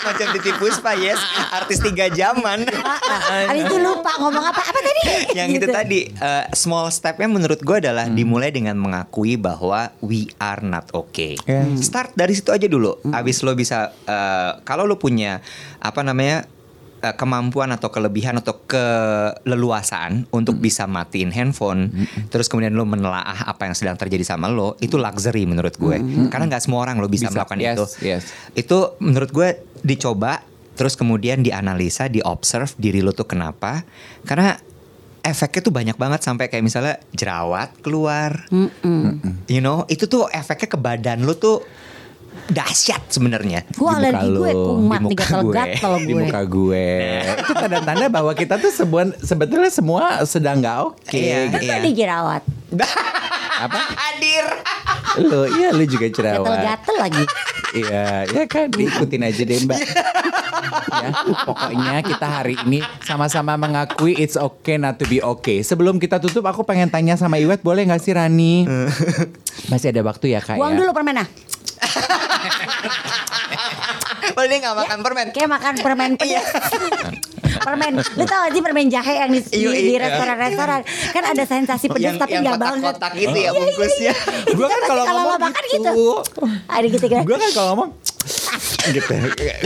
Macam 0.00 0.26
Titi 0.32 0.52
Puspa 0.54 0.96
yes, 0.96 1.20
artis 1.52 1.78
tiga 1.78 2.08
zaman. 2.08 2.64
Habis 3.48 3.62
itu 3.62 3.76
lupa 3.76 4.16
ngomong 4.16 4.44
apa? 4.44 4.60
Apa 4.60 4.78
tadi? 4.78 5.02
yang 5.32 5.48
itu 5.48 5.60
Gitu. 5.60 5.68
tadi 5.70 6.00
eh, 6.08 6.44
small 6.52 6.88
stepnya 6.88 7.28
menurut 7.28 7.60
gue 7.60 7.76
adalah 7.78 8.08
dimulai 8.08 8.48
dengan 8.48 8.74
mengakui 8.74 9.36
bahwa 9.36 9.92
we 10.00 10.24
are 10.38 10.60
not 10.60 10.88
okay. 10.90 11.36
Yeah. 11.44 11.68
Start 11.76 12.12
dari 12.14 12.32
situ 12.32 12.48
aja 12.48 12.64
dulu. 12.64 12.96
Abis 13.10 13.40
lo 13.40 13.52
bisa 13.52 13.92
eh, 14.02 14.50
kalau 14.62 14.84
lo 14.84 14.96
punya 14.96 15.44
apa 15.78 16.00
namanya 16.00 16.48
eh, 17.00 17.14
kemampuan 17.16 17.72
atau 17.72 17.88
kelebihan 17.88 18.38
atau 18.38 18.60
keleluasaan 18.64 20.28
untuk 20.30 20.56
bisa 20.56 20.84
matiin 20.84 21.32
handphone, 21.32 21.88
terus 22.28 22.46
kemudian 22.46 22.72
lo 22.72 22.84
menelaah 22.84 23.48
apa 23.48 23.66
yang 23.66 23.74
sedang 23.74 23.96
terjadi 23.96 24.22
sama 24.22 24.48
lo, 24.48 24.76
itu 24.78 24.96
luxury 24.96 25.44
menurut 25.44 25.74
gue. 25.74 25.96
Karena 26.28 26.44
nggak 26.46 26.62
semua 26.62 26.84
orang 26.84 27.00
lo 27.00 27.08
bisa, 27.08 27.28
Bisa. 27.28 27.40
melakukan 27.40 27.58
Yes, 27.60 27.76
itu. 27.76 27.84
yes. 28.04 28.22
Itu 28.52 28.96
menurut 29.00 29.30
gue 29.30 29.48
dicoba 29.80 30.44
terus 30.76 30.96
kemudian 30.96 31.44
dianalisa, 31.44 32.08
diobserve 32.08 32.72
diri 32.76 33.04
lo 33.04 33.12
tuh 33.12 33.28
kenapa? 33.28 33.84
Karena 34.24 34.56
efeknya 35.20 35.60
tuh 35.60 35.74
banyak 35.76 35.96
banget 36.00 36.24
sampai 36.24 36.48
kayak 36.48 36.64
misalnya 36.64 36.96
jerawat 37.12 37.76
keluar. 37.84 38.48
You 39.44 39.60
know, 39.60 39.84
itu 39.92 40.08
tuh 40.08 40.32
efeknya 40.32 40.68
ke 40.72 40.78
badan 40.80 41.28
lo 41.28 41.36
tuh 41.36 41.60
dahsyat 42.48 43.02
sebenarnya. 43.12 43.66
Gue 43.76 43.90
Di 43.90 43.94
muka 43.94 43.98
alergi 44.00 44.28
gue 44.32 44.50
lu, 44.52 44.64
kumat 44.64 45.00
di 45.00 45.06
nih 45.06 45.16
muka 45.18 45.52
gatel 45.52 45.92
gue, 45.92 46.00
di 46.00 46.12
gue. 46.12 46.22
muka 46.24 46.40
gue. 46.48 46.88
Itu 47.44 47.52
tanda-tanda 47.52 48.06
bahwa 48.08 48.32
kita 48.32 48.54
tuh 48.56 48.72
sebuah, 48.72 49.04
sebetulnya 49.20 49.70
semua 49.70 50.24
sedang 50.24 50.58
nggak 50.62 50.78
oke. 50.86 51.14
Iya, 51.14 51.38
gitu. 51.52 51.64
iya. 51.66 51.72
Tadi 51.76 51.88
jerawat. 51.92 52.42
Apa? 53.68 53.80
Hadir. 53.92 54.46
Lu, 55.20 55.40
iya 55.58 55.68
lu 55.74 55.84
juga 55.84 56.06
jerawat. 56.08 56.46
Gatel-gatel 56.46 56.96
lagi. 56.96 57.24
Iya, 57.70 58.26
ya 58.26 58.44
kan 58.50 58.66
diikutin 58.66 59.30
aja 59.30 59.46
deh 59.46 59.62
mbak. 59.62 59.78
ya, 59.78 61.08
pokoknya 61.46 62.02
kita 62.02 62.26
hari 62.26 62.58
ini 62.66 62.82
sama-sama 63.06 63.54
mengakui 63.54 64.18
it's 64.18 64.34
okay 64.34 64.74
not 64.74 64.98
to 64.98 65.06
be 65.06 65.22
okay. 65.22 65.62
Sebelum 65.62 66.02
kita 66.02 66.18
tutup, 66.18 66.50
aku 66.50 66.66
pengen 66.66 66.90
tanya 66.90 67.14
sama 67.14 67.38
Iwet, 67.38 67.62
boleh 67.62 67.86
nggak 67.86 68.02
sih 68.02 68.10
Rani? 68.10 68.66
Masih 69.70 69.94
ada 69.94 70.02
waktu 70.02 70.34
ya 70.34 70.42
kak 70.42 70.58
Buang 70.58 70.74
ya? 70.74 70.82
dulu 70.82 70.90
permennya. 70.90 71.30
Oh 74.36 74.44
dia 74.46 74.58
gak 74.60 74.76
makan 74.76 74.98
permen. 75.02 75.26
Kayak 75.32 75.50
makan 75.50 75.74
permen 75.80 76.10
Iya. 76.20 76.40
pedas. 76.40 76.46
permen, 77.60 77.92
lu 78.16 78.24
tau 78.24 78.46
gak 78.46 78.52
sih 78.56 78.62
permen 78.64 78.86
jahe 78.88 79.20
yang 79.20 79.30
di, 79.30 79.40
di, 79.42 79.60
Iya, 79.60 79.70
di 79.74 79.92
iya. 79.92 79.98
restoran-restoran 80.00 80.80
Kan 81.12 81.24
ada 81.28 81.44
sensasi 81.44 81.86
pedas 81.92 82.16
tapi 82.16 82.40
yang 82.40 82.46
gak 82.46 82.56
banget 82.56 82.94
kotak-kotak 82.96 83.12
itu 83.28 83.36
ya 83.36 83.50
bungkusnya. 83.52 84.12
Gue 84.54 84.66
kan 84.66 84.80
kalau 84.86 85.04
ngomong 85.04 85.40
makan 85.40 85.64
gitu. 85.68 85.90
gitu. 85.92 86.08
Ada 86.70 86.86
gitu 86.88 87.06
kan 87.10 87.22
Gue 87.26 87.36
kan 87.36 87.50
kalau 87.52 87.68
ngomong 87.74 87.90
gitu. 88.80 89.14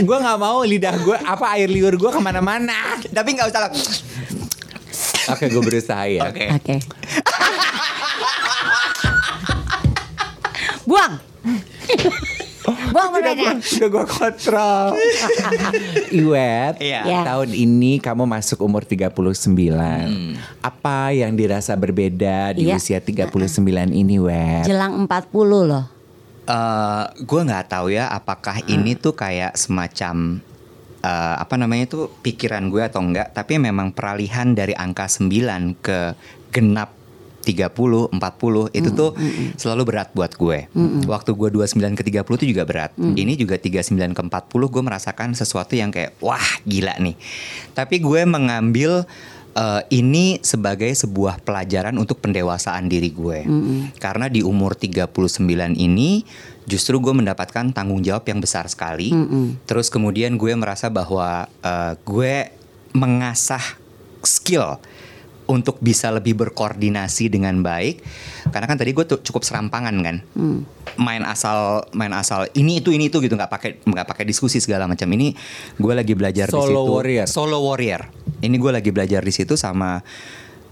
Gue 0.03 0.17
nggak 0.19 0.37
mau 0.37 0.59
lidah 0.63 0.95
gue 0.99 1.17
apa 1.23 1.45
air 1.55 1.69
liur 1.71 1.95
gue 1.95 2.11
ke 2.11 2.19
mana-mana. 2.19 2.99
Tapi 2.99 3.29
gak 3.37 3.47
usah 3.53 3.59
lah. 3.63 3.71
Oke, 5.25 5.49
gue 5.49 5.61
berusaha 5.63 6.03
ya. 6.05 6.29
Oke. 6.29 6.45
Oke 6.51 6.75
Buang 10.85 11.17
Buang 12.65 13.09
permennya 13.11 13.57
Udah 13.57 13.89
gue 13.89 14.05
kontrol 14.05 14.85
Iwet 16.19 16.75
Iya. 16.79 17.01
Ya. 17.03 17.21
Tahun 17.23 17.49
ini 17.49 17.97
kamu 17.97 18.25
masuk 18.25 18.61
umur 18.61 18.81
39 18.81 19.13
Apa 20.61 21.11
yang 21.11 21.33
dirasa 21.33 21.73
berbeda 21.73 22.53
di 22.53 22.65
Iya. 22.65 22.75
usia 22.75 22.99
39 22.99 23.29
ini 23.91 24.17
Wet? 24.17 24.65
Jelang 24.65 25.05
40 25.05 25.65
loh 25.65 25.85
eh 26.45 27.03
gue 27.19 27.41
nggak 27.41 27.65
tahu 27.67 27.89
ya 27.89 28.05
apakah 28.07 28.61
ini 28.65 28.93
tuh 28.93 29.13
kayak 29.13 29.57
semacam 29.57 30.37
eh, 31.01 31.35
apa 31.35 31.57
namanya 31.57 31.85
tuh 31.87 32.13
pikiran 32.21 32.69
gue 32.69 32.85
atau 32.85 33.01
enggak 33.01 33.33
tapi 33.33 33.57
memang 33.57 33.89
peralihan 33.89 34.53
dari 34.53 34.77
angka 34.77 35.09
9 35.09 35.25
ke 35.81 36.13
genap 36.53 36.94
30, 37.45 38.09
40 38.09 38.17
itu 38.73 38.89
tuh 38.89 39.13
selalu 39.55 39.81
berat 39.85 40.09
buat 40.11 40.33
gue. 40.33 40.65
Waktu 41.05 41.31
gue 41.37 41.49
29 41.53 41.93
ke 41.93 42.01
30 42.01 42.25
itu 42.41 42.45
juga 42.49 42.63
berat. 42.65 42.91
Ini 42.97 43.37
juga 43.37 43.61
39 43.61 44.17
ke 44.17 44.21
40 44.25 44.73
gue 44.73 44.81
merasakan 44.81 45.37
sesuatu 45.37 45.77
yang 45.77 45.93
kayak 45.93 46.17
wah 46.19 46.41
gila 46.65 46.97
nih. 46.97 47.13
Tapi 47.71 48.01
gue 48.01 48.21
mengambil 48.25 49.05
eh, 49.53 49.81
ini 49.93 50.41
sebagai 50.41 50.89
sebuah 50.89 51.45
pelajaran 51.45 51.95
untuk 51.95 52.19
pendewasaan 52.19 52.89
diri 52.89 53.13
gue. 53.13 53.45
Karena 54.01 54.25
di 54.25 54.41
umur 54.41 54.73
39 54.73 55.13
ini 55.77 56.25
justru 56.65 56.97
gue 56.97 57.13
mendapatkan 57.13 57.69
tanggung 57.71 58.01
jawab 58.01 58.25
yang 58.25 58.41
besar 58.41 58.65
sekali. 58.65 59.13
Terus 59.63 59.93
kemudian 59.93 60.35
gue 60.35 60.51
merasa 60.57 60.89
bahwa 60.89 61.45
eh, 61.61 61.93
gue 62.01 62.49
mengasah 62.91 63.61
skill 64.25 64.81
untuk 65.45 65.77
bisa 65.81 66.09
lebih 66.09 66.33
berkoordinasi 66.37 67.29
dengan 67.29 67.61
baik. 67.61 68.01
Karena 68.49 68.65
kan 68.65 68.77
tadi 68.77 68.91
gue 68.93 69.05
tuh 69.05 69.19
cukup 69.21 69.45
serampangan 69.45 69.95
kan. 70.01 70.17
Main 70.95 71.23
asal 71.25 71.85
main 71.93 72.13
asal 72.13 72.49
ini 72.57 72.81
itu 72.81 72.93
ini 72.93 73.09
itu 73.09 73.21
gitu 73.21 73.33
nggak 73.33 73.51
pakai 73.51 73.71
nggak 73.85 74.07
pakai 74.07 74.23
diskusi 74.25 74.57
segala 74.61 74.89
macam. 74.89 75.05
Ini 75.05 75.33
gue 75.77 75.93
lagi 75.93 76.13
belajar 76.17 76.49
di 76.49 76.55
Solo 76.55 76.81
situ. 76.85 76.93
warrior. 76.93 77.27
Solo 77.29 77.57
warrior. 77.61 78.09
Ini 78.41 78.55
gue 78.55 78.71
lagi 78.73 78.89
belajar 78.89 79.21
di 79.21 79.33
situ 79.33 79.53
sama 79.57 80.01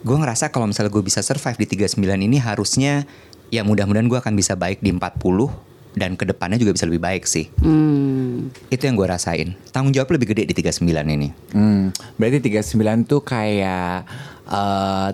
gue 0.03 0.17
ngerasa 0.19 0.51
kalau 0.51 0.67
misalnya 0.67 0.91
gue 0.91 1.03
bisa 1.03 1.23
survive 1.23 1.55
di 1.63 1.87
39 1.87 1.95
ini 2.27 2.35
harusnya 2.35 3.07
ya 3.47 3.63
mudah-mudahan 3.63 4.11
gue 4.11 4.19
akan 4.19 4.35
bisa 4.35 4.59
baik 4.59 4.83
di 4.83 4.91
40 4.91 5.72
dan 5.93 6.13
ke 6.13 6.25
depannya 6.25 6.57
juga 6.57 6.73
bisa 6.73 6.85
lebih 6.85 6.99
baik 6.99 7.23
sih. 7.23 7.49
Hmm. 7.59 8.49
Itu 8.67 8.83
yang 8.83 8.95
gue 8.95 9.05
rasain. 9.05 9.53
Tanggung 9.69 9.93
jawab 9.93 10.09
lebih 10.11 10.33
gede 10.33 10.45
di 10.45 10.53
39 10.53 10.83
ini. 11.07 11.29
Hmm, 11.51 11.89
berarti 12.15 12.41
39 12.41 13.05
tuh 13.05 13.21
kayak 13.21 14.05
eh 14.45 15.09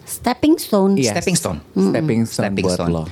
Stepping 0.00 0.58
stone 0.58 0.98
Iya. 0.98 1.14
Stepping 1.14 1.38
stone. 1.38 1.58
stepping 1.70 2.20
stone 2.26 2.44
Stepping 2.50 2.64
buat 2.66 2.74
stone. 2.74 2.90
lo. 2.90 3.02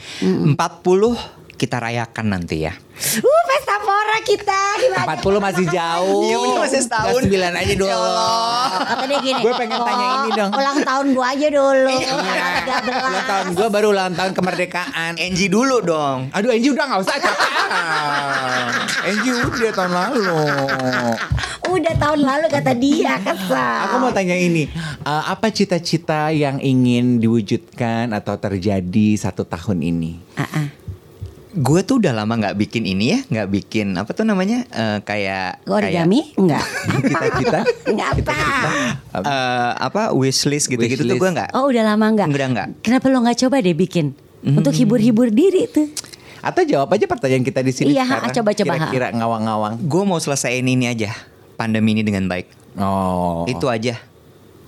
40 0.51 1.38
kita 1.59 1.83
rayakan 1.83 2.27
nanti 2.39 2.63
ya. 2.63 2.73
Uh, 3.19 3.43
pesta 3.47 3.77
pora 3.83 4.19
kita 4.23 4.61
gimana? 4.83 5.19
40 5.19 5.47
masih 5.51 5.67
jauh. 5.71 6.23
Iya, 6.27 6.37
masih 6.63 6.81
setahun. 6.83 7.21
Sembilan 7.27 7.53
aja 7.55 7.75
dulu. 7.75 8.07
Kata 8.87 9.05
dia 9.07 9.19
gini. 9.23 9.43
Gue 9.43 9.55
pengen 9.55 9.81
tanya 9.83 10.07
"Oh, 10.07 10.19
ini 10.19 10.31
dong." 10.35 10.51
Ulang 10.55 10.79
tahun 10.83 11.07
gua 11.15 11.27
aja 11.35 11.49
dulu. 11.51 11.95
Iya. 11.99 12.47
Ulang 12.87 13.27
tahun 13.27 13.47
gue 13.55 13.69
baru 13.71 13.87
ulang 13.91 14.15
tahun 14.15 14.33
kemerdekaan. 14.35 15.13
Enji 15.19 15.47
dulu 15.51 15.83
dong. 15.83 16.31
Aduh 16.31 16.51
Angie 16.55 16.71
udah 16.71 16.85
gak 16.87 17.01
usah. 17.03 17.17
Angie 19.11 19.35
udah 19.35 19.73
tahun 19.75 19.93
lalu. 19.95 20.43
Udah 21.69 21.95
tahun 22.01 22.21
lalu 22.25 22.47
kata 22.49 22.73
dia 22.73 23.21
kesal. 23.21 23.79
Aku 23.91 23.95
mau 24.01 24.09
tanya 24.09 24.35
ini, 24.35 24.67
eh, 25.05 25.23
apa 25.29 25.53
cita-cita 25.53 26.33
yang 26.33 26.59
ingin 26.65 27.21
diwujudkan 27.21 28.11
atau 28.17 28.41
terjadi 28.41 29.21
satu 29.21 29.45
tahun 29.45 29.85
ini? 29.85 30.13
Ah, 30.41 30.49
ah. 30.49 30.67
Gue 31.59 31.83
tuh 31.83 31.99
udah 31.99 32.15
lama 32.15 32.39
nggak 32.39 32.55
bikin 32.55 32.87
ini 32.87 33.19
ya, 33.19 33.19
nggak 33.27 33.49
bikin 33.51 33.99
apa 33.99 34.15
tuh 34.15 34.23
namanya 34.23 34.63
eh, 34.71 34.99
kayak 35.03 35.67
Origami? 35.67 36.31
Enggak. 36.39 36.63
Cita-cita? 37.03 37.61
Enggak 37.83 38.09
apa. 38.15 38.31
kayak, 38.31 39.27
eh, 39.27 39.73
apa 39.83 40.03
wishlist 40.15 40.71
gitu-gitu 40.71 41.03
tuh 41.03 41.19
gue 41.19 41.31
nggak. 41.35 41.51
Oh 41.59 41.67
udah 41.67 41.83
lama 41.83 42.07
enggak? 42.07 42.31
Udah 42.31 42.49
nggak. 42.55 42.69
Kenapa 42.87 43.11
lo 43.11 43.27
nggak 43.27 43.39
coba 43.43 43.59
deh 43.59 43.75
bikin? 43.75 44.15
Untuk 44.47 44.71
hibur-hibur 44.71 45.35
diri 45.35 45.67
tuh. 45.67 45.91
Atau 46.39 46.63
jawab 46.63 46.95
aja 46.95 47.11
pertanyaan 47.11 47.43
kita 47.43 47.61
di 47.67 47.73
sini 47.75 47.99
Iya, 47.99 48.07
sekarang. 48.07 48.31
coba-coba, 48.31 48.71
ha. 48.71 48.79
Kira-kira 48.79 49.07
ngawang-ngawang. 49.11 49.75
Gue 49.91 50.03
mau 50.07 50.23
selesaiin 50.23 50.63
ini 50.63 50.87
aja, 50.87 51.11
pandemi 51.59 51.99
ini 51.99 52.07
dengan 52.07 52.31
baik. 52.31 52.47
Oh. 52.79 53.43
Itu 53.51 53.67
aja. 53.67 53.99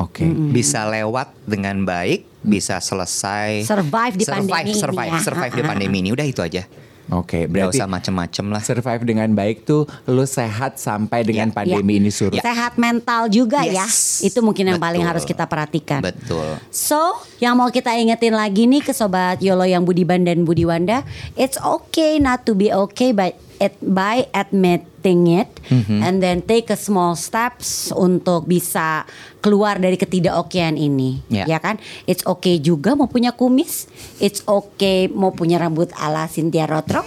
Oke. 0.01 0.27
Bisa 0.27 0.89
lewat 0.91 1.31
dengan 1.47 1.87
baik, 1.87 2.27
bisa 2.43 2.81
selesai. 2.83 3.69
Survive 3.69 4.15
di 4.17 4.25
survive, 4.27 4.49
pandemi 4.49 4.73
ini 4.73 4.81
survive, 4.81 5.15
ya. 5.15 5.21
survive 5.23 5.55
di 5.55 5.63
pandemi 5.63 5.97
ini. 6.03 6.11
Udah 6.11 6.27
itu 6.27 6.41
aja. 6.43 6.65
Oke, 7.11 7.45
Gak 7.45 7.51
berarti 7.51 7.79
usah 7.79 7.91
macem-macem 7.91 8.45
lah. 8.47 8.63
survive 8.63 9.03
dengan 9.03 9.27
baik 9.31 9.67
tuh 9.67 9.83
lu 10.07 10.23
sehat 10.23 10.79
sampai 10.79 11.27
dengan 11.27 11.51
Iya. 11.51 11.57
pandemi 11.57 11.99
ini 11.99 12.09
surut. 12.09 12.39
Sehat 12.39 12.79
mental 12.79 13.27
juga 13.27 13.67
Yes. 13.67 14.23
ya. 14.23 14.31
Itu 14.31 14.41
mungkin 14.41 14.65
yang 14.65 14.79
paling 14.79 15.03
Betul. 15.03 15.11
harus 15.11 15.25
kita 15.27 15.45
perhatikan. 15.45 16.01
Betul. 16.01 16.57
So, 16.71 16.99
yang 17.37 17.59
mau 17.59 17.67
kita 17.69 17.93
ingetin 17.93 18.33
lagi 18.33 18.65
nih 18.65 18.81
ke 18.81 18.93
sobat 18.93 19.43
Yolo 19.43 19.67
yang 19.67 19.83
Budiban 19.83 20.23
dan 20.23 20.47
Budiwanda, 20.47 21.03
it's 21.35 21.59
okay 21.59 22.17
not 22.17 22.47
to 22.47 22.55
be 22.55 22.71
okay 22.71 23.11
but 23.11 23.35
it 23.61 23.77
by 23.81 24.27
admitting 24.33 24.89
it 25.31 25.49
Mm-hmm. 25.71 26.03
and 26.03 26.19
then 26.19 26.43
take 26.43 26.67
a 26.67 26.75
small 26.75 27.15
steps 27.15 27.95
untuk 27.95 28.51
bisa 28.51 29.07
keluar 29.39 29.79
dari 29.79 29.95
ketidakokean 29.95 30.75
ini. 30.75 31.23
Ya. 31.31 31.47
Ya 31.47 31.59
kan? 31.63 31.79
It's 32.05 32.27
okay 32.27 32.59
juga 32.59 32.99
mau 32.99 33.07
punya 33.07 33.31
kumis, 33.31 33.87
it's 34.19 34.43
okay 34.45 35.07
mau 35.07 35.31
punya 35.31 35.63
rambut 35.63 35.95
ala 35.95 36.27
Cynthia 36.27 36.67
Rothrock. 36.67 37.07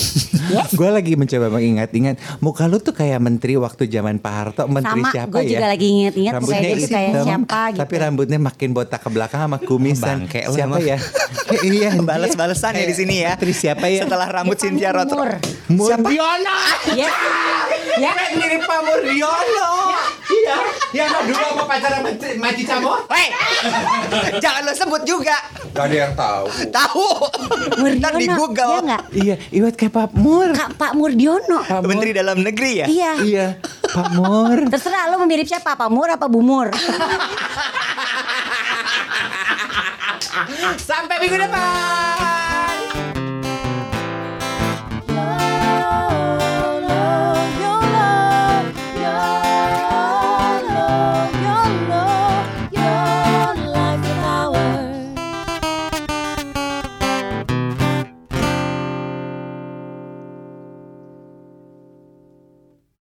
yes. 0.54 0.78
Gue 0.78 0.94
lagi 0.94 1.18
mencoba 1.18 1.50
mengingat-ingat 1.50 2.38
muka 2.38 2.70
lu 2.70 2.78
tuh 2.78 2.94
kayak 2.94 3.18
menteri 3.18 3.58
waktu 3.58 3.90
zaman 3.90 4.22
Pak 4.22 4.32
Harto, 4.32 4.62
menteri 4.70 5.02
Sama, 5.02 5.10
siapa 5.10 5.34
gua 5.34 5.42
ya? 5.42 5.50
juga 5.58 5.66
lagi 5.66 5.86
inget-inget 5.90 6.32
Rambutnya 6.38 6.60
dia 6.62 6.74
tuh 6.78 6.90
kayak 6.94 7.12
siapa 7.26 7.60
gitu. 7.74 7.80
Tapi 7.82 7.94
rambutnya 7.98 8.38
makin 8.38 8.68
botak 8.70 9.00
ke 9.02 9.08
belakang 9.10 9.40
sama 9.42 9.58
kumis 9.58 9.98
dan 9.98 10.22
Bangke 10.22 10.40
lu 10.46 10.54
siapa 10.54 10.76
ya? 10.78 10.98
iya, 11.66 11.90
Balas-balesan 11.98 12.78
ya 12.78 12.86
di 12.86 12.94
sini 12.94 13.14
ya. 13.26 13.34
Menteri 13.34 13.54
siapa 13.58 13.90
ya? 13.90 14.06
Setelah 14.06 14.28
rambut 14.30 14.54
Dia 14.54 14.62
Cynthia 14.70 14.90
panggil 14.94 15.02
Rothrock. 15.02 15.42
Mur. 15.74 15.93
Murdiono. 16.00 16.56
Ya. 16.94 17.10
Ya. 18.00 18.12
mirip 18.34 18.62
Pak 18.66 18.80
Murdiono. 18.82 19.70
Iya, 20.24 20.56
yang 20.96 21.12
dulu 21.28 21.36
sama 21.36 21.64
pacaran 21.68 22.00
sama 22.00 22.40
Maci 22.40 22.62
Camo. 22.64 22.92
Hei, 23.12 23.28
jangan 24.40 24.62
lo 24.64 24.72
sebut 24.72 25.02
juga. 25.04 25.36
Gak 25.76 25.84
ada 25.90 25.96
yang 25.96 26.12
tahu. 26.16 26.44
Tahu. 26.72 27.06
Ntar 28.00 28.12
di 28.16 28.26
Murdiono, 28.28 28.40
Google. 28.40 28.72
Iya? 28.80 28.98
Iya, 29.12 29.36
iwat 29.52 29.74
kayak 29.76 29.92
Pak 29.92 30.10
Mur. 30.16 30.50
Kak 30.56 30.80
Pak 30.80 30.92
Murdiono. 30.96 31.60
Pak 31.64 31.80
Mur. 31.84 31.90
Menteri 31.92 32.10
dalam 32.16 32.40
negeri 32.40 32.72
ya. 32.82 32.86
Iya. 32.88 33.12
Iya, 33.20 33.46
Pak 33.92 34.08
Mur. 34.16 34.58
Terserah 34.72 35.12
lu 35.12 35.20
mirip 35.28 35.46
siapa, 35.46 35.76
Pak 35.76 35.90
Mur 35.92 36.08
apa 36.08 36.26
Bu 36.26 36.40
Mur? 36.40 36.72
Sampai 40.88 41.16
minggu 41.22 41.36
depan. 41.38 42.33